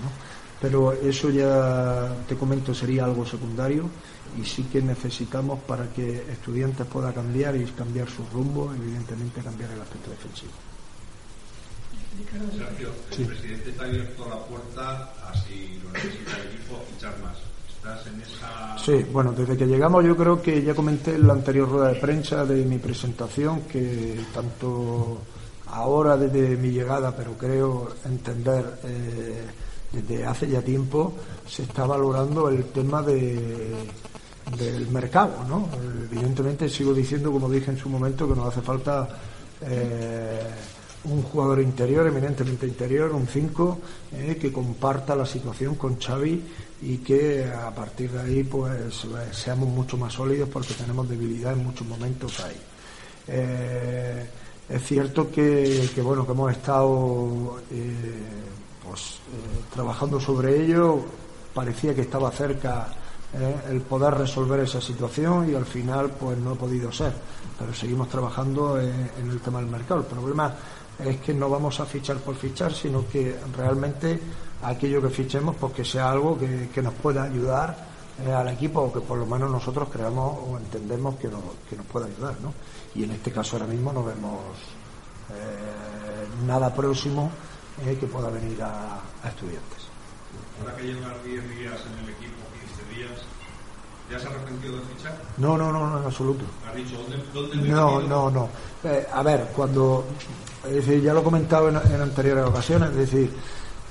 Pero 0.61 0.93
eso 0.93 1.29
ya 1.29 2.15
te 2.27 2.35
comento 2.35 2.73
sería 2.73 3.05
algo 3.05 3.25
secundario 3.25 3.89
y 4.39 4.45
sí 4.45 4.63
que 4.63 4.81
necesitamos 4.81 5.59
para 5.61 5.87
que 5.93 6.23
estudiantes 6.31 6.85
pueda 6.87 7.13
cambiar 7.13 7.55
y 7.55 7.65
cambiar 7.65 8.09
su 8.09 8.25
rumbo 8.33 8.73
evidentemente 8.73 9.41
cambiar 9.41 9.71
el 9.71 9.81
aspecto 9.81 10.11
defensivo 10.11 10.53
Sergio, 12.57 12.89
el 13.17 13.25
presidente 13.27 13.71
te 13.71 13.83
ha 13.83 13.87
abierto 13.87 14.29
la 14.29 14.39
puerta 14.45 15.13
a 15.21 15.33
si 15.33 15.79
lo 15.83 15.91
necesita 15.91 16.37
el 16.37 16.47
equipo 16.47 16.81
fichar 16.91 17.19
más. 17.19 17.37
¿Estás 17.67 18.07
en 18.07 18.21
esa.? 18.21 18.77
Sí, 18.77 19.05
bueno, 19.11 19.33
desde 19.33 19.57
que 19.57 19.65
llegamos 19.65 20.03
yo 20.05 20.15
creo 20.15 20.41
que 20.41 20.63
ya 20.63 20.73
comenté 20.73 21.15
en 21.15 21.27
la 21.27 21.33
anterior 21.33 21.69
rueda 21.69 21.89
de 21.89 21.99
prensa 21.99 22.45
de 22.45 22.63
mi 22.63 22.77
presentación 22.77 23.61
que 23.63 24.17
tanto 24.33 25.21
ahora 25.67 26.15
desde 26.15 26.55
mi 26.55 26.69
llegada, 26.69 27.15
pero 27.15 27.33
creo 27.37 27.95
entender 28.05 28.79
eh, 28.83 29.45
desde 30.01 30.25
hace 30.25 30.47
ya 30.47 30.61
tiempo, 30.61 31.13
se 31.47 31.63
está 31.63 31.85
valorando 31.85 32.49
el 32.49 32.65
tema 32.65 33.01
de, 33.01 33.73
del 34.57 34.87
mercado, 34.89 35.43
¿no? 35.47 35.69
Evidentemente 36.11 36.69
sigo 36.69 36.93
diciendo, 36.93 37.31
como 37.31 37.49
dije 37.49 37.71
en 37.71 37.77
su 37.77 37.89
momento, 37.89 38.27
que 38.27 38.35
nos 38.35 38.47
hace 38.47 38.61
falta. 38.61 39.07
Eh, 39.61 40.39
un 41.05 41.21
jugador 41.23 41.61
interior, 41.61 42.07
eminentemente 42.07 42.65
interior, 42.65 43.11
un 43.11 43.27
5, 43.27 43.79
eh, 44.13 44.37
que 44.39 44.51
comparta 44.51 45.15
la 45.15 45.25
situación 45.25 45.75
con 45.75 45.99
Xavi 45.99 46.41
y 46.81 46.97
que 46.97 47.45
a 47.45 47.73
partir 47.73 48.11
de 48.11 48.21
ahí 48.21 48.43
pues 48.43 49.05
seamos 49.31 49.69
mucho 49.69 49.97
más 49.97 50.13
sólidos 50.13 50.49
porque 50.49 50.73
tenemos 50.73 51.07
debilidad 51.07 51.53
en 51.53 51.63
muchos 51.63 51.87
momentos 51.87 52.39
ahí. 52.39 52.55
Eh, 53.27 54.25
es 54.67 54.83
cierto 54.83 55.29
que, 55.31 55.89
bueno 56.01 56.25
que 56.25 56.31
hemos 56.31 56.51
estado 56.51 57.61
pues 58.87 59.19
trabajando 59.73 60.19
sobre 60.19 60.63
ello, 60.63 60.99
parecía 61.53 61.93
que 61.95 62.01
estaba 62.01 62.31
cerca 62.31 62.87
el 63.69 63.81
poder 63.81 64.13
resolver 64.13 64.61
esa 64.61 64.79
situación 64.79 65.51
y 65.51 65.55
al 65.55 65.65
final 65.65 66.11
pues 66.11 66.37
no 66.37 66.51
ha 66.51 66.55
podido 66.55 66.89
ser, 66.91 67.11
pero 67.59 67.73
seguimos 67.73 68.07
trabajando 68.07 68.79
en 68.79 69.29
el 69.29 69.41
tema 69.41 69.59
del 69.59 69.67
mercado. 69.67 70.01
El 70.01 70.05
problema 70.05 70.55
es 70.99 71.17
que 71.17 71.33
no 71.33 71.49
vamos 71.49 71.79
a 71.79 71.85
fichar 71.85 72.17
por 72.17 72.35
fichar, 72.35 72.73
sino 72.73 73.07
que 73.07 73.37
realmente 73.55 74.19
aquello 74.63 75.01
que 75.01 75.09
fichemos, 75.09 75.55
pues 75.55 75.73
que 75.73 75.85
sea 75.85 76.11
algo 76.11 76.37
que, 76.37 76.81
nos 76.81 76.93
pueda 76.93 77.23
ayudar 77.23 77.75
eh, 78.25 78.31
al 78.31 78.47
equipo 78.49 78.81
o 78.81 78.93
que 78.93 79.01
por 79.01 79.17
lo 79.17 79.25
menos 79.25 79.51
nosotros 79.51 79.89
creamos 79.91 80.37
o 80.47 80.57
entendemos 80.57 81.15
que, 81.15 81.29
que 81.69 81.75
nos 81.75 81.85
pueda 81.85 82.05
ayudar. 82.05 82.35
¿no? 82.41 82.53
Y 82.95 83.03
en 83.03 83.11
este 83.11 83.31
caso 83.31 83.57
ahora 83.57 83.67
mismo 83.67 83.91
no 83.91 84.03
vemos 84.03 84.39
eh, 85.31 86.45
nada 86.45 86.73
próximo 86.73 87.29
eh, 87.83 87.97
que 87.99 88.07
pueda 88.07 88.29
venir 88.29 88.61
a, 88.61 89.01
estudiantes. 89.27 89.85
Ahora 90.59 90.75
que 90.77 90.83
llevan 90.83 91.13
10 91.23 91.49
días 91.57 91.81
en 91.85 92.03
el 92.03 92.09
equipo, 92.09 92.35
15 92.87 92.95
días, 92.95 93.11
¿ya 94.09 94.19
se 94.19 94.27
ha 94.27 94.29
arrepentido 94.29 94.77
de 94.77 94.81
fichar? 94.95 95.17
No, 95.37 95.57
no, 95.57 95.71
no, 95.71 95.99
en 95.99 96.05
absoluto. 96.05 96.45
¿Has 96.67 96.75
dicho 96.75 96.97
dónde, 97.33 97.69
No, 97.69 98.01
no, 98.01 98.29
no. 98.29 98.49
a 99.13 99.23
ver, 99.23 99.49
cuando 99.55 100.05
es 100.67 100.75
decir, 100.75 101.01
ya 101.01 101.13
lo 101.13 101.21
he 101.21 101.23
comentado 101.23 101.69
en, 101.69 101.77
anteriores 101.77 102.45
ocasiones, 102.45 102.89
es 102.89 102.95
decir, 102.95 103.31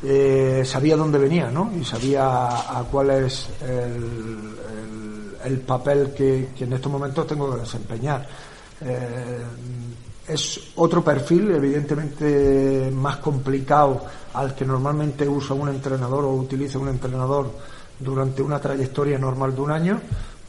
eh, 0.03 0.63
sabía 0.65 0.97
dónde 0.97 1.19
venía, 1.19 1.51
¿no? 1.51 1.71
Y 1.79 1.85
sabía 1.85 2.49
a, 2.49 2.85
cuál 2.91 3.11
es 3.11 3.49
el, 3.61 5.61
papel 5.61 6.13
que, 6.15 6.49
en 6.59 6.73
estos 6.73 6.91
momentos 6.91 7.27
tengo 7.27 7.55
que 7.55 7.61
desempeñar. 7.61 8.27
Eh, 8.81 9.43
es 10.27 10.61
otro 10.77 11.05
perfil, 11.05 11.51
evidentemente 11.51 12.91
más 12.95 13.19
complicado 13.19 14.05
al 14.33 14.55
que 14.55 14.65
normalmente 14.65 15.29
usa 15.29 15.55
un 15.55 15.69
entrenador 15.69 16.25
o 16.25 16.33
utiliza 16.33 16.79
un 16.79 16.89
entrenador 16.89 17.51
durante 17.99 18.43
una 18.43 18.59
trayectoria 18.59 19.19
normal 19.19 19.55
de 19.55 19.61
un 19.61 19.71
año, 19.71 20.01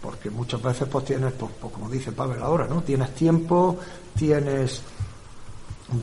porque 0.01 0.30
muchas 0.30 0.61
veces 0.61 0.88
pues 0.89 1.05
tienes, 1.05 1.34
pues, 1.34 1.51
pues 1.59 1.73
como 1.73 1.89
dice 1.89 2.11
Pavel 2.11 2.41
ahora, 2.41 2.67
¿no? 2.67 2.82
Tienes 2.84 3.13
tiempo, 3.13 3.78
tienes 4.15 4.82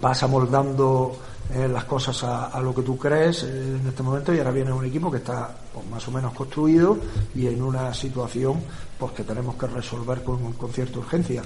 vas 0.01 0.23
amoldando 0.23 1.17
eh, 1.53 1.69
las 1.69 1.85
cosas 1.85 2.23
a, 2.23 2.61
lo 2.61 2.75
que 2.75 2.83
tú 2.83 2.97
crees 2.97 3.43
eh, 3.43 3.77
en 3.81 3.87
este 3.87 4.03
momento 4.03 4.33
y 4.33 4.39
ahora 4.39 4.53
viene 4.53 4.73
un 4.73 4.85
equipo 4.85 5.11
que 5.11 5.19
está 5.19 5.55
pues, 5.73 5.87
más 5.87 6.07
o 6.07 6.11
menos 6.13 6.33
construido 6.33 6.97
y 7.35 7.47
en 7.47 7.63
una 7.63 7.93
situación 7.93 8.63
pues 8.99 9.13
que 9.13 9.25
tenemos 9.25 9.57
que 9.57 9.67
resolver 9.67 10.23
con, 10.23 10.53
con, 10.53 10.73
cierta 10.73 11.01
urgencia 11.01 11.43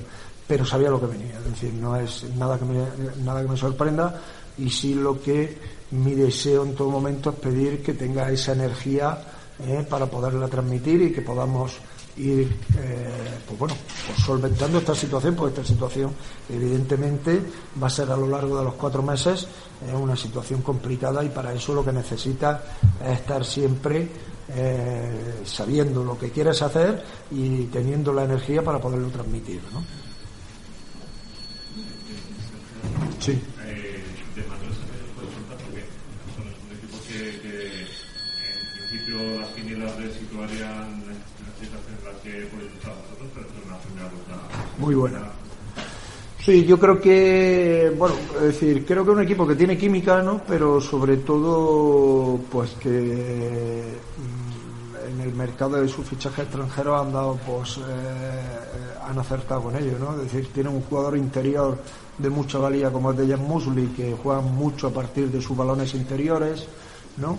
pero 0.47 0.65
sabía 0.65 0.91
lo 0.91 1.01
que 1.01 1.07
venía 1.07 1.39
es 1.39 1.45
decir 1.45 1.73
no 1.75 1.97
es 1.97 2.25
nada 2.37 2.59
que 2.59 2.65
me, 2.65 2.85
nada 3.25 3.43
que 3.43 3.49
me 3.49 3.57
sorprenda 3.57 4.21
y 4.59 4.71
sí 4.71 4.95
lo 4.95 5.21
que 5.21 5.59
mi 5.91 6.15
deseo 6.15 6.65
en 6.65 6.75
todo 6.75 6.91
momento 6.91 7.31
es 7.31 7.37
pedir 7.37 7.83
que 7.83 7.95
tenga 7.95 8.31
esa 8.31 8.53
energía 8.53 9.19
eh, 9.61 9.87
para 9.89 10.07
poderla 10.07 10.49
transmitir 10.49 11.03
y 11.03 11.13
que 11.13 11.23
podamos 11.23 11.79
ir 12.17 12.49
eh, 12.79 13.41
pues 13.47 13.59
bueno 13.59 13.75
pues 14.07 14.19
solventando 14.25 14.79
esta 14.79 14.95
situación 14.95 15.35
porque 15.35 15.61
esta 15.61 15.73
situación 15.73 16.13
evidentemente 16.49 17.43
va 17.81 17.89
a 17.89 17.91
ser 17.91 18.11
a 18.11 18.17
lo 18.17 18.27
largo 18.27 18.59
de 18.59 18.65
los 18.65 18.75
cuatro 18.75 19.03
meses 19.03 19.47
es 19.87 19.95
una 19.95 20.17
situación 20.17 20.63
complicada 20.63 21.23
y 21.23 21.29
para 21.29 21.53
eso 21.53 21.75
lo 21.75 21.85
que 21.85 21.93
necesita 21.93 22.63
es 23.05 23.21
estar 23.21 23.45
siempre 23.45 24.09
eh, 24.49 25.43
sabiendo 25.45 26.05
lo 26.05 26.19
que 26.19 26.31
quieres 26.31 26.63
hacer 26.63 27.03
y 27.31 27.65
teniendo 27.65 28.13
la 28.13 28.25
energía 28.25 28.63
para 28.63 28.81
poderlo 28.81 29.09
transmitir 29.09 29.61
¿no? 29.73 30.06
Sí 33.21 33.33
eh, 33.65 34.03
de 34.35 34.43
porque 34.43 34.67
son 36.35 36.47
un 36.47 36.77
equipo 36.77 36.99
que, 37.09 37.41
que 37.41 37.81
en 37.81 38.89
principio 38.89 39.41
las 39.41 39.49
quinielas 39.51 39.99
de 39.99 40.13
situarían 40.13 41.07
muy 44.79 44.95
buena. 44.95 45.19
Sí, 46.39 46.65
yo 46.65 46.79
creo 46.79 47.01
que, 47.01 47.93
bueno, 47.97 48.15
es 48.37 48.43
decir, 48.43 48.85
creo 48.87 49.05
que 49.05 49.11
es 49.11 49.17
un 49.17 49.23
equipo 49.23 49.47
que 49.47 49.57
tiene 49.57 49.77
química, 49.77 50.23
¿no? 50.23 50.43
Pero 50.47 50.81
sobre 50.81 51.17
todo, 51.19 52.39
pues 52.51 52.71
que 52.73 53.83
mm, 54.19 54.66
en 55.09 55.21
el 55.21 55.35
mercado 55.35 55.81
de 55.81 55.89
sus 55.89 56.07
fichajes 56.07 56.45
extranjeros 56.47 57.01
han 57.01 57.13
dado, 57.13 57.39
pues, 57.47 57.79
eh, 57.79 59.01
han 59.05 59.19
acertado 59.19 59.63
con 59.63 59.77
ello, 59.77 59.99
¿no? 59.99 60.15
Es 60.17 60.33
decir, 60.33 60.53
tiene 60.53 60.69
un 60.69 60.83
jugador 60.83 61.17
interior 61.17 61.79
de 62.19 62.31
mucha 62.31 62.59
valía 62.59 62.91
como 62.91 63.13
es 63.13 63.19
Dejan 63.19 63.43
Musli, 63.43 63.89
que 63.89 64.17
juega 64.23 64.41
mucho 64.41 64.89
a 64.89 64.91
partir 64.91 65.31
de 65.31 65.41
sus 65.41 65.57
balones 65.57 65.95
interiores, 65.95 66.67
¿no? 67.17 67.39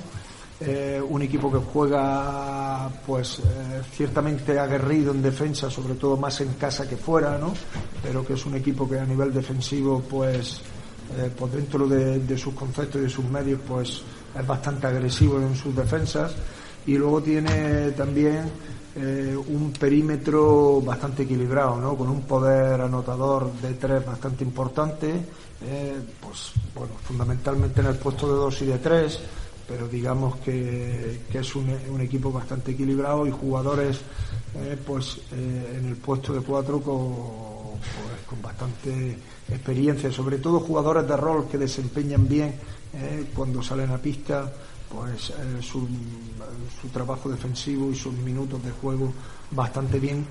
Eh, 0.59 0.99
un 1.07 1.22
equipo 1.22 1.51
que 1.51 1.59
juega 1.59 2.89
pues 3.05 3.39
eh, 3.39 3.82
ciertamente 3.91 4.57
aguerrido 4.57 5.11
en 5.11 5.22
defensa, 5.22 5.70
sobre 5.70 5.93
todo 5.93 6.18
más 6.18 6.41
en 6.41 6.53
casa 6.53 6.89
que 6.89 6.97
fuera, 6.97 7.38
¿no? 7.38 7.53
Pero 8.01 8.26
que 8.26 8.34
es 8.34 8.43
un 8.43 8.55
equipo 8.55 8.89
que 8.89 8.99
a 8.99 9.05
nivel 9.05 9.32
defensivo 9.32 10.01
pues 10.01 10.61
eh, 11.15 11.32
pues 11.38 11.53
dentro 11.53 11.88
de, 11.88 12.38
sus 12.39 12.55
conceptos 12.55 12.99
y 13.01 13.03
de 13.03 13.09
sus 13.09 13.26
medios 13.26 13.61
pues 13.68 14.01
es 14.38 14.47
bastante 14.47 14.88
agresivo 14.88 15.39
en 15.39 15.55
sus 15.55 15.76
defensas 15.76 16.34
y 16.88 16.98
luego 16.98 17.22
tiene 17.22 17.92
también 17.92 18.50
eh, 18.96 19.38
un 19.38 19.74
perímetro 19.74 20.82
bastante 20.82 21.24
equilibrado, 21.24 21.76
¿no? 21.80 21.96
con 21.96 22.10
un 22.10 22.22
poder 22.22 22.82
anotador 22.82 23.52
de 23.62 23.74
tres 23.74 24.04
bastante 24.04 24.44
importante, 24.44 25.14
eh, 25.62 25.96
pues 26.20 26.54
bueno, 26.74 26.94
fundamentalmente 27.04 27.82
en 27.82 27.88
el 27.88 27.96
puesto 27.96 28.28
de 28.28 28.34
dos 28.34 28.62
y 28.62 28.66
de 28.66 28.80
tres, 28.80 29.20
pero 29.68 29.88
digamos 29.88 30.38
que, 30.38 31.20
es 31.32 31.56
un, 31.56 31.70
equipo 32.00 32.32
bastante 32.32 32.72
equilibrado 32.72 33.28
y 33.28 33.32
jugadores 33.32 34.00
eh, 34.56 34.78
pues 34.84 35.20
en 35.32 35.90
el 35.90 35.98
puesto 35.98 36.34
de 36.34 36.40
cuatro 36.40 36.80
con, 36.80 37.14
pues, 37.78 38.26
con 38.26 38.42
bastante 38.42 39.18
experiencia, 39.50 40.10
sobre 40.12 40.38
todo 40.38 40.62
jugadores 40.62 41.06
de 41.06 41.18
rol 41.18 41.48
que 41.52 41.58
desempeñan 41.58 42.28
bien 42.28 42.56
cuando 43.36 43.62
salen 43.62 43.92
a 43.92 43.98
pista 44.00 44.52
pues 44.94 45.32
eh, 45.32 45.62
su, 45.62 45.88
su, 46.82 46.88
trabajo 46.90 47.30
defensivo 47.30 47.92
y 47.92 47.96
sus 47.96 48.14
minutos 48.14 48.64
de 48.64 48.72
juego 48.72 49.14
bastante 49.52 50.00
bien 50.00 50.26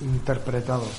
interpretados. 0.00 0.90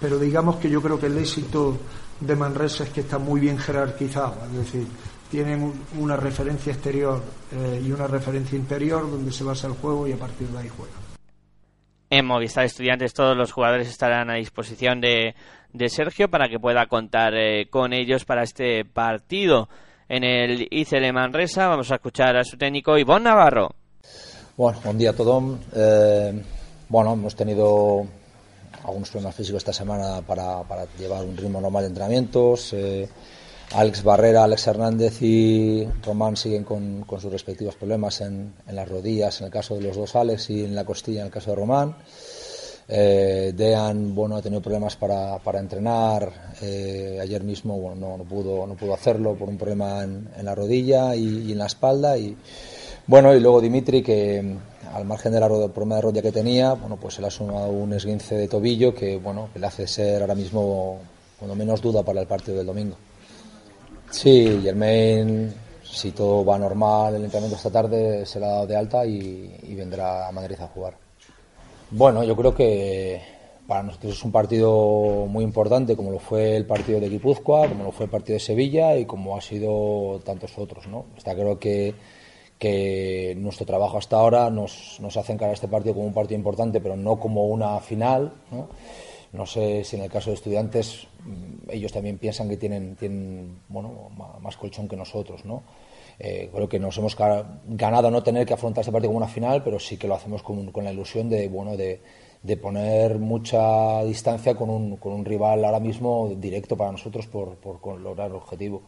Pero 0.00 0.18
digamos 0.18 0.56
que 0.56 0.68
yo 0.68 0.82
creo 0.82 0.98
que 0.98 1.06
el 1.06 1.18
éxito 1.18 1.78
de 2.20 2.36
Manresa 2.36 2.84
es 2.84 2.90
que 2.90 3.00
está 3.00 3.18
muy 3.18 3.40
bien 3.40 3.58
jerarquizado, 3.58 4.36
es 4.46 4.52
decir, 4.52 4.86
tienen 5.30 5.72
una 5.98 6.16
referencia 6.16 6.72
exterior 6.72 7.22
eh, 7.52 7.82
y 7.84 7.90
una 7.90 8.06
referencia 8.06 8.56
interior 8.56 9.10
donde 9.10 9.32
se 9.32 9.44
basa 9.44 9.66
el 9.66 9.74
juego 9.74 10.06
y 10.06 10.12
a 10.12 10.16
partir 10.16 10.48
de 10.48 10.58
ahí 10.58 10.68
juega. 10.68 10.94
En 12.08 12.24
Movistar 12.24 12.64
Estudiantes 12.64 13.14
todos 13.14 13.36
los 13.36 13.52
jugadores 13.52 13.88
estarán 13.88 14.30
a 14.30 14.34
disposición 14.34 15.00
de, 15.00 15.34
de 15.72 15.88
Sergio 15.88 16.30
para 16.30 16.48
que 16.48 16.60
pueda 16.60 16.86
contar 16.86 17.34
eh, 17.34 17.66
con 17.68 17.92
ellos 17.92 18.24
para 18.24 18.44
este 18.44 18.84
partido 18.84 19.68
en 20.08 20.24
el 20.24 20.68
ICL 20.70 21.12
Manresa. 21.12 21.68
Vamos 21.68 21.90
a 21.90 21.96
escuchar 21.96 22.36
a 22.36 22.44
su 22.44 22.56
técnico 22.56 22.96
Ivonne 22.98 23.24
Navarro. 23.24 23.70
Bueno, 24.56 24.78
buen 24.84 24.98
día 24.98 25.10
a 25.10 25.12
todos. 25.12 25.58
Eh, 25.74 26.42
bueno, 26.88 27.12
hemos 27.12 27.34
tenido 27.34 28.06
algunos 28.84 29.10
problemas 29.10 29.34
físicos 29.34 29.58
esta 29.58 29.72
semana 29.72 30.22
para, 30.22 30.62
para 30.62 30.86
llevar 30.98 31.24
un 31.24 31.36
ritmo 31.36 31.60
normal 31.60 31.82
de 31.82 31.88
entrenamientos. 31.88 32.72
Eh, 32.72 33.08
Alex 33.74 34.04
Barrera, 34.04 34.44
Alex 34.44 34.68
Hernández 34.68 35.20
y 35.22 35.86
Román 36.04 36.36
siguen 36.36 36.62
con, 36.62 37.02
con 37.02 37.20
sus 37.20 37.32
respectivos 37.32 37.74
problemas 37.74 38.20
en, 38.20 38.54
en, 38.66 38.76
las 38.76 38.88
rodillas, 38.88 39.40
en 39.40 39.46
el 39.46 39.52
caso 39.52 39.74
de 39.74 39.82
los 39.82 39.96
dos 39.96 40.14
Alex, 40.14 40.50
y 40.50 40.64
en 40.64 40.74
la 40.74 40.84
costilla, 40.84 41.20
en 41.20 41.26
el 41.26 41.32
caso 41.32 41.50
de 41.50 41.56
Román. 41.56 41.96
Eh, 42.88 43.52
Dean 43.56 44.14
bueno, 44.14 44.36
ha 44.36 44.42
tenido 44.42 44.62
problemas 44.62 44.96
para, 44.96 45.38
para 45.38 45.58
entrenar. 45.58 46.54
Eh, 46.62 47.18
ayer 47.20 47.42
mismo 47.42 47.78
bueno, 47.78 48.16
no, 48.16 48.24
pudo, 48.24 48.66
no 48.66 48.74
pudo 48.74 48.94
hacerlo 48.94 49.34
por 49.34 49.48
un 49.48 49.58
problema 49.58 50.04
en, 50.04 50.28
la 50.42 50.54
rodilla 50.54 51.14
y, 51.16 51.52
en 51.52 51.58
la 51.58 51.66
espalda. 51.66 52.16
Y, 52.16 52.36
bueno, 53.06 53.34
y 53.34 53.40
luego 53.40 53.60
Dimitri, 53.60 54.02
que 54.02 54.56
al 54.92 55.04
margen 55.04 55.32
del 55.32 55.42
problema 55.70 55.96
de 55.96 56.02
rodilla 56.02 56.22
que 56.22 56.32
tenía, 56.32 56.74
bueno, 56.74 56.96
pues 56.96 57.18
él 57.18 57.24
ha 57.24 57.30
sumado 57.30 57.68
un 57.68 57.92
esguince 57.92 58.36
de 58.36 58.48
tobillo 58.48 58.94
que, 58.94 59.16
bueno, 59.16 59.48
le 59.54 59.66
hace 59.66 59.86
ser 59.86 60.22
ahora 60.22 60.34
mismo, 60.34 60.98
cuando 61.38 61.54
menos 61.54 61.82
duda, 61.82 62.02
para 62.02 62.20
el 62.20 62.26
partido 62.26 62.58
del 62.58 62.66
domingo. 62.66 62.96
Sí, 64.10 64.60
Germain, 64.62 65.52
si 65.82 66.12
todo 66.12 66.44
va 66.44 66.58
normal, 66.58 67.16
el 67.16 67.24
entrenamiento 67.24 67.56
esta 67.56 67.70
tarde 67.70 68.24
se 68.24 68.38
le 68.38 68.46
ha 68.46 68.50
dado 68.50 68.66
de 68.66 68.76
alta 68.76 69.04
y, 69.04 69.56
y 69.64 69.74
vendrá 69.74 70.28
a 70.28 70.32
Madrid 70.32 70.56
a 70.60 70.68
jugar. 70.68 71.05
Bueno, 71.90 72.24
yo 72.24 72.34
creo 72.34 72.52
que 72.52 73.20
para 73.68 73.84
nosotros 73.84 74.14
es 74.14 74.24
un 74.24 74.32
partido 74.32 75.26
muy 75.28 75.44
importante, 75.44 75.94
como 75.94 76.10
lo 76.10 76.18
fue 76.18 76.56
el 76.56 76.66
partido 76.66 76.98
de 76.98 77.08
Guipúzcoa, 77.08 77.68
como 77.68 77.84
lo 77.84 77.92
fue 77.92 78.06
el 78.06 78.10
partido 78.10 78.34
de 78.34 78.40
Sevilla 78.40 78.96
y 78.96 79.04
como 79.04 79.36
ha 79.36 79.40
sido 79.40 80.20
tantos 80.24 80.58
otros. 80.58 80.88
¿no? 80.88 81.06
Está 81.16 81.34
creo 81.34 81.60
que, 81.60 81.94
que 82.58 83.36
nuestro 83.38 83.66
trabajo 83.66 83.98
hasta 83.98 84.16
ahora 84.16 84.50
nos, 84.50 84.98
nos 85.00 85.16
hace 85.16 85.32
encarar 85.32 85.54
este 85.54 85.68
partido 85.68 85.94
como 85.94 86.06
un 86.06 86.14
partido 86.14 86.38
importante, 86.38 86.80
pero 86.80 86.96
no 86.96 87.20
como 87.20 87.46
una 87.46 87.78
final. 87.78 88.32
¿no? 88.50 88.68
no 89.32 89.46
sé 89.46 89.84
si 89.84 89.94
en 89.94 90.02
el 90.02 90.10
caso 90.10 90.30
de 90.30 90.34
estudiantes 90.34 91.06
mm, 91.24 91.70
ellos 91.70 91.92
también 91.92 92.18
piensan 92.18 92.48
que 92.48 92.56
tienen, 92.56 92.96
tienen 92.96 93.60
bueno, 93.68 94.10
más 94.40 94.56
colchón 94.56 94.88
que 94.88 94.96
nosotros. 94.96 95.44
¿no? 95.44 95.62
Eh, 96.18 96.48
creo 96.52 96.68
que 96.68 96.78
nos 96.78 96.96
hemos 96.96 97.16
ganado 97.66 98.10
no 98.10 98.22
tener 98.22 98.46
que 98.46 98.54
afrontar 98.54 98.82
este 98.82 98.92
partido 98.92 99.10
como 99.10 99.18
una 99.18 99.28
final, 99.28 99.62
pero 99.62 99.78
sí 99.78 99.96
que 99.96 100.08
lo 100.08 100.14
hacemos 100.14 100.42
con, 100.42 100.72
la 100.82 100.92
ilusión 100.92 101.28
de, 101.28 101.48
bueno, 101.48 101.76
de, 101.76 102.00
poner 102.62 103.18
mucha 103.18 104.02
distancia 104.04 104.54
con 104.54 104.70
un, 104.70 104.96
con 104.96 105.12
un, 105.12 105.24
rival 105.24 105.64
ahora 105.64 105.80
mismo 105.80 106.32
directo 106.38 106.76
para 106.76 106.92
nosotros 106.92 107.26
por, 107.26 107.56
por, 107.56 108.00
lograr 108.00 108.28
el 108.28 108.36
objetivo. 108.36 108.82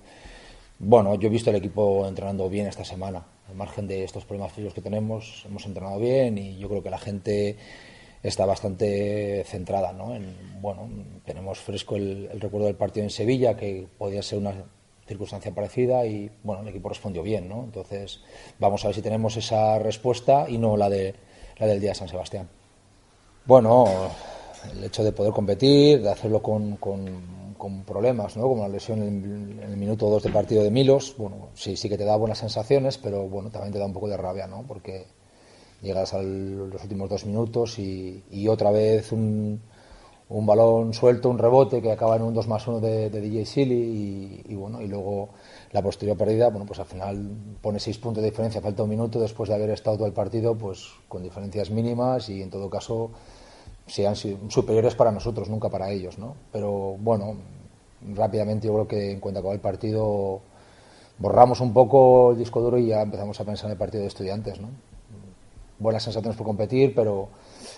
Bueno, 0.78 1.16
yo 1.16 1.26
he 1.26 1.30
visto 1.30 1.50
el 1.50 1.56
equipo 1.56 2.06
entrenando 2.06 2.48
bien 2.48 2.66
esta 2.66 2.84
semana. 2.84 3.26
Al 3.48 3.56
margen 3.56 3.86
de 3.88 4.04
estos 4.04 4.24
problemas 4.24 4.52
físicos 4.52 4.74
que 4.74 4.80
tenemos, 4.80 5.44
hemos 5.46 5.66
entrenado 5.66 5.98
bien 5.98 6.38
y 6.38 6.56
yo 6.58 6.68
creo 6.68 6.82
que 6.82 6.90
la 6.90 6.98
gente 6.98 7.56
está 8.22 8.46
bastante 8.46 9.42
centrada. 9.44 9.92
¿no? 9.92 10.14
En, 10.14 10.60
bueno, 10.60 10.88
tenemos 11.24 11.58
fresco 11.58 11.96
el, 11.96 12.28
el 12.30 12.40
recuerdo 12.40 12.66
del 12.66 12.76
partido 12.76 13.04
en 13.04 13.10
Sevilla, 13.10 13.56
que 13.56 13.88
podía 13.98 14.22
ser 14.22 14.38
una 14.38 14.54
circunstancia 15.08 15.54
parecida 15.54 16.06
y 16.06 16.30
bueno, 16.44 16.62
el 16.62 16.68
equipo 16.68 16.88
respondió 16.88 17.22
bien, 17.22 17.48
¿no? 17.48 17.64
Entonces, 17.64 18.20
vamos 18.58 18.84
a 18.84 18.88
ver 18.88 18.94
si 18.94 19.02
tenemos 19.02 19.36
esa 19.36 19.78
respuesta 19.78 20.46
y 20.48 20.58
no 20.58 20.76
la 20.76 20.88
de 20.88 21.14
la 21.58 21.66
del 21.66 21.80
día 21.80 21.90
de 21.90 21.94
San 21.96 22.08
Sebastián. 22.08 22.48
Bueno, 23.44 23.86
el 24.72 24.84
hecho 24.84 25.02
de 25.02 25.12
poder 25.12 25.32
competir, 25.32 26.02
de 26.02 26.10
hacerlo 26.10 26.42
con, 26.42 26.76
con, 26.76 27.38
problemas, 27.84 28.36
¿no? 28.36 28.44
Como 28.44 28.62
la 28.62 28.68
lesión 28.68 29.02
en 29.02 29.60
el, 29.62 29.76
minuto 29.76 30.08
2 30.08 30.22
del 30.22 30.32
partido 30.32 30.62
de 30.62 30.70
Milos, 30.70 31.14
bueno, 31.18 31.48
sí, 31.54 31.76
sí 31.76 31.88
que 31.88 31.98
te 31.98 32.04
da 32.04 32.16
buenas 32.16 32.38
sensaciones, 32.38 32.98
pero 32.98 33.28
bueno, 33.28 33.50
también 33.50 33.72
te 33.72 33.78
da 33.78 33.86
un 33.86 33.92
poco 33.92 34.08
de 34.08 34.16
rabia, 34.16 34.46
¿no? 34.46 34.64
Porque 34.66 35.06
llegas 35.82 36.14
a 36.14 36.22
los 36.22 36.82
últimos 36.82 37.10
dos 37.10 37.26
minutos 37.26 37.78
y, 37.78 38.22
y 38.30 38.46
otra 38.46 38.70
vez 38.70 39.10
un 39.12 39.60
un 40.30 40.44
balón 40.44 40.92
suelto, 40.92 41.30
un 41.30 41.38
rebote 41.38 41.80
que 41.80 41.90
acaba 41.90 42.16
en 42.16 42.22
un 42.22 42.34
2 42.34 42.48
más 42.48 42.66
1 42.66 42.80
de, 42.80 43.08
DJ 43.08 43.46
Silly 43.46 44.42
y, 44.46 44.54
bueno, 44.54 44.80
y 44.82 44.86
luego 44.86 45.30
la 45.72 45.82
posterior 45.82 46.16
pérdida, 46.16 46.50
bueno, 46.50 46.66
pues 46.66 46.80
al 46.80 46.86
final 46.86 47.30
pone 47.62 47.80
6 47.80 47.98
puntos 47.98 48.22
de 48.22 48.30
diferencia, 48.30 48.60
falta 48.60 48.82
un 48.82 48.90
minuto 48.90 49.18
después 49.18 49.48
de 49.48 49.54
haber 49.54 49.70
estado 49.70 49.96
todo 49.96 50.06
el 50.06 50.12
partido 50.12 50.54
pues 50.54 50.86
con 51.08 51.22
diferencias 51.22 51.70
mínimas 51.70 52.28
y 52.28 52.42
en 52.42 52.50
todo 52.50 52.68
caso 52.68 53.10
sean 53.86 54.16
superiores 54.16 54.94
para 54.94 55.10
nosotros, 55.10 55.48
nunca 55.48 55.70
para 55.70 55.90
ellos, 55.90 56.18
¿no? 56.18 56.34
Pero 56.52 56.96
bueno, 56.98 57.36
rápidamente 58.14 58.66
yo 58.66 58.74
creo 58.74 58.88
que 58.88 59.12
en 59.12 59.20
cuanto 59.20 59.40
acabó 59.40 59.54
el 59.54 59.60
partido 59.60 60.40
borramos 61.18 61.60
un 61.60 61.72
poco 61.72 62.32
el 62.32 62.38
disco 62.38 62.60
duro 62.60 62.78
y 62.78 62.88
ya 62.88 63.00
empezamos 63.00 63.40
a 63.40 63.44
pensar 63.44 63.66
en 63.66 63.72
el 63.72 63.78
partido 63.78 64.02
de 64.02 64.08
estudiantes, 64.08 64.60
¿no? 64.60 64.68
Buenas 65.78 66.02
sensaciones 66.02 66.36
por 66.36 66.46
competir, 66.46 66.94
pero 66.94 67.28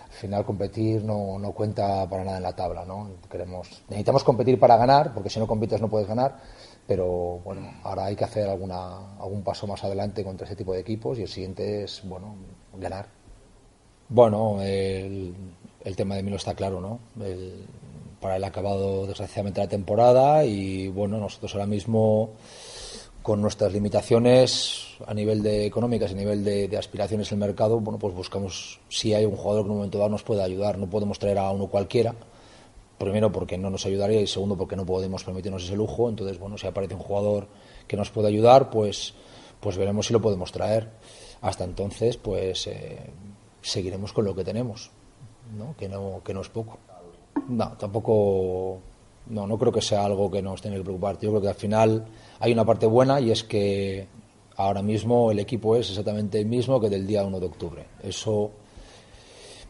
al 0.07 0.12
final 0.12 0.44
competir 0.44 1.05
no, 1.05 1.38
no, 1.38 1.53
cuenta 1.53 2.09
para 2.09 2.24
nada 2.24 2.38
en 2.38 2.42
la 2.42 2.57
tabla, 2.57 2.84
¿no? 2.84 3.11
Queremos, 3.30 3.68
necesitamos 3.88 4.24
competir 4.24 4.59
para 4.59 4.76
ganar, 4.76 5.12
porque 5.12 5.28
si 5.28 5.38
no 5.38 5.46
compites 5.46 5.80
no 5.80 5.88
puedes 5.88 6.09
ganar, 6.09 6.40
pero 6.86 7.40
bueno, 7.44 7.70
ahora 7.82 8.07
hay 8.07 8.16
que 8.16 8.24
hacer 8.24 8.48
alguna, 8.48 9.16
algún 9.18 9.42
paso 9.42 9.66
más 9.66 9.84
adelante 9.84 10.24
contra 10.24 10.46
ese 10.46 10.57
tipo 10.57 10.72
de 10.72 10.80
equipos 10.80 11.18
y 11.18 11.22
el 11.22 11.28
siguiente 11.28 11.84
es, 11.84 12.03
bueno, 12.05 12.34
ganar. 12.78 13.07
Bueno, 14.09 14.61
el, 14.62 15.34
el 15.84 15.96
tema 15.96 16.16
de 16.16 16.22
Milo 16.22 16.36
está 16.36 16.55
claro, 16.55 16.80
¿no? 16.80 16.98
para 18.20 18.36
el 18.36 18.44
acabado 18.44 19.07
desgraciadamente 19.07 19.61
la 19.61 19.68
temporada 19.68 20.44
y 20.44 20.88
bueno, 20.88 21.18
nosotros 21.18 21.55
ahora 21.55 21.66
mismo 21.66 22.30
con 23.22 23.42
nuestras 23.42 23.72
limitaciones 23.72 24.96
a 25.06 25.12
nivel 25.14 25.42
de 25.42 25.66
económicas 25.66 26.10
y 26.10 26.14
a 26.14 26.16
nivel 26.16 26.44
de, 26.44 26.76
aspiraciones 26.76 27.30
en 27.30 27.36
el 27.36 27.48
mercado, 27.48 27.78
bueno, 27.80 27.98
pues 27.98 28.14
buscamos 28.14 28.80
si 28.88 29.14
hay 29.14 29.24
un 29.24 29.36
jugador 29.36 29.62
que 29.62 29.66
en 29.66 29.72
un 29.72 29.76
momento 29.78 29.98
dado 29.98 30.10
nos 30.10 30.22
pueda 30.22 30.44
ayudar. 30.44 30.78
No 30.78 30.88
podemos 30.88 31.18
traer 31.18 31.38
a 31.38 31.50
uno 31.50 31.66
cualquiera, 31.66 32.14
primero 32.98 33.30
porque 33.30 33.58
no 33.58 33.70
nos 33.70 33.84
ayudaría 33.86 34.20
y 34.20 34.26
segundo 34.26 34.56
porque 34.56 34.76
no 34.76 34.86
podemos 34.86 35.24
permitirnos 35.24 35.64
ese 35.64 35.76
lujo. 35.76 36.08
Entonces, 36.08 36.38
bueno, 36.38 36.56
si 36.56 36.66
aparece 36.66 36.94
un 36.94 37.00
jugador 37.00 37.46
que 37.86 37.96
nos 37.96 38.10
pueda 38.10 38.28
ayudar, 38.28 38.70
pues, 38.70 39.14
pues 39.60 39.76
veremos 39.76 40.06
si 40.06 40.12
lo 40.12 40.20
podemos 40.20 40.50
traer. 40.50 40.88
Hasta 41.42 41.64
entonces, 41.64 42.16
pues 42.16 42.66
eh, 42.66 42.98
seguiremos 43.62 44.12
con 44.12 44.24
lo 44.24 44.34
que 44.34 44.44
tenemos, 44.44 44.90
¿no? 45.56 45.74
Que, 45.76 45.88
no, 45.88 46.22
que 46.24 46.32
no 46.32 46.40
es 46.40 46.48
poco. 46.48 46.78
No, 47.48 47.72
tampoco, 47.78 48.78
no, 49.26 49.46
no 49.46 49.58
creo 49.58 49.72
que 49.72 49.80
sea 49.80 50.04
algo 50.04 50.30
que 50.30 50.42
nos 50.42 50.60
tenga 50.60 50.76
que 50.76 50.82
preocupar. 50.82 51.18
Yo 51.20 51.30
creo 51.30 51.40
que 51.40 51.48
al 51.48 51.54
final 51.54 52.06
hay 52.41 52.53
una 52.53 52.64
parte 52.64 52.86
buena 52.86 53.20
y 53.20 53.30
es 53.30 53.45
que 53.45 54.07
ahora 54.57 54.82
mismo 54.82 55.30
el 55.30 55.38
equipo 55.38 55.76
es 55.76 55.91
exactamente 55.91 56.41
el 56.41 56.47
mismo 56.47 56.80
que 56.80 56.88
del 56.88 57.07
día 57.07 57.22
1 57.22 57.38
de 57.38 57.47
octubre. 57.47 57.84
Eso, 58.03 58.51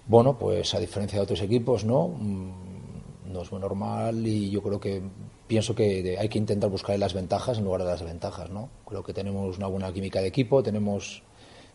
bueno, 0.06 0.38
pues 0.38 0.72
a 0.74 0.78
diferencia 0.78 1.18
de 1.18 1.24
otros 1.24 1.42
equipos, 1.42 1.84
¿no? 1.84 2.08
Mm, 2.08 3.32
no 3.32 3.42
es 3.42 3.52
muy 3.52 3.60
normal 3.60 4.26
y 4.26 4.50
yo 4.50 4.62
creo 4.62 4.80
que 4.80 5.02
pienso 5.46 5.74
que 5.74 6.16
hay 6.18 6.28
que 6.28 6.38
intentar 6.38 6.70
buscar 6.70 6.96
las 6.98 7.12
ventajas 7.12 7.58
en 7.58 7.64
lugar 7.64 7.82
de 7.82 7.88
las 7.88 8.00
desventajas, 8.00 8.50
¿no? 8.50 8.68
Creo 8.86 9.02
que 9.02 9.12
tenemos 9.12 9.58
una 9.58 9.66
buena 9.66 9.92
química 9.92 10.20
de 10.20 10.28
equipo, 10.28 10.62
tenemos 10.62 11.22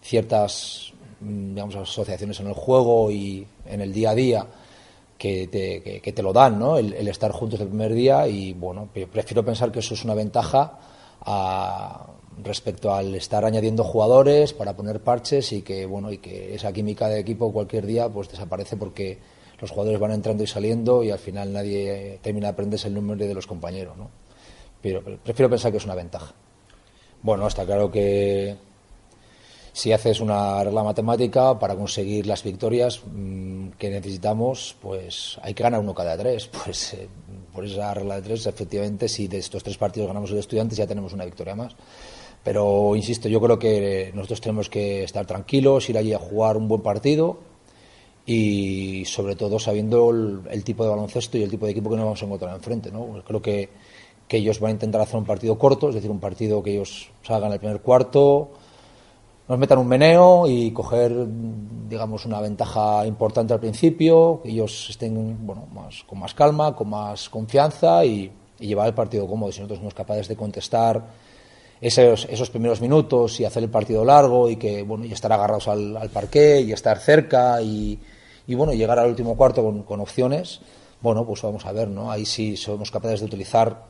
ciertas 0.02 0.94
mm, 1.20 1.50
digamos, 1.56 1.76
asociaciones 1.76 2.40
en 2.40 2.48
el 2.48 2.54
juego 2.54 3.12
y 3.12 3.46
en 3.66 3.82
el 3.82 3.92
día 3.92 4.12
a 4.12 4.16
día 4.16 4.48
que 5.18 5.48
te, 5.48 6.02
que, 6.02 6.14
te 6.14 6.22
lo 6.22 6.34
dan, 6.34 6.60
¿no? 6.60 6.78
El, 6.78 7.08
estar 7.08 7.32
juntos 7.32 7.60
el 7.62 7.68
primer 7.68 7.94
día 7.94 8.28
y, 8.28 8.54
bueno, 8.54 8.90
prefiero 9.12 9.44
pensar 9.44 9.72
que 9.72 9.80
eso 9.80 9.94
es 9.94 10.04
una 10.04 10.14
ventaja 10.14 10.78
respecto 12.44 12.94
al 12.94 13.16
estar 13.16 13.46
añadiendo 13.46 13.84
jugadores 13.84 14.54
para 14.54 14.76
poner 14.76 15.00
parches 15.00 15.54
y 15.54 15.62
que 15.62 15.86
bueno 15.86 16.12
y 16.12 16.18
que 16.18 16.54
esa 16.54 16.74
química 16.74 17.08
de 17.08 17.20
equipo 17.20 17.52
cualquier 17.52 17.86
día 17.86 18.10
pues 18.10 18.30
desaparece 18.30 18.76
porque 18.76 19.18
los 19.60 19.72
jugadores 19.72 20.00
van 20.00 20.12
entrando 20.12 20.44
y 20.44 20.48
saliendo 20.48 21.04
y 21.04 21.12
al 21.12 21.20
final 21.20 21.54
nadie 21.54 22.20
termina 22.22 22.48
de 22.48 22.54
aprenderse 22.54 22.90
el 22.90 22.94
número 22.94 23.26
de 23.26 23.34
los 23.34 23.48
compañeros 23.48 23.98
¿no? 23.98 24.10
pero 24.82 25.02
prefiero 25.02 25.50
pensar 25.50 25.72
que 25.72 25.78
es 25.78 25.86
una 25.86 25.96
ventaja 25.96 26.34
bueno 27.22 27.48
está 27.48 27.66
claro 27.66 27.90
que 27.90 28.58
si 29.72 29.92
haces 29.92 30.20
una 30.20 30.64
regla 30.64 30.84
matemática 30.84 31.58
para 31.58 31.76
conseguir 31.76 32.28
las 32.28 32.44
victorias 32.44 33.02
mm, 33.06 33.65
que 33.78 33.90
necesitamos 33.90 34.76
pues 34.82 35.38
hay 35.42 35.54
que 35.54 35.64
ganar 35.64 35.80
uno 35.80 35.94
cada 35.94 36.18
tres 36.18 36.48
pues 36.64 36.94
eh, 36.94 37.08
por 37.54 37.66
esa 37.66 37.94
regla 37.94 38.16
de 38.16 38.22
tres 38.22 38.46
efectivamente 38.46 39.08
si 39.08 39.28
de 39.28 39.40
estos 39.40 39.64
tres 39.64 39.78
partidos 39.78 40.08
ganamos 40.08 40.30
el 40.30 40.36
de 40.36 40.42
estudiantes 40.42 40.78
ya 40.78 40.88
tenemos 40.88 41.14
una 41.14 41.26
victoria 41.26 41.56
más 41.56 41.76
pero, 42.46 42.96
insisto, 42.96 43.28
yo 43.28 43.42
creo 43.42 43.58
que 43.58 44.12
nosotros 44.14 44.40
tenemos 44.40 44.70
que 44.70 45.04
estar 45.04 45.26
tranquilos, 45.26 45.90
ir 45.90 45.98
allí 45.98 46.14
a 46.14 46.20
jugar 46.20 46.58
un 46.58 46.68
buen 46.68 46.84
partido 46.84 47.40
y, 48.24 49.04
sobre 49.06 49.36
todo, 49.36 49.58
sabiendo 49.58 50.12
el, 50.12 50.64
tipo 50.64 50.84
de 50.84 50.92
baloncesto 50.92 51.40
y 51.40 51.42
el 51.42 51.50
tipo 51.50 51.66
de 51.66 51.72
equipo 51.72 51.90
que 51.90 51.96
nos 51.96 52.06
vamos 52.06 52.22
a 52.22 52.26
encontrar 52.28 52.56
enfrente. 52.56 52.92
¿no? 52.92 53.24
Creo 53.26 53.42
que, 53.42 53.70
que 54.28 54.38
ellos 54.38 54.60
van 54.60 54.70
a 54.70 54.72
intentar 54.74 55.02
hacer 55.02 55.16
un 55.16 55.26
partido 55.26 55.58
corto, 55.58 55.90
es 55.90 55.96
decir, 55.96 56.12
un 56.12 56.20
partido 56.20 56.62
que 56.62 56.74
ellos 56.74 57.10
salgan 57.24 57.52
el 57.52 57.58
primer 57.58 57.82
cuarto, 57.82 58.52
nos 59.48 59.60
metan 59.60 59.78
un 59.78 59.88
meneo 59.88 60.48
y 60.48 60.72
coger, 60.72 61.14
digamos, 61.88 62.26
una 62.26 62.42
ventaja 62.42 63.06
importante 63.06 63.54
al 63.54 63.60
principio, 63.60 64.42
que 64.42 64.50
ellos 64.50 64.90
estén 64.90 65.46
bueno, 65.46 65.68
más, 65.74 66.04
con 66.04 66.20
más 66.20 66.34
calma, 66.34 66.76
con 66.76 66.90
más 66.90 67.30
confianza 67.30 68.04
y, 68.04 68.32
y 68.60 68.68
llevar 68.68 68.88
el 68.88 68.94
partido 68.94 69.28
cómodo. 69.28 69.52
Si 69.52 69.60
nosotros 69.60 69.80
somos 69.80 69.94
capaces 69.94 70.28
de 70.28 70.36
contestar 70.36 71.04
esos, 71.82 72.26
esos 72.30 72.50
primeros 72.50 72.82
minutos 72.82 73.40
y 73.40 73.46
hacer 73.46 73.64
el 73.64 73.70
partido 73.70 74.06
largo 74.06 74.50
y 74.50 74.56
que 74.56 74.84
bueno 74.84 75.06
y 75.06 75.12
estar 75.12 75.32
agarrados 75.32 75.68
al, 75.68 75.98
al 75.98 76.10
parqué 76.10 76.62
y 76.62 76.72
estar 76.72 76.98
cerca 77.00 77.62
y, 77.62 78.00
y, 78.48 78.56
bueno 78.56 78.74
llegar 78.74 78.98
al 79.00 79.10
último 79.10 79.36
cuarto 79.36 79.64
con, 79.64 79.84
con, 79.84 80.00
opciones 80.00 80.62
bueno 81.02 81.26
pues 81.26 81.42
vamos 81.42 81.66
a 81.66 81.72
ver 81.72 81.90
no 81.90 82.12
ahí 82.12 82.26
sí 82.26 82.56
somos 82.56 82.92
capaces 82.92 83.20
de 83.20 83.26
utilizar 83.26 83.84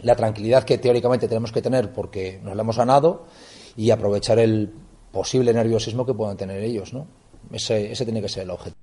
la 0.00 0.16
tranquilidad 0.16 0.64
que 0.64 0.78
teóricamente 0.78 1.28
tenemos 1.28 1.52
que 1.52 1.60
tener 1.60 1.92
porque 1.92 2.40
nos 2.42 2.56
la 2.56 2.62
hemos 2.62 2.78
ganado 2.78 3.24
y 3.80 3.90
aprovechar 3.90 4.38
el 4.38 4.70
posible 5.10 5.54
nerviosismo 5.54 6.04
que 6.04 6.12
puedan 6.12 6.36
tener 6.36 6.62
ellos 6.62 6.92
no 6.92 7.06
ese, 7.50 7.94
tiene 8.04 8.20
que 8.20 8.28
ser 8.28 8.42
el 8.42 8.50
objetivo 8.50 8.76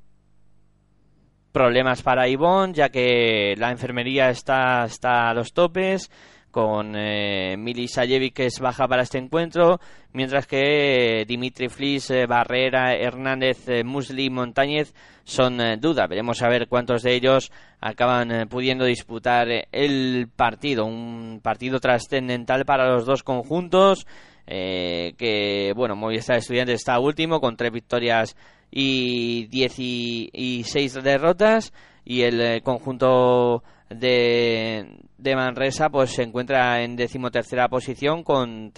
problemas 1.52 2.02
para 2.02 2.28
Ivonne 2.28 2.74
ya 2.74 2.90
que 2.90 3.54
la 3.58 3.70
enfermería 3.70 4.32
está, 4.32 4.86
está 4.86 5.30
a 5.30 5.36
los 5.36 5.54
topes 5.54 6.10
con 6.58 6.96
eh, 6.96 7.56
Mili 7.56 7.88
que 8.34 8.48
es 8.48 8.60
baja 8.60 8.88
para 8.88 9.04
este 9.04 9.20
encuentro, 9.20 9.80
mientras 10.14 10.48
que 10.48 11.24
Dimitri 11.28 11.70
Flis, 11.70 12.10
eh, 12.10 12.26
Barrera, 12.26 12.96
Hernández, 12.96 13.70
eh, 13.70 13.84
Musli, 13.84 14.32
Montañez 14.32 14.96
son 15.24 15.62
eh, 15.62 15.78
duda. 15.78 16.08
Veremos 16.08 16.42
a 16.42 16.50
ver 16.50 16.68
cuántos 16.68 17.04
de 17.04 17.14
ellos 17.14 17.52
acaban 17.80 18.48
pudiendo 18.50 18.86
disputar 18.86 19.48
el 19.72 20.30
partido. 20.36 20.86
Un 20.86 21.42
partido 21.44 21.80
trascendental 21.80 22.66
para 22.66 22.90
los 22.90 23.06
dos 23.06 23.22
conjuntos. 23.22 24.08
Que 24.48 25.74
bueno, 25.76 25.96
Movistar 25.96 26.38
Estudiantes 26.38 26.76
está 26.76 27.00
último 27.00 27.42
con 27.42 27.58
tres 27.58 27.72
victorias 27.72 28.36
y 28.72 29.46
dieciséis 29.48 30.94
derrotas 30.94 31.74
y 32.06 32.22
el 32.22 32.62
conjunto 32.64 33.64
de, 33.90 35.00
de 35.18 35.36
Manresa 35.36 35.90
pues 35.90 36.12
se 36.12 36.24
encuentra 36.24 36.82
en 36.82 36.96
decimotercera 36.96 37.68
posición 37.68 38.24
con, 38.24 38.72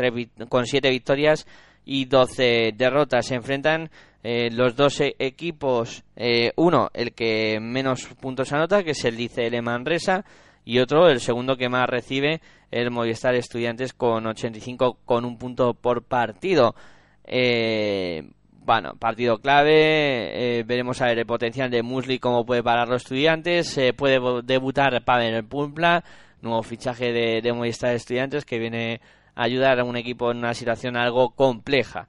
con 0.50 0.66
siete 0.66 0.90
victorias 0.90 1.46
y 1.86 2.06
doce 2.06 2.72
derrotas. 2.76 3.28
Se 3.28 3.36
enfrentan 3.36 3.90
eh, 4.24 4.50
los 4.52 4.76
dos 4.76 5.00
e-, 5.02 5.16
equipos, 5.18 6.04
eh, 6.16 6.52
uno 6.56 6.90
el 6.94 7.14
que 7.14 7.60
menos 7.60 8.06
puntos 8.20 8.54
anota, 8.54 8.84
que 8.84 8.92
es 8.92 9.06
el 9.06 9.18
de 9.18 9.62
Manresa, 9.62 10.26
y 10.70 10.78
otro 10.78 11.10
el 11.10 11.20
segundo 11.20 11.58
que 11.58 11.68
más 11.68 11.90
recibe, 11.90 12.42
el 12.70 12.92
Movistar 12.92 13.34
Estudiantes 13.34 13.92
con 13.92 14.28
85 14.28 15.00
con 15.04 15.26
un 15.26 15.40
punto 15.40 15.74
por 15.74 16.04
partido. 16.04 16.76
Eh, 17.24 18.30
bueno, 18.52 18.94
partido 19.00 19.40
clave. 19.40 20.60
Eh, 20.60 20.64
veremos 20.64 21.02
a 21.02 21.08
ver 21.08 21.18
el 21.18 21.26
potencial 21.26 21.72
de 21.72 21.82
Musli, 21.82 22.20
cómo 22.20 22.46
puede 22.46 22.62
parar 22.62 22.88
los 22.88 23.02
estudiantes. 23.02 23.76
Eh, 23.80 23.94
puede 23.94 24.20
debutar 24.44 25.04
Pavel 25.04 25.44
Pumpla, 25.44 26.04
nuevo 26.44 26.62
fichaje 26.62 27.12
de, 27.12 27.42
de 27.42 27.52
Movistar 27.52 27.96
Estudiantes 27.96 28.46
que 28.46 28.60
viene 28.60 29.02
a 29.34 29.46
ayudar 29.46 29.80
a 29.80 29.84
un 29.84 29.98
equipo 29.98 30.30
en 30.30 30.38
una 30.38 30.54
situación 30.54 30.98
algo 30.98 31.32
compleja. 31.32 32.08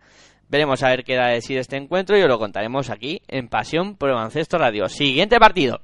Veremos 0.51 0.83
a 0.83 0.91
ver 0.91 1.03
qué 1.03 1.15
da 1.15 1.29
de 1.29 1.41
sí 1.41 1.57
este 1.57 1.79
encuentro 1.79 2.19
y 2.19 2.21
os 2.21 2.29
lo 2.29 2.39
contaremos 2.39 2.91
aquí 2.91 3.23
en 3.27 3.49
Pasión 3.49 3.97
por 3.97 4.11
el 4.11 4.49
Radio. 4.51 4.87
Siguiente 4.91 5.39
partido. 5.39 5.81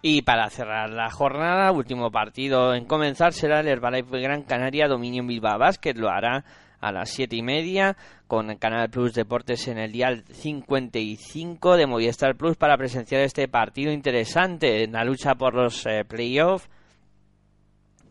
Y 0.00 0.22
para 0.22 0.48
cerrar 0.48 0.90
la 0.90 1.10
jornada, 1.10 1.72
último 1.72 2.10
partido 2.12 2.74
en 2.74 2.84
comenzar 2.84 3.32
será 3.32 3.60
el 3.60 3.68
Herbalife 3.68 4.20
Gran 4.20 4.42
Canaria 4.42 4.86
Dominion 4.86 5.26
Bilbao 5.26 5.58
Basket. 5.58 5.94
Lo 5.94 6.08
hará 6.08 6.44
a 6.80 6.92
las 6.92 7.10
siete 7.10 7.34
y 7.34 7.42
media 7.42 7.96
con 8.28 8.54
Canal 8.58 8.90
Plus 8.90 9.14
Deportes 9.14 9.66
en 9.66 9.78
el 9.78 9.90
dial 9.90 10.22
55 10.30 11.76
de 11.76 11.86
Movistar 11.86 12.36
Plus 12.36 12.56
para 12.56 12.76
presenciar 12.76 13.22
este 13.22 13.48
partido 13.48 13.90
interesante 13.90 14.84
en 14.84 14.92
la 14.92 15.02
lucha 15.02 15.34
por 15.34 15.54
los 15.54 15.84
eh, 15.86 16.04
playoffs 16.04 16.68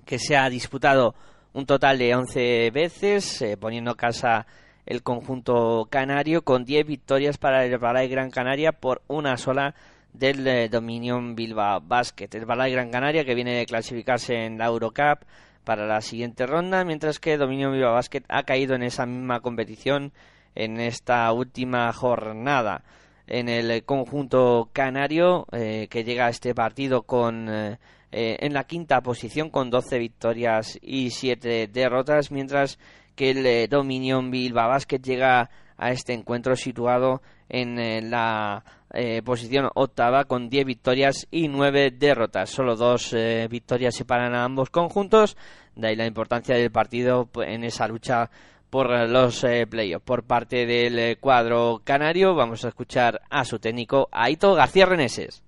que 0.06 0.20
se 0.20 0.36
ha 0.36 0.50
disputado 0.50 1.16
un 1.54 1.66
total 1.66 1.98
de 1.98 2.14
11 2.14 2.72
veces, 2.72 3.42
eh, 3.42 3.56
poniendo 3.58 3.96
casa 3.96 4.46
el 4.86 5.04
conjunto 5.04 5.88
canario 5.90 6.42
con 6.42 6.66
10 6.66 6.86
victorias 6.86 7.38
para 7.38 7.66
el 7.66 7.74
Herbalife 7.74 8.08
Gran 8.08 8.30
Canaria 8.30 8.74
por 8.74 9.02
una 9.08 9.38
sola 9.38 9.76
del 10.14 10.48
eh, 10.48 10.70
Dominion 10.70 11.36
Bilbao 11.36 11.82
Basket. 11.82 12.30
El 12.34 12.46
Balay 12.46 12.72
Gran 12.72 12.90
Canaria 12.90 13.26
que 13.26 13.36
viene 13.36 13.56
de 13.56 13.66
clasificarse 13.66 14.46
en 14.46 14.58
la 14.58 14.66
Eurocup 14.66 15.24
para 15.64 15.86
la 15.86 16.02
siguiente 16.02 16.46
ronda, 16.46 16.84
mientras 16.86 17.20
que 17.20 17.38
Dominion 17.38 17.74
Bilbao 17.74 17.94
Basket 17.94 18.24
ha 18.30 18.44
caído 18.44 18.76
en 18.76 18.84
esa 18.84 19.06
misma 19.06 19.42
competición 19.42 20.14
en 20.56 20.80
esta 20.80 21.32
última 21.32 21.92
jornada. 21.94 22.84
En 23.28 23.50
el 23.50 23.84
conjunto 23.84 24.70
canario 24.72 25.46
eh, 25.52 25.88
que 25.90 26.04
llega 26.04 26.28
a 26.28 26.30
este 26.30 26.56
partido 26.56 27.04
con 27.04 27.50
eh, 27.50 27.78
en 28.12 28.54
la 28.54 28.64
quinta 28.64 29.02
posición 29.02 29.50
con 29.50 29.70
12 29.70 30.00
victorias 30.00 30.80
y 30.82 31.10
7 31.10 31.68
derrotas, 31.68 32.32
mientras 32.32 32.80
que 33.16 33.32
el 33.32 33.70
Dominion 33.70 34.32
Bilbao 34.32 34.70
Basket 34.70 35.00
llega 35.00 35.50
a 35.78 35.92
este 35.92 36.14
encuentro 36.14 36.56
situado 36.56 37.22
en 37.50 38.10
la 38.10 38.64
eh, 38.94 39.22
posición 39.24 39.70
octava 39.76 40.26
con 40.26 40.50
10 40.50 40.66
victorias 40.66 41.28
y 41.30 41.48
9 41.48 41.92
derrotas. 41.92 42.50
Solo 42.50 42.76
dos 42.76 43.14
eh, 43.14 43.48
victorias 43.50 43.96
separan 43.96 44.34
a 44.34 44.44
ambos 44.44 44.70
conjuntos. 44.70 45.36
De 45.76 45.90
ahí 45.90 45.96
la 45.96 46.06
importancia 46.06 46.56
del 46.56 46.72
partido 46.72 47.30
en 47.46 47.64
esa 47.64 47.88
lucha 47.88 48.30
por 48.70 48.90
los 49.10 49.44
eh, 49.44 49.68
playoffs. 49.68 50.06
Por 50.06 50.24
parte 50.24 50.66
del 50.66 51.18
cuadro 51.20 51.82
canario, 51.84 52.36
vamos 52.36 52.66
a 52.66 52.70
escuchar 52.70 53.22
a 53.30 53.46
su 53.46 53.60
técnico 53.60 54.10
Aito 54.12 54.54
García 54.54 54.86
Reneses. 54.86 55.44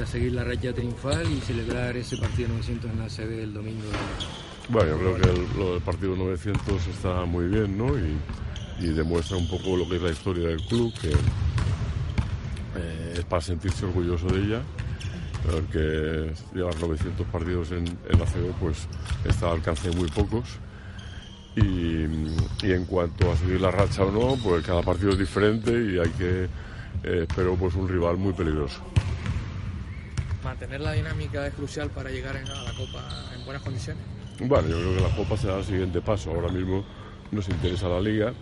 A 0.00 0.06
seguir 0.06 0.32
la 0.32 0.44
racha 0.44 0.72
triunfal 0.72 1.30
y 1.30 1.40
celebrar 1.40 1.96
ese 1.96 2.16
partido 2.16 2.48
900 2.50 2.90
en 2.90 2.98
la 2.98 3.08
sede 3.08 3.36
del 3.38 3.52
domingo. 3.52 3.84
Bueno, 4.68 4.90
yo 4.92 4.98
creo 4.98 5.16
que 5.16 5.58
lo 5.58 5.72
del 5.72 5.82
partido 5.82 6.14
900 6.14 6.86
está 6.86 7.24
muy 7.24 7.46
bien, 7.48 7.76
¿no? 7.76 7.98
Y, 7.98 8.16
y 8.78 8.86
demuestra 8.92 9.36
un 9.36 9.48
poco 9.48 9.76
lo 9.76 9.88
que 9.88 9.96
es 9.96 10.02
la 10.02 10.10
historia 10.10 10.48
del 10.48 10.62
club, 10.66 10.92
que 11.00 11.10
eh, 12.76 13.14
es 13.18 13.24
para 13.24 13.42
sentirse 13.42 13.84
orgulloso 13.84 14.26
de 14.26 14.40
ella, 14.40 14.62
porque 15.44 16.32
llevar 16.54 16.78
900 16.80 17.26
partidos 17.26 17.72
en, 17.72 17.84
la 17.84 18.24
CB 18.24 18.52
pues 18.60 18.86
está 19.24 19.46
al 19.46 19.56
alcance 19.56 19.90
de 19.90 19.96
muy 19.96 20.08
pocos. 20.08 20.58
Y, 21.54 22.04
en 22.62 22.86
cuanto 22.86 23.30
a 23.30 23.36
seguir 23.36 23.60
la 23.60 23.70
racha 23.70 24.04
o 24.04 24.10
no, 24.10 24.42
pues 24.42 24.64
cada 24.64 24.82
partido 24.82 25.10
es 25.10 25.18
diferente 25.18 25.70
y 25.70 25.98
hay 25.98 26.08
que, 26.10 26.44
eh, 27.04 27.26
espero, 27.28 27.56
pues 27.56 27.74
un 27.74 27.88
rival 27.88 28.16
muy 28.16 28.32
peligroso. 28.32 28.80
¿Mantener 30.42 30.80
la 30.80 30.92
dinámica 30.92 31.46
es 31.46 31.52
crucial 31.52 31.90
para 31.90 32.10
llegar 32.10 32.36
a 32.36 32.40
la 32.40 32.72
Copa 32.72 33.06
en 33.36 33.44
buenas 33.44 33.62
condiciones? 33.62 34.02
Bueno, 34.40 34.68
yo 34.68 34.80
creo 34.80 34.96
que 34.96 35.02
la 35.02 35.16
Copa 35.16 35.36
será 35.36 35.58
el 35.58 35.64
siguiente 35.64 36.00
paso. 36.00 36.30
Ahora 36.30 36.48
mismo 36.48 36.84
nos 37.30 37.48
interesa 37.48 37.88
la 37.88 38.00
Liga 38.00 38.32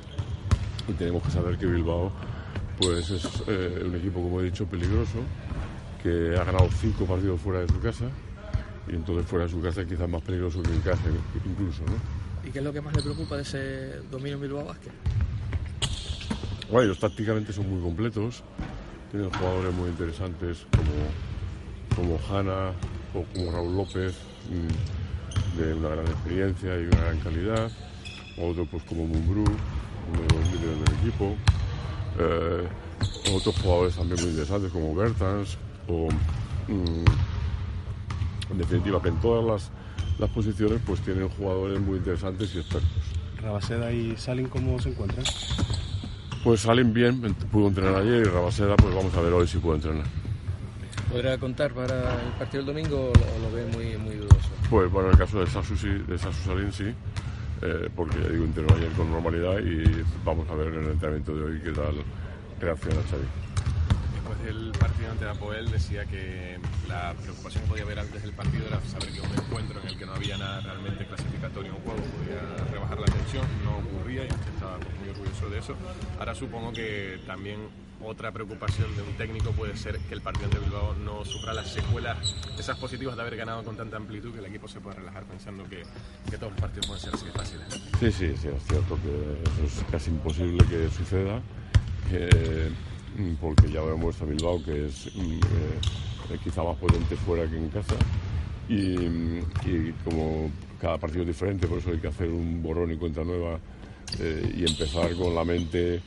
y 0.88 0.92
tenemos 0.92 1.22
que 1.22 1.30
saber 1.30 1.58
que 1.58 1.66
Bilbao 1.66 2.12
pues 2.80 3.10
es 3.10 3.24
eh, 3.46 3.82
un 3.84 3.94
equipo, 3.94 4.22
como 4.22 4.40
he 4.40 4.44
dicho, 4.44 4.66
peligroso, 4.66 5.18
que 6.02 6.34
ha 6.36 6.44
ganado 6.44 6.68
cinco 6.80 7.04
partidos 7.04 7.40
fuera 7.40 7.60
de 7.60 7.68
su 7.68 7.78
casa 7.80 8.06
y 8.88 8.94
entonces 8.94 9.26
fuera 9.26 9.44
de 9.44 9.50
su 9.50 9.60
casa 9.60 9.84
quizás 9.84 10.08
más 10.08 10.22
peligroso 10.22 10.62
que 10.62 10.72
en 10.72 10.80
casa 10.80 11.02
incluso. 11.44 11.82
¿no? 11.84 12.48
¿Y 12.48 12.50
qué 12.50 12.58
es 12.58 12.64
lo 12.64 12.72
que 12.72 12.80
más 12.80 12.96
le 12.96 13.02
preocupa 13.02 13.36
de 13.36 13.42
ese 13.42 14.00
dominio 14.10 14.38
Bilbao 14.38 14.64
Basket? 14.64 14.90
Bueno, 16.70 16.84
ellos 16.84 16.98
tácticamente 16.98 17.52
son 17.52 17.68
muy 17.68 17.82
completos, 17.82 18.42
tienen 19.10 19.30
jugadores 19.30 19.74
muy 19.74 19.90
interesantes 19.90 20.66
como, 20.76 22.16
como 22.16 22.20
Hanna, 22.28 22.72
o 23.12 23.24
como 23.34 23.50
Raúl 23.50 23.76
López, 23.76 24.14
mm, 24.48 25.58
de 25.60 25.74
una 25.74 25.88
gran 25.90 26.06
experiencia 26.06 26.78
y 26.78 26.84
una 26.84 27.00
gran 27.00 27.18
calidad, 27.18 27.70
otro 28.38 28.64
pues 28.70 28.82
como 28.84 29.06
Mumbrú, 29.06 29.42
uno 29.42 30.22
de 30.22 30.34
los 30.34 30.52
líderes 30.52 30.78
del 30.84 30.94
equipo, 30.98 31.36
eh, 32.20 32.68
otros 33.34 33.56
jugadores 33.58 33.96
también 33.96 34.20
muy 34.20 34.30
interesantes 34.30 34.70
como 34.72 34.94
Bertans, 34.94 35.56
o 35.88 36.08
mm, 36.68 37.04
en 38.52 38.58
definitiva 38.58 39.00
que 39.02 39.08
en 39.08 39.20
todas 39.20 39.44
las, 39.44 39.70
las 40.18 40.30
posiciones 40.30 40.80
pues 40.86 41.00
tienen 41.00 41.28
jugadores 41.30 41.80
muy 41.80 41.98
interesantes 41.98 42.54
y 42.54 42.58
expertos. 42.58 42.90
Rabaseda 43.40 43.90
y 43.92 44.16
Salin, 44.16 44.48
¿cómo 44.48 44.78
se 44.78 44.90
encuentran? 44.90 45.24
Pues 46.44 46.60
salen 46.60 46.92
bien, 46.92 47.20
pudo 47.50 47.68
entrenar 47.68 47.96
ayer 47.96 48.22
y 48.22 48.24
Rabaseda 48.24 48.76
pues 48.76 48.94
vamos 48.94 49.14
a 49.14 49.20
ver 49.20 49.32
hoy 49.32 49.46
si 49.46 49.58
puede 49.58 49.76
entrenar. 49.76 50.06
¿Podrá 51.10 51.38
contar 51.38 51.72
para 51.72 52.14
el 52.14 52.32
partido 52.38 52.64
del 52.64 52.74
domingo 52.74 53.10
o 53.12 53.42
lo 53.42 53.52
ve 53.52 53.66
muy, 53.66 53.98
muy 53.98 54.14
dudoso? 54.14 54.48
Pues 54.68 54.90
bueno, 54.90 55.08
en 55.08 55.14
el 55.14 55.18
caso 55.18 55.40
de 55.40 55.46
Sasu, 55.46 55.76
sí, 55.76 55.88
de 55.88 56.16
Sasu 56.16 56.44
Salin 56.44 56.72
sí, 56.72 56.94
eh, 57.62 57.88
porque 57.94 58.20
ya 58.20 58.28
digo, 58.28 58.44
entrenó 58.44 58.74
ayer 58.74 58.90
con 58.92 59.10
normalidad 59.10 59.58
y 59.58 60.04
vamos 60.24 60.48
a 60.48 60.54
ver 60.54 60.68
en 60.68 60.84
el 60.84 60.90
entrenamiento 60.92 61.34
de 61.36 61.44
hoy 61.44 61.60
qué 61.60 61.72
tal 61.72 62.02
reacciona 62.58 63.02
Xavi. 63.10 63.24
Después 64.14 64.44
del 64.44 64.72
partido 64.72 65.10
ante 65.10 65.28
Apoel 65.28 65.70
decía 65.70 66.04
que 66.06 66.58
la 66.88 67.14
preocupación 67.20 67.64
que 67.64 67.70
podía 67.70 67.84
haber 67.84 67.98
antes 67.98 68.22
del 68.22 68.32
partido 68.32 68.66
era 68.66 68.80
saber 68.82 69.10
que 69.10 69.20
un 69.20 69.32
encuentro 69.32 69.80
en 69.80 69.88
el 69.88 69.98
que 69.98 70.06
no 70.06 70.12
había 70.12 70.38
nada 70.38 70.60
realmente 70.60 71.06
clasificatorio 71.06 71.72
en 71.72 71.78
juego 71.82 72.00
podía 72.00 72.64
rebajar 72.70 73.00
la 73.00 73.06
tensión, 73.06 73.46
no 73.64 73.78
ocurría 73.78 74.22
y 74.24 74.28
usted 74.28 74.52
estaba 74.54 74.78
muy 74.78 75.08
orgulloso 75.10 75.50
de 75.50 75.58
eso. 75.58 75.74
Ahora 76.18 76.34
supongo 76.34 76.72
que 76.72 77.20
también 77.26 77.58
otra 78.04 78.32
preocupación 78.32 78.94
de 78.96 79.02
un 79.02 79.12
técnico 79.14 79.50
puede 79.52 79.76
ser 79.76 79.98
que 80.00 80.14
el 80.14 80.20
partido 80.20 80.46
ante 80.46 80.58
Bilbao 80.58 80.94
no 80.94 81.24
sufra 81.24 81.52
las 81.52 81.70
secuelas, 81.70 82.34
esas 82.58 82.78
positivas 82.78 83.16
de 83.16 83.22
haber 83.22 83.36
ganado 83.36 83.62
con 83.62 83.76
tanta 83.76 83.96
amplitud 83.96 84.32
que 84.32 84.38
el 84.38 84.46
equipo 84.46 84.68
se 84.68 84.80
pueda 84.80 84.96
relajar 84.96 85.24
pensando 85.24 85.64
que, 85.64 85.82
que 86.30 86.38
todos 86.38 86.52
los 86.52 86.60
partidos 86.60 86.86
pueden 86.86 87.02
ser 87.02 87.14
así 87.14 87.26
de 87.26 87.32
fáciles. 87.32 87.66
Sí, 87.98 88.12
sí, 88.12 88.36
sí, 88.36 88.48
es 88.48 88.62
cierto 88.64 88.98
que 89.02 89.64
eso 89.64 89.80
es 89.80 89.84
casi 89.90 90.10
imposible 90.10 90.64
que 90.66 90.88
suceda, 90.90 91.38
mm, 93.16 93.34
porque 93.40 93.70
ya 93.70 93.82
visto 93.82 94.24
a 94.24 94.28
Bilbao 94.28 94.62
que 94.64 94.86
es 94.86 95.14
mm, 95.14 95.40
eh, 96.32 96.38
quizá 96.42 96.62
más 96.62 96.76
potente 96.76 97.16
fuera 97.16 97.48
que 97.48 97.56
en 97.56 97.68
casa 97.68 97.94
y, 98.68 98.96
mm, 98.96 99.38
y 99.66 99.92
como 100.04 100.50
cada 100.80 100.96
partido 100.96 101.22
es 101.22 101.28
diferente, 101.28 101.66
por 101.66 101.78
eso 101.78 101.90
hay 101.90 101.98
que 101.98 102.08
hacer 102.08 102.28
un 102.28 102.62
borrón 102.62 102.90
y 102.92 102.96
cuenta 102.96 103.22
nueva 103.22 103.58
eh, 104.18 104.54
y 104.56 104.70
empezar 104.70 105.14
con 105.14 105.34
la 105.34 105.44
mente 105.44 106.00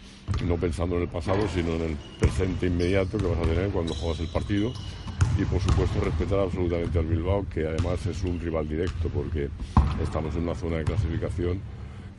no 0.46 0.58
pensando 0.58 0.96
en 0.96 1.04
el 1.04 1.08
pasado, 1.08 1.48
sino 1.54 1.74
en 1.74 1.82
el 1.82 1.98
presente 2.20 2.68
inmediato 2.68 3.18
que 3.18 3.26
vas 3.26 3.40
a 3.40 3.44
tener 3.44 3.70
cuando 3.70 3.94
juegas 3.94 4.20
el 4.20 4.28
partido. 4.28 4.72
Y 5.38 5.46
por 5.46 5.62
supuesto 5.62 6.00
respetar 6.00 6.40
absolutamente 6.40 7.00
al 7.00 7.06
Bilbao, 7.06 7.46
que 7.50 7.66
además 7.66 8.06
es 8.06 8.24
un 8.24 8.40
rival 8.40 8.68
directo, 8.68 9.10
porque 9.10 9.50
estamos 10.02 10.36
en 10.36 10.44
una 10.44 10.56
zona 10.56 10.78
de 10.78 10.84
clasificación 10.84 11.60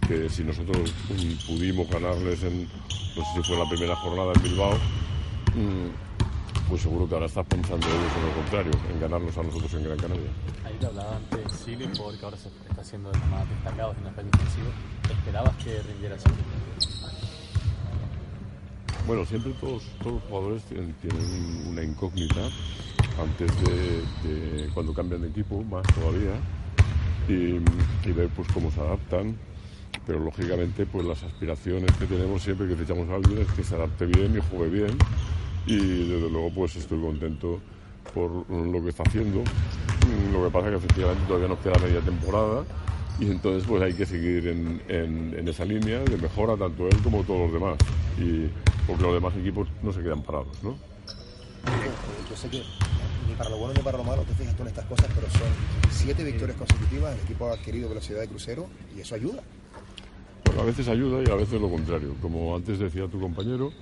que 0.07 0.29
si 0.29 0.45
nosotros 0.45 0.93
mm, 1.11 1.47
pudimos 1.47 1.89
ganarles 1.89 2.43
en, 2.43 2.63
no 2.63 3.25
sé 3.25 3.31
si 3.37 3.43
fue 3.43 3.59
la 3.59 3.69
primera 3.69 3.97
jornada 3.97 4.33
en 4.35 4.43
Bilbao, 4.43 4.75
mm, 5.55 6.04
pues 6.69 6.83
seguro 6.83 7.09
que 7.09 7.15
ahora 7.15 7.27
estás 7.27 7.47
pensando 7.47 7.87
ellos 7.87 8.13
en 8.17 8.27
lo 8.27 8.35
contrario, 8.35 8.73
en 8.93 9.01
ganarnos 9.01 9.37
a 9.37 9.43
nosotros 9.43 9.73
en 9.75 9.85
Gran 9.85 9.99
Canaria. 9.99 10.31
Ahí 10.65 10.75
te 10.81 10.87
hablaba 10.87 11.17
antes 11.17 11.53
Silly, 11.53 11.89
porque 11.97 12.25
ahora 12.25 12.37
se 12.37 12.49
está 12.49 12.81
haciendo 12.81 13.11
de 13.13 13.19
los 13.19 13.29
más 13.29 13.49
destacados 13.49 13.97
en 13.97 14.03
el 14.03 14.09
aspecto 14.09 14.39
defensivo. 14.39 14.69
¿Esperabas 15.11 15.57
que 15.57 15.83
rindiera 15.83 16.17
así? 16.17 16.25
Bueno, 19.07 19.27
siempre 19.27 19.53
todos, 19.61 19.83
todos 20.03 20.15
los 20.15 20.23
jugadores 20.25 20.63
tienen, 20.65 20.95
tienen 20.95 21.69
una 21.69 21.83
incógnita 21.83 22.49
antes 23.21 23.53
de, 23.61 24.29
de 24.29 24.69
cuando 24.73 24.95
cambian 24.95 25.21
de 25.21 25.29
equipo, 25.29 25.63
más 25.63 25.87
todavía, 25.95 26.33
y, 27.29 27.61
y 28.09 28.13
ver 28.13 28.31
pues 28.31 28.49
cómo 28.53 28.71
se 28.71 28.81
adaptan. 28.81 29.37
Pero 30.07 30.21
lógicamente 30.21 30.87
pues 30.87 31.07
las 31.07 31.23
aspiraciones 31.23 31.93
que 31.93 32.07
tenemos 32.07 32.43
siempre 32.43 32.67
que 32.67 32.77
fichamos 32.77 33.09
a 33.11 33.15
alguien 33.15 33.39
es 33.39 33.49
que 33.53 33.63
se 33.63 33.75
adapte 33.75 34.07
bien 34.07 34.37
y 34.37 34.41
juegue 34.51 34.85
bien. 34.85 34.99
Y 35.67 35.77
desde 35.77 36.31
luego 36.31 36.51
pues 36.55 36.77
estoy 36.77 37.01
contento 37.01 37.61
por 38.13 38.31
lo 38.51 38.83
que 38.83 38.91
está 38.91 39.03
haciendo. 39.05 39.43
Lo 40.33 40.45
que 40.45 40.51
pasa 40.51 40.67
es 40.67 40.73
que 40.73 40.79
efectivamente 40.79 41.25
todavía 41.27 41.49
nos 41.49 41.59
queda 41.59 41.79
media 41.79 42.01
temporada 42.01 42.65
y 43.19 43.31
entonces 43.31 43.65
pues 43.67 43.83
hay 43.83 43.95
que 43.95 44.05
seguir 44.05 44.49
en, 44.49 44.83
en, 44.89 45.35
en 45.39 45.49
esa 45.49 45.65
línea 45.65 46.01
de 46.01 46.17
mejora 46.17 46.57
tanto 46.57 46.87
él 46.89 46.97
como 47.03 47.23
todos 47.23 47.51
los 47.51 47.53
demás. 47.53 47.79
Y, 48.19 48.49
porque 48.87 49.03
los 49.03 49.15
demás 49.15 49.35
equipos 49.37 49.69
no 49.83 49.93
se 49.93 50.03
quedan 50.03 50.23
parados, 50.23 50.63
¿no? 50.63 50.77
Yo 52.29 52.37
sé 52.37 52.49
que 52.49 52.63
ni 53.27 53.35
para 53.35 53.51
lo 53.51 53.59
bueno 53.59 53.75
ni 53.75 53.83
para 53.83 53.99
lo 53.99 54.05
malo 54.05 54.23
te 54.23 54.35
fijas 54.35 54.55
tú 54.57 54.63
en 54.63 54.69
estas 54.69 54.85
cosas, 54.85 55.07
pero 55.15 55.29
son 55.31 55.49
siete 55.91 56.23
victorias 56.25 56.59
consecutivas, 56.59 57.15
el 57.15 57.21
equipo 57.25 57.49
ha 57.49 57.53
adquirido 57.55 57.89
velocidad 57.89 58.21
de 58.21 58.29
crucero 58.29 58.67
y 58.95 59.01
eso 59.01 59.15
ayuda. 59.15 59.43
Bueno, 60.45 60.61
a 60.61 60.65
veces 60.65 60.89
ayuda 60.89 61.23
y 61.27 61.31
a 61.31 61.35
veces 61.35 61.61
lo 61.61 61.71
contrario. 61.71 62.15
Como 62.21 62.55
antes 62.55 62.79
decía 62.79 63.09
tu 63.09 63.19
compañero, 63.19 63.73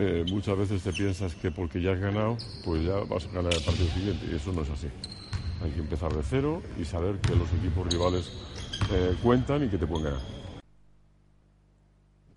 eh, 0.00 0.24
muchas 0.30 0.56
veces 0.56 0.80
te 0.80 0.92
piensas 0.92 1.34
que 1.34 1.50
porque 1.50 1.82
ya 1.82 1.90
has 1.90 1.98
ganado, 1.98 2.36
pues 2.64 2.84
ya 2.84 2.98
vas 2.98 3.26
a 3.26 3.32
ganar 3.32 3.52
el 3.52 3.64
partido 3.64 3.88
siguiente 3.88 4.26
y 4.30 4.36
eso 4.36 4.52
no 4.52 4.62
es 4.62 4.70
así. 4.70 4.86
Hay 5.60 5.72
que 5.72 5.80
empezar 5.80 6.12
de 6.12 6.22
cero 6.22 6.62
y 6.78 6.84
saber 6.84 7.16
que 7.18 7.34
los 7.34 7.52
equipos 7.52 7.92
rivales 7.92 8.32
eh, 8.92 9.16
cuentan 9.20 9.64
y 9.64 9.68
que 9.68 9.76
te 9.76 9.88
pueden 9.88 10.04
ganar. 10.04 10.20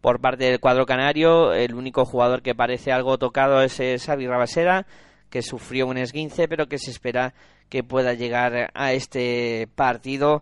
Por 0.02 0.20
parte 0.20 0.46
del 0.46 0.60
cuadro 0.60 0.88
canario, 0.88 1.54
el 1.54 1.76
único 1.76 2.04
jugador 2.04 2.42
que 2.42 2.56
parece 2.56 2.92
algo 2.92 3.20
tocado 3.20 3.62
es 3.62 3.80
eh, 3.80 3.98
Xavi 4.00 4.26
Rabasera, 4.26 4.88
que 5.30 5.44
sufrió 5.44 5.86
un 5.86 5.98
esguince, 5.98 6.48
pero 6.48 6.68
que 6.68 6.80
se 6.80 6.90
espera 6.90 7.36
que 7.70 7.84
pueda 7.84 8.16
llegar 8.16 8.72
a 8.74 8.94
este 8.94 9.70
partido 9.76 10.42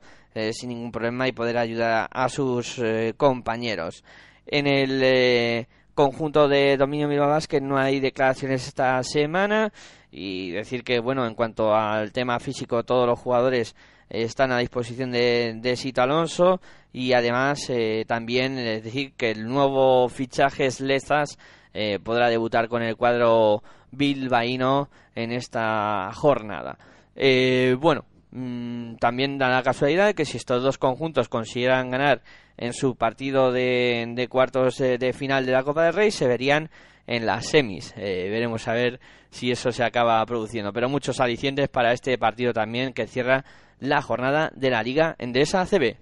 sin 0.51 0.69
ningún 0.69 0.91
problema 0.91 1.27
y 1.27 1.33
poder 1.33 1.57
ayudar 1.57 2.07
a 2.11 2.29
sus 2.29 2.81
compañeros. 3.17 4.05
En 4.47 4.67
el 4.67 5.67
conjunto 5.99 6.47
de 6.47 6.77
Dominio 6.77 7.09
Bilbao 7.09 7.37
que 7.49 7.59
no 7.59 7.77
hay 7.77 7.99
declaraciones 7.99 8.65
esta 8.65 9.03
semana 9.03 9.73
y 10.09 10.51
decir 10.51 10.85
que, 10.85 11.01
bueno, 11.01 11.27
en 11.27 11.35
cuanto 11.35 11.75
al 11.75 12.13
tema 12.13 12.39
físico, 12.39 12.85
todos 12.85 13.05
los 13.05 13.19
jugadores 13.19 13.75
están 14.09 14.53
a 14.53 14.59
disposición 14.59 15.11
de, 15.11 15.73
Sito 15.75 16.01
Alonso 16.01 16.61
y 16.93 17.11
además 17.11 17.69
eh, 17.69 18.05
también 18.07 18.57
es 18.57 18.85
decir 18.85 19.11
que 19.17 19.31
el 19.31 19.45
nuevo 19.45 20.07
fichaje 20.07 20.67
es 20.67 20.79
Lezas 20.79 21.37
eh, 21.73 21.99
podrá 22.01 22.29
debutar 22.29 22.69
con 22.69 22.81
el 22.81 22.95
cuadro 22.95 23.61
bilbaíno 23.91 24.87
en 25.15 25.33
esta 25.33 26.11
jornada. 26.13 26.77
Eh, 27.13 27.75
bueno, 27.77 28.05
mmm, 28.31 28.95
también 28.95 29.37
da 29.37 29.49
la 29.49 29.63
casualidad 29.63 30.07
de 30.07 30.13
que 30.13 30.25
si 30.25 30.37
estos 30.37 30.63
dos 30.63 30.77
conjuntos 30.77 31.29
consiguieran 31.29 31.89
ganar 31.89 32.21
en 32.57 32.73
su 32.73 32.95
partido 32.95 33.51
de, 33.51 34.27
cuartos 34.29 34.77
de, 34.77 34.97
de, 34.97 35.13
final 35.13 35.45
de 35.45 35.51
la 35.53 35.63
Copa 35.63 35.85
del 35.85 35.93
Rey, 35.93 36.11
se 36.11 36.27
verían 36.27 36.69
en 37.09 37.25
las 37.25 37.47
semis. 37.47 37.93
Eh, 37.97 38.29
veremos 38.29 38.67
a 38.67 38.73
ver 38.73 38.99
si 39.31 39.49
eso 39.49 39.71
se 39.71 39.83
acaba 39.83 40.23
produciendo. 40.25 40.71
Pero 40.71 40.89
muchos 40.89 41.19
alicientes 41.19 41.67
para 41.67 41.91
este 41.91 42.17
partido 42.17 42.53
también 42.53 42.93
que 42.93 43.07
cierra 43.07 43.45
la 43.79 44.01
jornada 44.01 44.51
de 44.55 44.69
la 44.69 44.83
Liga 44.83 45.15
Endesa 45.17 45.61
ACB. 45.61 45.97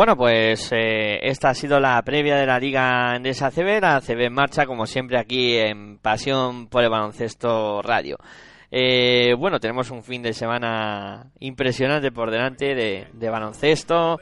Bueno, 0.00 0.16
pues 0.16 0.72
eh, 0.72 1.18
esta 1.20 1.50
ha 1.50 1.54
sido 1.54 1.78
la 1.78 2.00
previa 2.00 2.36
de 2.36 2.46
la 2.46 2.58
Liga 2.58 3.14
Endesa 3.14 3.48
ACB, 3.48 3.82
la 3.82 3.96
ACB 3.96 4.20
en 4.22 4.32
marcha 4.32 4.64
como 4.64 4.86
siempre 4.86 5.18
aquí 5.18 5.58
en 5.58 5.98
Pasión 5.98 6.68
por 6.68 6.82
el 6.82 6.88
Baloncesto 6.88 7.82
Radio. 7.82 8.16
Eh, 8.70 9.34
bueno, 9.38 9.60
tenemos 9.60 9.90
un 9.90 10.02
fin 10.02 10.22
de 10.22 10.32
semana 10.32 11.26
impresionante 11.38 12.12
por 12.12 12.30
delante 12.30 12.74
de, 12.74 13.08
de 13.12 13.28
baloncesto. 13.28 14.18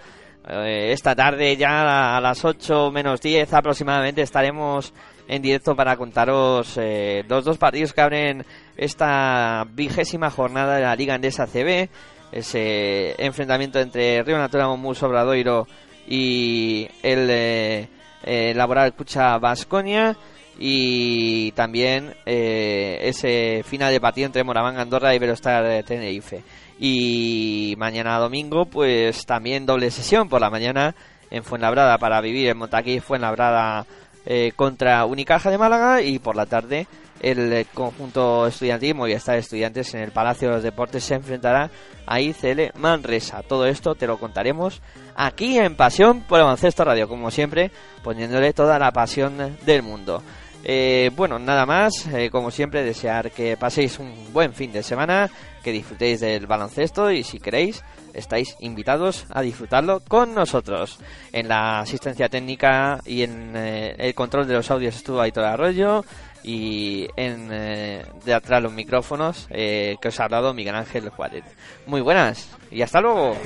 Eh, 0.49 0.91
esta 0.91 1.15
tarde 1.15 1.57
ya 1.57 2.17
a 2.17 2.21
las 2.21 2.45
8 2.45 2.91
menos 2.91 3.21
10 3.21 3.55
aproximadamente 3.55 4.23
estaremos 4.23 4.93
en 5.29 5.43
directo 5.43 5.77
para 5.77 5.97
contaros 5.97 6.77
eh, 6.77 7.23
los 7.29 7.45
dos 7.45 7.57
partidos 7.57 7.93
que 7.93 8.01
abren 8.01 8.45
esta 8.77 9.65
vigésima 9.75 10.29
jornada 10.29 10.75
de 10.75 10.83
la 10.83 10.97
Liga 10.97 11.15
Endesa 11.15 11.47
CB 11.47 11.89
ese 12.33 13.15
enfrentamiento 13.19 13.79
entre 13.81 14.23
Río 14.23 14.39
Natura 14.39 14.67
Momus 14.67 15.03
Obradoiro 15.03 15.67
y 16.07 16.89
el 17.03 17.29
eh, 17.31 17.89
eh, 18.25 18.53
Laboral 18.55 18.95
Cucha 18.95 19.39
Vasconia 19.39 20.17
y 20.59 21.53
también 21.53 22.15
eh, 22.27 22.99
ese 23.03 23.63
final 23.65 23.93
de 23.93 24.01
partido 24.01 24.27
entre 24.27 24.45
Moraván 24.45 24.79
Andorra 24.79 25.15
y 25.15 25.19
Velostar 25.19 25.65
de 25.65 25.83
Tenerife. 25.83 26.43
Y 26.81 27.75
mañana 27.79 28.19
domingo 28.19 28.67
pues 28.67 29.25
también 29.27 29.67
doble 29.67 29.91
sesión 29.91 30.29
por 30.29 30.41
la 30.41 30.51
mañana 30.51 30.95
en 31.31 31.45
Fuenlabrada 31.45 31.99
para 31.99 32.21
vivir 32.21 32.49
en 32.49 32.59
Montaquí 32.59 33.01
Fuenlabrada 33.01 33.87
eh, 34.27 34.53
contra 34.57 35.05
Unicaja 35.07 35.51
de 35.51 35.59
Málaga 35.59 36.03
y 36.03 36.19
por 36.19 36.37
la 36.37 36.47
tarde 36.47 36.87
el 37.21 37.67
conjunto 37.75 38.47
estudiantil 38.47 38.95
Movistar 38.95 39.39
Estudiantes 39.39 39.95
en 39.95 40.01
el 40.01 40.13
Palacio 40.13 40.49
de 40.49 40.55
los 40.55 40.63
Deportes 40.63 41.05
se 41.05 41.15
enfrentará 41.15 41.71
a 42.07 42.21
ICL 42.21 42.73
Manresa. 42.77 43.43
Todo 43.43 43.67
esto 43.67 43.95
te 43.95 44.07
lo 44.07 44.19
contaremos 44.19 44.81
aquí 45.15 45.59
en 45.59 45.77
Pasión 45.77 46.23
por 46.23 46.41
Baloncesto 46.41 46.85
Radio, 46.85 47.09
como 47.09 47.31
siempre, 47.31 47.71
poniéndole 48.03 48.53
toda 48.53 48.79
la 48.79 48.93
pasión 48.93 49.59
del 49.65 49.83
mundo. 49.83 50.23
Eh, 50.65 51.11
bueno, 51.15 51.39
nada 51.39 51.67
más, 51.67 52.07
eh, 52.09 52.31
como 52.31 52.51
siempre, 52.51 52.83
desear 52.83 53.31
que 53.31 53.57
paséis 53.57 53.99
un 53.99 54.33
buen 54.33 54.53
fin 54.53 54.73
de 54.73 54.83
semana, 54.83 55.31
que 55.63 55.73
disfrutéis 55.73 56.21
del 56.21 56.47
baloncesto 56.47 57.11
y 57.11 57.23
si 57.23 57.39
queréis, 57.39 57.85
estáis 58.13 58.57
invitados 58.61 59.27
a 59.31 59.43
disfrutarlo 59.43 60.01
con 60.01 60.35
nosotros. 60.35 60.99
En 61.33 61.49
la 61.49 61.81
asistencia 61.81 62.29
técnica 62.29 63.01
y 63.05 63.23
en 63.23 63.53
eh, 63.57 63.95
el 63.99 64.15
control 64.15 64.47
de 64.47 64.55
los 64.55 64.71
audios 64.71 64.97
estuvo 64.97 65.21
Aitor 65.21 65.45
Arroyo 65.45 66.05
y 66.43 67.09
en 67.17 67.49
eh, 67.51 68.05
de 68.25 68.35
atrás 68.35 68.63
los 68.63 68.73
micrófonos 68.73 69.47
eh, 69.51 69.97
que 70.01 70.09
os 70.09 70.21
ha 70.21 70.25
hablado 70.25 70.55
Miguel 70.55 70.75
Ángel 70.75 71.09
Juárez. 71.11 71.45
Muy 71.87 72.01
buenas 72.01 72.49
y 72.71 72.83
hasta 72.83 73.01
luego. 73.01 73.37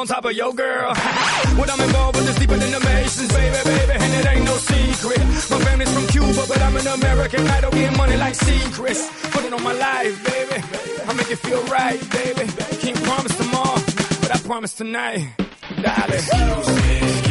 On 0.00 0.06
top 0.06 0.24
of 0.24 0.32
your 0.32 0.54
girl. 0.54 0.94
what 1.58 1.70
I'm 1.70 1.80
involved 1.80 2.16
with 2.16 2.28
is 2.30 2.36
deeper 2.36 2.56
than 2.56 2.70
the 2.70 2.80
Masons, 2.80 3.28
baby, 3.32 3.56
baby, 3.64 3.92
and 3.92 4.14
it 4.14 4.26
ain't 4.32 4.44
no 4.46 4.56
secret. 4.56 5.18
My 5.50 5.60
family's 5.60 5.92
from 5.92 6.06
Cuba, 6.06 6.42
but 6.48 6.60
I'm 6.62 6.76
an 6.76 6.86
American. 6.86 7.46
I 7.46 7.60
don't 7.60 7.74
get 7.74 7.96
money 7.98 8.16
like 8.16 8.34
secrets. 8.34 9.30
Put 9.30 9.44
it 9.44 9.52
on 9.52 9.62
my 9.62 9.74
life, 9.74 10.24
baby. 10.24 10.62
I 11.06 11.12
make 11.12 11.30
it 11.30 11.36
feel 11.36 11.62
right, 11.64 12.00
baby. 12.10 12.50
Can't 12.80 13.02
promise 13.04 13.36
tomorrow, 13.36 13.82
but 14.22 14.34
I 14.34 14.38
promise 14.38 14.72
tonight, 14.72 15.34
darling. 15.82 17.29